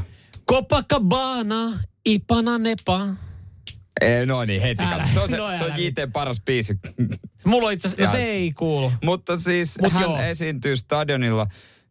Copacabana, 0.50 1.78
Ipana 2.04 2.58
Nepa. 2.58 3.06
Ei, 4.00 4.26
no 4.26 4.44
niin, 4.44 4.62
heti 4.62 4.82
Älä. 4.82 5.06
Se 5.06 5.20
on, 5.20 5.28
se, 5.28 5.36
No 5.36 5.56
se 5.56 5.64
on 5.64 5.70
JT 5.76 6.12
paras 6.12 6.40
biisi. 6.42 6.78
Mulla 7.44 7.70
itse 7.70 7.88
asiassa, 7.88 8.04
no 8.04 8.10
se 8.10 8.24
ei 8.24 8.52
kuulu. 8.52 8.92
Mutta 9.04 9.36
siis 9.40 9.78
Mut 9.82 9.92
hän 9.92 10.02
joo. 10.02 10.18
esiintyy 10.20 10.76
stadionilla, 10.76 11.46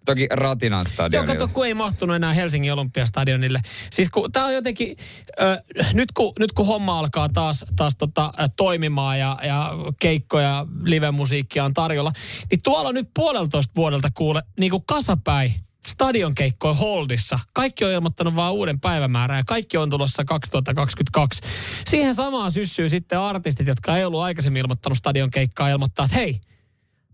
toki 0.05 0.27
Ratinan 0.31 0.85
Joo, 0.85 0.93
stadionilla. 0.93 1.33
kato, 1.33 1.47
kun 1.53 1.65
ei 1.65 1.73
mahtunut 1.73 2.15
enää 2.15 2.33
Helsingin 2.33 2.73
Olympiastadionille. 2.73 3.61
Siis 3.91 4.09
kun 4.09 4.31
tää 4.31 4.45
on 4.45 4.53
jotenkin, 4.53 4.97
ö, 5.41 5.61
nyt, 5.93 6.11
kun, 6.11 6.33
nyt 6.39 6.51
kun 6.51 6.65
homma 6.65 6.99
alkaa 6.99 7.29
taas, 7.29 7.65
taas 7.75 7.95
tota, 7.97 8.31
ö, 8.39 8.47
toimimaan 8.57 9.19
ja, 9.19 9.37
ja 9.43 9.71
keikkoja, 9.99 10.67
live-musiikkia 10.83 11.63
on 11.65 11.73
tarjolla, 11.73 12.11
niin 12.51 12.59
tuolla 12.63 12.91
nyt 12.93 13.09
puoleltoista 13.15 13.73
vuodelta 13.75 14.09
kuule 14.13 14.43
niin 14.59 14.71
kuin 14.71 14.83
kasapäin 14.85 15.53
stadionkeikkoja 15.87 16.73
Holdissa. 16.73 17.39
Kaikki 17.53 17.85
on 17.85 17.91
ilmoittanut 17.91 18.35
vaan 18.35 18.53
uuden 18.53 18.79
päivämäärän 18.79 19.37
ja 19.37 19.43
kaikki 19.47 19.77
on 19.77 19.89
tulossa 19.89 20.25
2022. 20.25 21.41
Siihen 21.87 22.15
samaan 22.15 22.51
syssyy 22.51 22.89
sitten 22.89 23.19
artistit, 23.19 23.67
jotka 23.67 23.97
ei 23.97 24.05
ollut 24.05 24.21
aikaisemmin 24.21 24.59
ilmoittanut 24.59 24.97
stadionkeikkaa, 24.97 25.69
ilmoittaa, 25.69 26.05
että 26.05 26.17
hei, 26.17 26.41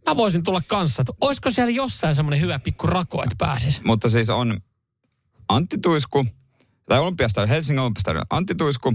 mä 0.09 0.15
voisin 0.17 0.43
tulla 0.43 0.61
kanssa. 0.67 1.03
Olisiko 1.21 1.51
siellä 1.51 1.71
jossain 1.71 2.15
semmoinen 2.15 2.41
hyvä 2.41 2.59
pikku 2.59 2.87
rako, 2.87 3.23
että 3.23 3.35
pääsis? 3.37 3.81
Mutta 3.83 4.09
siis 4.09 4.29
on 4.29 4.61
Antti 5.49 5.77
Tuisku, 5.77 6.25
tai 6.85 6.99
Olympiastadion, 6.99 7.49
Helsingin 7.49 7.81
Olympiastadion 7.81 8.25
Antti 8.29 8.55
Tuisku, 8.55 8.93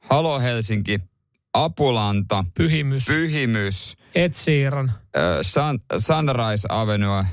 Halo 0.00 0.40
Helsinki, 0.40 1.00
Apulanta, 1.54 2.44
Pyhimys. 2.54 3.06
Pyhimys, 3.06 3.96
Ed 4.14 4.34
Sheeran. 4.34 4.88
äh, 4.88 5.22
Sun, 5.42 5.80
Sunrise 5.98 6.68
Avenue, 6.70 7.24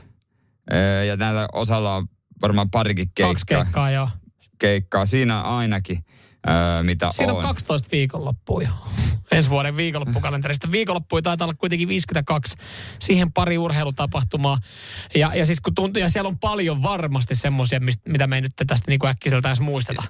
ja 1.08 1.18
näillä 1.18 1.48
osalla 1.54 1.96
on 1.96 2.08
varmaan 2.42 2.70
parikin 2.70 3.06
Kaksi 3.06 3.46
keikkaa, 3.46 3.64
keikkaa 3.64 3.92
jo. 3.92 4.10
keikkaa. 4.60 5.06
Siinä 5.06 5.42
ainakin, 5.42 6.06
mitä 6.82 7.12
Siinä 7.12 7.34
on 7.34 7.38
on. 7.38 7.44
12 7.44 7.88
viikonloppua 7.92 8.62
jo. 8.62 8.70
Ensi 9.32 9.50
vuoden 9.50 9.78
viikonloppukalenterista. 9.78 10.72
Viikonloppuja 10.72 11.22
taitaa 11.22 11.46
olla 11.46 11.54
kuitenkin 11.54 11.88
52. 11.88 12.58
Siihen 13.00 13.34
pari 13.34 13.58
urheilutapahtumaa. 13.58 14.58
Ja, 15.16 15.32
ja 15.36 15.46
siis 15.46 15.62
kun 15.62 15.76
tuntuu, 15.76 16.02
ja 16.02 16.10
siellä 16.10 16.28
on 16.28 16.40
paljon 16.40 16.84
varmasti 16.84 17.36
semmoisia, 17.36 17.80
mitä 18.06 18.28
me 18.28 18.36
ei 18.36 18.42
nyt 18.42 18.54
tästä 18.68 18.92
niin 18.92 19.08
äkkiseltä 19.08 19.50
edes 19.50 19.60
muisteta. 19.60 20.04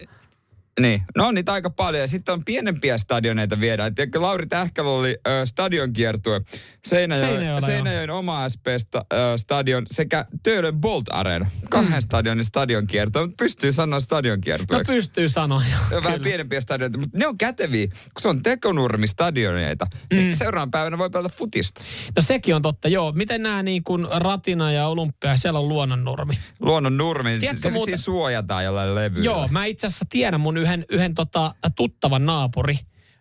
Niin, 0.79 1.01
no 1.17 1.27
on 1.27 1.35
niitä 1.35 1.53
aika 1.53 1.69
paljon. 1.69 2.01
Ja 2.01 2.07
sitten 2.07 2.33
on 2.33 2.45
pienempiä 2.45 2.97
stadioneita 2.97 3.59
viedään. 3.59 3.95
Tiedätkö, 3.95 4.21
Lauri 4.21 4.45
Tähkällä 4.47 4.91
oli 4.91 5.17
ö, 5.27 5.45
stadionkiertue. 5.45 6.41
Seinäjoen, 6.85 7.29
Seinäjoella, 7.29 7.67
Seinäjoen 7.67 8.09
oma 8.09 8.49
SP 8.53 8.65
sta, 8.77 9.05
stadion 9.35 9.85
sekä 9.91 10.25
Töölön 10.43 10.81
Bolt 10.81 11.05
Arena. 11.09 11.49
Kahden 11.69 11.91
mm. 11.93 12.01
stadionin 12.01 12.45
stadionkiertue. 12.45 13.21
Mutta 13.21 13.35
pystyy 13.43 13.71
sanoa 13.71 13.95
No 13.95 13.99
stadionkiertueeksi. 13.99 14.93
pystyy 14.93 15.29
sanoa 15.29 15.63
jo. 15.71 15.95
Vähän 15.95 16.13
Kyllä. 16.13 16.23
pienempiä 16.23 16.61
stadioneita, 16.61 16.97
mutta 16.97 17.17
ne 17.17 17.27
on 17.27 17.37
käteviä, 17.37 17.87
kun 17.87 18.21
se 18.21 18.27
on 18.27 18.43
tekonurmistadioneita. 18.43 19.85
Mm. 19.85 20.17
Niin 20.17 20.35
seuraavan 20.35 20.71
päivänä 20.71 20.97
voi 20.97 21.09
pelata 21.09 21.35
futista. 21.37 21.81
No 22.15 22.21
sekin 22.21 22.55
on 22.55 22.61
totta, 22.61 22.87
joo. 22.87 23.11
Miten 23.11 23.43
nämä 23.43 23.63
niin 23.63 23.83
kuin 23.83 24.07
Ratina 24.11 24.71
ja 24.71 24.87
Olympia, 24.87 25.37
siellä 25.37 25.59
on 25.59 25.67
luonnonnurmi. 25.69 26.39
Luonnon 26.59 26.97
nurmi, 26.97 27.39
Tiedätkö 27.39 27.61
se 27.61 27.71
muuten... 27.71 27.97
suojataan 27.97 28.65
jollain 28.65 28.95
levyllä. 28.95 29.25
Joo, 29.25 29.47
mä 29.47 29.65
itse 29.65 29.87
asiassa 29.87 30.05
tiedän 30.09 30.41
mun 30.41 30.64
yhden, 30.65 30.85
yhden 30.89 31.15
tota, 31.15 31.55
tuttavan 31.75 32.25
naapuri 32.25 32.77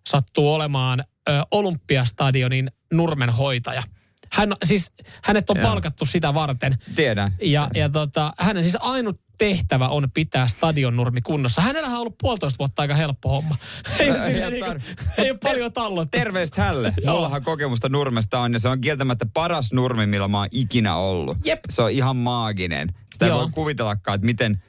sattuu 0.09 0.52
olemaan 0.52 1.04
ö, 1.28 1.33
Olympiastadionin 1.50 2.70
nurmenhoitaja. 2.92 3.83
Hän, 4.33 4.52
siis, 4.64 4.92
hänet 5.22 5.50
on 5.50 5.57
Joo. 5.57 5.68
palkattu 5.68 6.04
sitä 6.04 6.35
varten. 6.35 6.78
Tiedän. 6.94 7.35
Ja, 7.42 7.68
ja 7.74 7.88
tota, 7.88 8.33
hänen 8.38 8.64
siis 8.64 8.76
ainut 8.80 9.20
tehtävä 9.38 9.88
on 9.88 10.09
pitää 10.14 10.48
stadion 10.48 10.96
nurmi 10.96 11.20
kunnossa. 11.20 11.62
Hänellähän 11.62 11.96
on 11.96 12.00
ollut 12.00 12.18
puolitoista 12.20 12.59
vuotta 12.59 12.83
aika 12.83 12.94
helppo 12.94 13.28
homma. 13.28 13.57
Ei, 13.98 14.11
ole, 14.11 14.24
Ei 14.24 14.50
niinku, 14.50 14.70
ei 15.18 15.30
ole 15.30 15.38
paljon 15.42 15.72
tallottu. 15.72 16.18
Terveistä 16.18 16.62
hälle. 16.62 16.94
Mullahan 17.07 17.42
kokemusta 17.42 17.88
nurmesta 17.88 18.38
on 18.38 18.52
ja 18.52 18.59
se 18.59 18.68
on 18.68 18.80
kieltämättä 18.80 19.26
paras 19.26 19.72
nurmi, 19.72 20.07
millä 20.07 20.28
mä 20.28 20.38
oon 20.38 20.48
ikinä 20.50 20.96
ollut. 20.96 21.38
Jep. 21.44 21.61
Se 21.70 21.83
on 21.83 21.90
ihan 21.90 22.16
maaginen. 22.16 22.88
Sitä 23.12 23.24
ei 23.24 23.28
Joo. 23.30 23.38
voi 23.38 23.48
kuvitellakaan, 23.50 24.14
että 24.14 24.26
miten, 24.26 24.62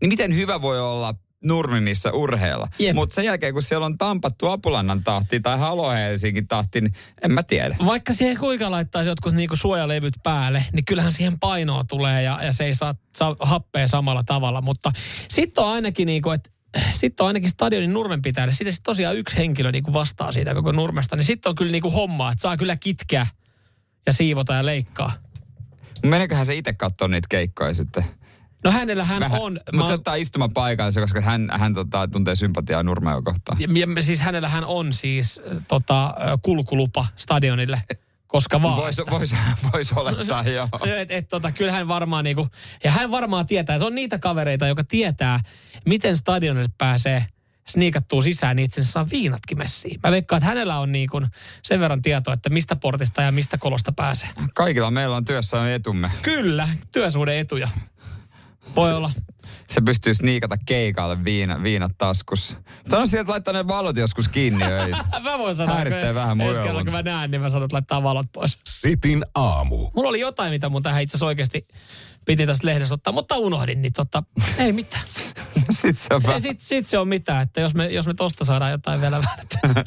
niin 0.00 0.08
miten 0.08 0.34
hyvä 0.34 0.62
voi 0.62 0.80
olla 0.80 1.14
nurmi, 1.44 1.80
missä 1.80 2.12
urheilla. 2.12 2.68
Jep. 2.78 2.94
Mutta 2.94 3.14
sen 3.14 3.24
jälkeen, 3.24 3.52
kun 3.54 3.62
siellä 3.62 3.86
on 3.86 3.98
tampattu 3.98 4.46
Apulannan 4.46 5.04
tahti 5.04 5.40
tai 5.40 5.58
Halo 5.58 5.90
Helsingin 5.90 6.48
tahti, 6.48 6.80
niin 6.80 6.92
en 7.22 7.32
mä 7.32 7.42
tiedä. 7.42 7.76
Vaikka 7.86 8.12
siihen 8.12 8.36
kuinka 8.36 8.70
laittaisi 8.70 9.10
jotkut 9.10 9.34
niinku 9.34 9.56
suojalevyt 9.56 10.14
päälle, 10.22 10.64
niin 10.72 10.84
kyllähän 10.84 11.12
siihen 11.12 11.38
painoa 11.38 11.84
tulee 11.84 12.22
ja, 12.22 12.44
ja 12.44 12.52
se 12.52 12.64
ei 12.64 12.74
saa, 12.74 12.94
saa 13.16 13.36
happea 13.40 13.88
samalla 13.88 14.22
tavalla. 14.22 14.60
Mutta 14.60 14.92
sitten 15.28 15.64
on 15.64 15.70
ainakin 15.70 16.06
niinku, 16.06 16.30
että 16.30 16.50
sitten 16.92 17.24
on 17.24 17.26
ainakin 17.26 17.50
stadionin 17.50 17.92
nurmenpitäjälle. 17.92 18.54
Sitten 18.54 18.72
sit 18.72 18.82
tosiaan 18.82 19.16
yksi 19.16 19.36
henkilö 19.36 19.72
niinku 19.72 19.92
vastaa 19.92 20.32
siitä 20.32 20.54
koko 20.54 20.72
nurmesta. 20.72 21.16
Niin 21.16 21.24
sitten 21.24 21.50
on 21.50 21.56
kyllä 21.56 21.72
niinku 21.72 21.90
hommaa, 21.90 22.32
että 22.32 22.42
saa 22.42 22.56
kyllä 22.56 22.76
kitkeä 22.76 23.26
ja 24.06 24.12
siivota 24.12 24.54
ja 24.54 24.66
leikkaa. 24.66 25.12
Meneköhän 26.06 26.46
se 26.46 26.54
itse 26.54 26.72
katsoa 26.72 27.08
niitä 27.08 27.26
keikkoja 27.30 27.74
sitten? 27.74 28.04
No 28.64 28.70
hänellä 28.70 29.04
hän 29.04 29.22
on... 29.32 29.52
mä 29.52 29.60
Mutta 29.72 29.86
se 29.86 29.92
oon- 29.92 30.00
ottaa 30.00 30.14
istumapaikansa, 30.14 31.00
koska 31.00 31.20
hän, 31.20 31.48
hän 31.52 31.74
tota, 31.74 32.08
tuntee 32.08 32.34
sympatiaa 32.34 32.82
Nurmea 32.82 33.22
kohtaan. 33.22 33.60
Ja, 33.60 33.68
ja 33.96 34.02
siis 34.02 34.20
hänellä 34.20 34.48
hän 34.48 34.64
on 34.64 34.92
siis 34.92 35.40
äh, 35.52 35.62
tota, 35.68 36.06
ö, 36.06 36.38
kulkulupa 36.42 37.06
stadionille, 37.16 37.82
koska 38.26 38.62
vaan. 38.62 38.76
Voisi 38.76 39.02
vois, 39.10 39.34
vois 39.72 39.92
olettaa, 39.92 40.42
joo. 40.48 40.68
Et, 40.96 41.10
et, 41.12 41.28
tota, 41.28 41.52
kyllä 41.52 41.72
hän 41.72 41.88
varmaan 41.88 42.24
niinku, 42.24 42.48
ja 42.84 42.90
hän 42.90 43.10
varmaan 43.10 43.46
tietää, 43.46 43.78
se 43.78 43.84
on 43.84 43.94
niitä 43.94 44.18
kavereita, 44.18 44.66
joka 44.66 44.84
tietää, 44.84 45.40
miten 45.86 46.16
stadionille 46.16 46.70
pääsee 46.78 47.26
sniikattuu 47.68 48.22
sisään, 48.22 48.56
niin 48.56 48.64
itse 48.64 48.80
asiassa 48.80 48.92
saa 48.92 49.10
viinatkin 49.10 49.58
messiin. 49.58 50.00
Mä 50.02 50.10
veikkaan, 50.10 50.38
että 50.38 50.48
hänellä 50.48 50.78
on 50.78 50.92
niinku 50.92 51.22
sen 51.62 51.80
verran 51.80 52.02
tietoa, 52.02 52.34
että 52.34 52.50
mistä 52.50 52.76
portista 52.76 53.22
ja 53.22 53.32
mistä 53.32 53.58
kolosta 53.58 53.92
pääsee. 53.92 54.28
Kaikilla 54.54 54.90
meillä 54.90 55.16
on 55.16 55.24
työssä 55.24 55.74
etumme. 55.74 56.10
Kyllä, 56.22 56.68
työsuhde 56.92 57.40
etuja. 57.40 57.68
Voi 58.76 58.92
olla. 58.92 59.10
Se 59.68 59.80
pystyy 59.80 60.14
sniikata 60.14 60.56
keikalle 60.66 61.24
viina, 61.24 61.62
viinat 61.62 61.92
taskussa. 61.98 62.56
Sano 62.88 63.06
siihen, 63.06 63.20
että 63.20 63.32
laittaa 63.32 63.54
ne 63.54 63.68
valot 63.68 63.96
joskus 63.96 64.28
kiinni 64.28 64.64
öissä. 64.64 65.04
Mä 65.22 65.38
voin 65.38 65.54
sanoa, 65.54 65.74
Häiritsee 65.74 66.14
vähän 66.14 66.40
ensi 66.40 66.60
kerralla, 66.60 66.84
kun 66.84 66.92
mä 66.92 67.02
näen, 67.02 67.30
niin 67.30 67.40
mä 67.40 67.48
sanon, 67.48 67.64
että 67.64 67.74
laittaa 67.74 68.02
valot 68.02 68.26
pois. 68.32 68.58
Sitin 68.64 69.24
aamu. 69.34 69.90
Mulla 69.94 70.08
oli 70.08 70.20
jotain, 70.20 70.52
mitä 70.52 70.68
mun 70.68 70.82
tähän 70.82 71.02
itse 71.02 71.12
asiassa 71.12 71.26
oikeasti 71.26 71.68
piti 72.28 72.46
tästä 72.46 72.66
lehdessä 72.66 72.94
ottaa, 72.94 73.12
mutta 73.12 73.36
unohdin, 73.36 73.82
niin 73.82 73.92
tota, 73.92 74.22
ei 74.58 74.72
mitään. 74.72 75.02
Sitten 75.70 75.96
se 75.96 76.14
on 76.14 76.20
Ei, 76.22 76.26
vähän, 76.26 76.40
sit, 76.40 76.60
sit 76.60 76.86
se 76.86 76.98
on 76.98 77.08
mitään, 77.08 77.42
että 77.42 77.60
jos 77.60 77.74
me, 77.74 77.86
jos 77.86 78.06
me 78.06 78.14
tosta 78.14 78.44
saadaan 78.44 78.70
jotain 78.70 79.00
vielä 79.00 79.22
väännettyä. 79.22 79.84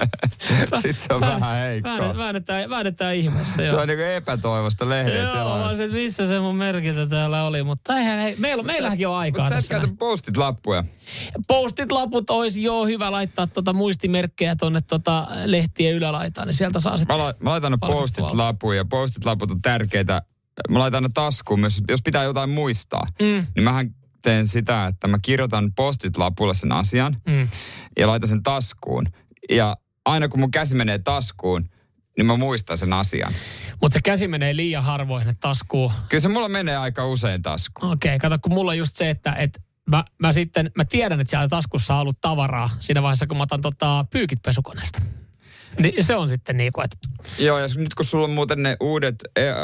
sit 0.81 0.97
se 0.97 1.13
on 1.13 1.21
vähän 1.21 1.55
heikkoa. 1.55 1.91
Väännetään, 1.91 2.17
väännetään, 2.17 2.69
väännetään 2.69 3.15
ihmeessä, 3.15 3.55
Se 3.55 3.65
joo. 3.65 3.81
on 3.81 3.87
niinku 3.87 4.03
epätoivosta 4.03 4.89
lehden 4.89 5.13
Joo, 5.15 5.69
että 5.71 5.93
missä 5.93 6.27
se 6.27 6.39
mun 6.39 6.55
merkintä 6.55 7.07
täällä 7.07 7.43
oli, 7.43 7.63
mutta 7.63 7.97
eihän, 7.97 8.19
hei, 8.19 8.35
meillä, 8.37 8.63
meillähänkin 8.63 9.07
on 9.07 9.15
aikaa 9.15 9.45
Mutta 9.45 9.55
tässä. 9.55 9.77
näin. 9.77 9.97
postit 9.97 10.37
lappuja. 10.37 10.83
Postit 11.47 11.91
laput 11.91 12.29
olisi 12.29 12.63
joo 12.63 12.85
hyvä 12.85 13.11
laittaa 13.11 13.47
tota 13.47 13.73
muistimerkkejä 13.73 14.55
tonne 14.55 14.81
tota 14.81 15.27
lehtien 15.45 15.95
ylälaitaan, 15.95 16.47
niin 16.47 16.55
sieltä 16.55 16.79
saa 16.79 16.97
sitten. 16.97 17.17
Mä, 17.17 17.23
la, 17.23 17.33
mä 17.39 17.49
laitan 17.49 17.77
postit 17.79 18.31
lapuja 18.31 18.77
ja 18.77 18.85
postit 18.85 19.25
laput 19.25 19.51
on 19.51 19.61
tärkeitä. 19.61 20.21
Mä 20.69 20.79
laitan 20.79 21.03
ne 21.03 21.09
taskuun 21.13 21.59
myös, 21.59 21.81
jos 21.89 22.01
pitää 22.01 22.23
jotain 22.23 22.49
muistaa. 22.49 23.07
Mm. 23.21 23.47
Niin 23.55 23.63
mähän 23.63 23.95
teen 24.21 24.47
sitä, 24.47 24.85
että 24.85 25.07
mä 25.07 25.17
kirjoitan 25.21 25.73
postit 25.75 26.17
lapulle 26.17 26.53
sen 26.53 26.71
asian 26.71 27.17
Mm. 27.27 27.47
ja 27.99 28.07
laitan 28.07 28.29
sen 28.29 28.43
taskuun. 28.43 29.05
Ja 29.49 29.77
aina 30.05 30.27
kun 30.27 30.39
mun 30.39 30.51
käsi 30.51 30.75
menee 30.75 30.99
taskuun, 30.99 31.69
niin 32.17 32.25
mä 32.25 32.37
muistan 32.37 32.77
sen 32.77 32.93
asian. 32.93 33.33
Mutta 33.81 33.93
se 33.93 34.01
käsi 34.01 34.27
menee 34.27 34.55
liian 34.55 34.83
harvoin 34.83 35.21
sinne 35.23 35.35
taskuun. 35.39 35.91
Kyllä 36.09 36.21
se 36.21 36.27
mulla 36.27 36.49
menee 36.49 36.77
aika 36.77 37.05
usein 37.05 37.41
taskuun. 37.41 37.91
Okei, 37.93 38.19
kato, 38.19 38.37
kun 38.39 38.53
mulla 38.53 38.71
on 38.71 38.77
just 38.77 38.95
se, 38.95 39.09
että 39.09 39.33
et 39.33 39.61
mä, 39.89 40.03
mä 40.19 40.31
sitten, 40.31 40.71
mä 40.77 40.85
tiedän, 40.85 41.19
että 41.19 41.29
siellä 41.31 41.47
taskussa 41.47 41.95
on 41.95 42.01
ollut 42.01 42.21
tavaraa 42.21 42.69
siinä 42.79 43.01
vaiheessa, 43.01 43.27
kun 43.27 43.37
mä 43.37 43.43
otan 43.43 43.61
tota, 43.61 44.05
pyykit 44.09 44.41
pesukoneesta. 44.41 45.01
Niin 45.79 46.03
se 46.03 46.15
on 46.15 46.29
sitten 46.29 46.57
niin 46.57 46.73
kuin, 46.73 46.85
että 46.85 46.97
Joo, 47.39 47.59
ja 47.59 47.67
nyt 47.75 47.93
kun 47.95 48.05
sulla 48.05 48.23
on 48.23 48.29
muuten 48.31 48.63
ne 48.63 48.77
uudet 48.79 49.15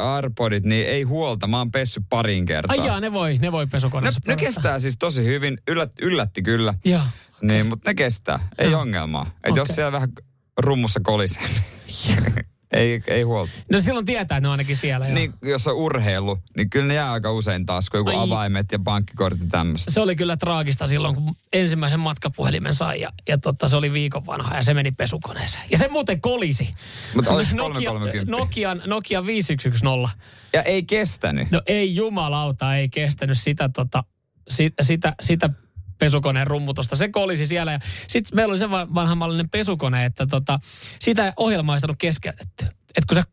AirPodit, 0.04 0.66
niin 0.66 0.88
ei 0.88 1.04
huolta. 1.04 1.48
Mä 1.48 1.58
oon 1.58 1.72
pessy 1.72 2.02
pariin 2.10 2.46
kertaa. 2.46 2.76
ai 2.80 2.88
jaa, 2.88 3.00
ne 3.00 3.14
voi, 3.14 3.38
ne 3.38 3.52
voi 3.52 3.66
ne, 3.66 3.70
pesukoneessa 3.72 4.22
ne 4.28 4.36
pelastaa. 4.36 4.46
kestää 4.48 4.80
siis 4.80 4.96
tosi 5.00 5.24
hyvin. 5.24 5.58
Yllät, 5.68 5.92
yllätti 6.02 6.42
kyllä. 6.42 6.74
Joo. 6.86 7.02
Niin, 7.42 7.66
mutta 7.66 7.90
ne 7.90 7.94
kestää. 7.96 8.50
Ei 8.58 8.72
Joo. 8.72 8.82
ongelmaa. 8.82 9.32
Et 9.44 9.52
Okei. 9.52 9.62
jos 9.62 9.68
siellä 9.68 9.92
vähän 9.92 10.10
rummussa 10.58 11.00
kolisee, 11.04 11.44
niin 11.44 12.46
ei, 12.72 13.04
ei 13.08 13.22
huolta. 13.22 13.52
No 13.72 13.82
silloin 13.82 14.06
tietää, 14.06 14.22
että 14.22 14.40
ne 14.40 14.48
on 14.48 14.52
ainakin 14.52 14.78
siellä. 14.78 15.06
Joo. 15.06 15.16
Niin, 15.16 15.34
jos 15.42 15.68
on 15.68 15.76
urheilu, 15.76 16.40
niin 16.58 16.70
kyllä 16.70 16.86
ne 16.86 16.94
jää 16.94 17.12
aika 17.12 17.32
usein 17.32 17.66
taskuun. 17.66 18.00
Joku 18.00 18.10
Ai. 18.10 18.24
avaimet 18.24 18.72
ja 18.72 18.80
pankkikortit 18.80 19.44
ja 19.44 19.50
tämmöistä. 19.50 19.92
Se 19.92 20.02
oli 20.02 20.16
kyllä 20.16 20.38
traagista 20.38 20.88
silloin, 20.88 21.16
kun 21.16 21.36
ensimmäisen 21.54 22.00
matkapuhelimen 22.00 22.74
sai 22.74 23.02
ja, 23.02 23.10
ja 23.28 23.38
totta, 23.38 23.68
se 23.68 23.78
oli 23.78 23.94
viikon 23.94 24.26
vanha 24.26 24.56
ja 24.56 24.64
se 24.64 24.74
meni 24.74 24.92
pesukoneeseen. 24.92 25.64
Ja 25.72 25.78
se 25.78 25.88
muuten 25.88 26.22
kolisi. 26.22 26.76
Mutta 27.16 27.32
olisi 27.32 27.56
Nokia, 27.56 27.90
330. 27.92 28.32
Nokian, 28.32 28.82
Nokia 28.86 29.26
5110. 29.26 30.10
Ja 30.54 30.62
ei 30.62 30.84
kestänyt. 30.84 31.52
No 31.52 31.62
ei 31.66 31.96
jumalauta, 31.96 32.76
ei 32.76 32.90
kestänyt 32.90 33.38
sitä, 33.38 33.70
tota, 33.70 34.04
sit, 34.48 34.74
sitä, 34.82 35.14
sitä 35.22 35.50
pesukoneen 35.98 36.48
rummutusta. 36.48 36.96
Se 36.96 37.10
kolisi 37.10 37.46
siellä. 37.46 37.72
Ja 37.72 37.80
sitten 38.08 38.36
meillä 38.36 38.52
oli 38.52 38.60
se 38.60 38.70
va- 38.70 38.88
vanhanmallinen 38.94 39.50
pesukone, 39.50 40.06
että 40.06 40.28
tota, 40.28 40.60
sitä 41.00 41.34
ohjelmaa 41.38 41.76
ei 41.76 41.80
saanut 41.80 41.98
keskeytetty. 42.00 42.66
Et 42.98 43.06
kun 43.06 43.16
sä 43.16 43.24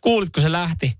kuulit, 0.00 0.30
kun 0.30 0.42
se 0.42 0.52
lähti, 0.52 0.98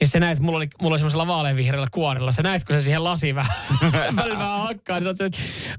ja 0.00 0.08
sä 0.08 0.20
näit, 0.20 0.38
mulla 0.38 0.56
oli, 0.56 0.68
mulla 0.80 0.92
oli 0.92 0.98
semmoisella 0.98 1.26
vaaleanvihreällä 1.26 1.86
kuorilla, 1.90 2.32
sä 2.32 2.42
näit, 2.42 2.64
kun 2.64 2.76
se 2.76 2.80
siihen 2.80 3.04
lasi 3.04 3.34
vähän, 3.34 3.56
välillä 4.16 4.38
vähän 4.38 4.60
hakkaa, 4.60 5.00
niin 5.00 5.16
sä 5.16 5.26
että 5.26 5.38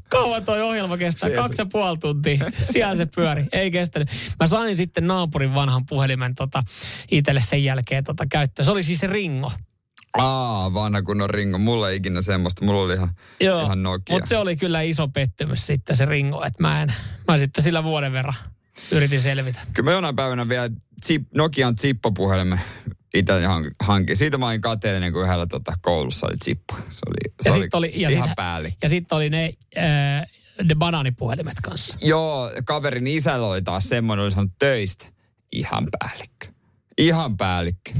kauan 0.09 0.45
toi 0.45 0.61
ohjelma 0.61 0.97
kestää, 0.97 1.29
Siellä 1.29 1.43
kaksi 1.43 1.61
ja 1.61 1.65
puoli 1.65 1.97
tuntia. 1.97 2.45
Siellä 2.63 2.95
se 2.95 3.05
pyöri, 3.05 3.45
ei 3.51 3.71
kestänyt. 3.71 4.09
Mä 4.39 4.47
sain 4.47 4.75
sitten 4.75 5.07
naapurin 5.07 5.53
vanhan 5.53 5.85
puhelimen 5.85 6.35
tota, 6.35 6.63
itselle 7.11 7.41
sen 7.41 7.63
jälkeen 7.63 8.03
tota, 8.03 8.25
käyttöön. 8.29 8.65
Se 8.65 8.71
oli 8.71 8.83
siis 8.83 8.99
se 8.99 9.07
Ringo. 9.07 9.51
Aa, 10.17 10.73
vanha 10.73 11.01
kunnon 11.01 11.29
ringo. 11.29 11.57
Mulla 11.57 11.89
ei 11.89 11.95
ikinä 11.97 12.21
semmoista. 12.21 12.65
Mulla 12.65 12.81
oli 12.81 12.93
ihan, 12.93 13.09
ihan 13.39 13.83
Nokia. 13.83 14.15
Mutta 14.15 14.29
se 14.29 14.37
oli 14.37 14.55
kyllä 14.57 14.81
iso 14.81 15.07
pettymys 15.07 15.67
sitten 15.67 15.95
se 15.95 16.05
Ringo, 16.05 16.43
että 16.45 16.63
mä 16.63 16.81
en, 16.81 16.93
mä 17.27 17.37
sitten 17.37 17.63
sillä 17.63 17.83
vuoden 17.83 18.13
verran 18.13 18.33
yritin 18.91 19.21
selvitä. 19.21 19.59
Kyllä 19.73 19.89
mä 19.89 19.95
jonain 19.95 20.15
päivänä 20.15 20.49
vielä 20.49 20.69
chip, 21.05 21.23
Nokian 21.35 21.75
chippopuhelimen 21.75 22.61
itse 23.13 23.33
hank- 23.33 23.75
hankin. 23.79 24.17
Siitä 24.17 24.37
mä 24.37 24.47
olin 24.47 24.61
kateellinen, 24.61 25.13
kun 25.13 25.23
yhdellä 25.23 25.47
tota, 25.47 25.73
koulussa 25.81 26.27
oli 26.27 26.35
chippo. 26.43 26.75
Se 26.89 26.99
oli, 27.07 27.33
se 27.41 27.49
Ja 27.49 27.55
oli, 27.55 27.67
oli- 27.73 27.91
ja 28.01 28.09
ihan 28.09 28.27
sit- 28.27 28.35
päälli. 28.35 28.73
Ja 28.83 28.89
sitten 28.89 29.15
oli 29.15 29.29
ne, 29.29 29.53
äh, 29.77 30.27
ne 30.63 30.75
banaanipuhelimet 30.75 31.61
kanssa. 31.63 31.97
Joo, 32.01 32.51
kaverin 32.65 33.07
isällä 33.07 33.47
oli 33.47 33.61
taas 33.61 33.83
semmoinen, 33.89 34.23
oli 34.23 34.31
sanonut 34.31 34.51
töistä. 34.59 35.05
Ihan 35.51 35.87
päällikkö. 35.99 36.47
Ihan 36.97 37.37
päällikkö. 37.37 37.91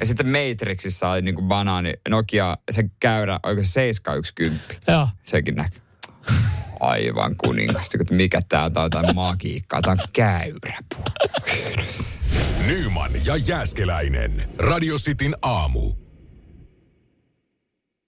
Ja 0.00 0.06
sitten 0.06 0.26
Matrixissa 0.26 1.10
oli 1.10 1.22
niinku 1.22 1.42
banaani, 1.42 1.94
Nokia, 2.08 2.56
se 2.70 2.84
käyrä, 3.00 3.40
oiko 3.42 3.64
se 3.64 3.70
710. 3.70 4.60
Joo. 4.88 5.08
Sekin 5.24 5.54
näkyy. 5.54 5.82
Aivan 6.80 7.36
kuningasta, 7.36 7.98
että 8.00 8.14
mikä 8.14 8.40
tää 8.48 8.64
on, 8.64 8.72
tää 8.72 8.82
on 8.82 8.86
jotain 8.86 9.14
magiikkaa, 9.14 9.82
tää 9.82 9.92
on 9.92 9.98
käyrä. 10.12 10.78
Nyman 12.66 13.10
ja 13.24 13.36
Jääskeläinen. 13.36 14.48
Radio 14.58 14.96
Cityn 14.96 15.34
aamu. 15.42 15.92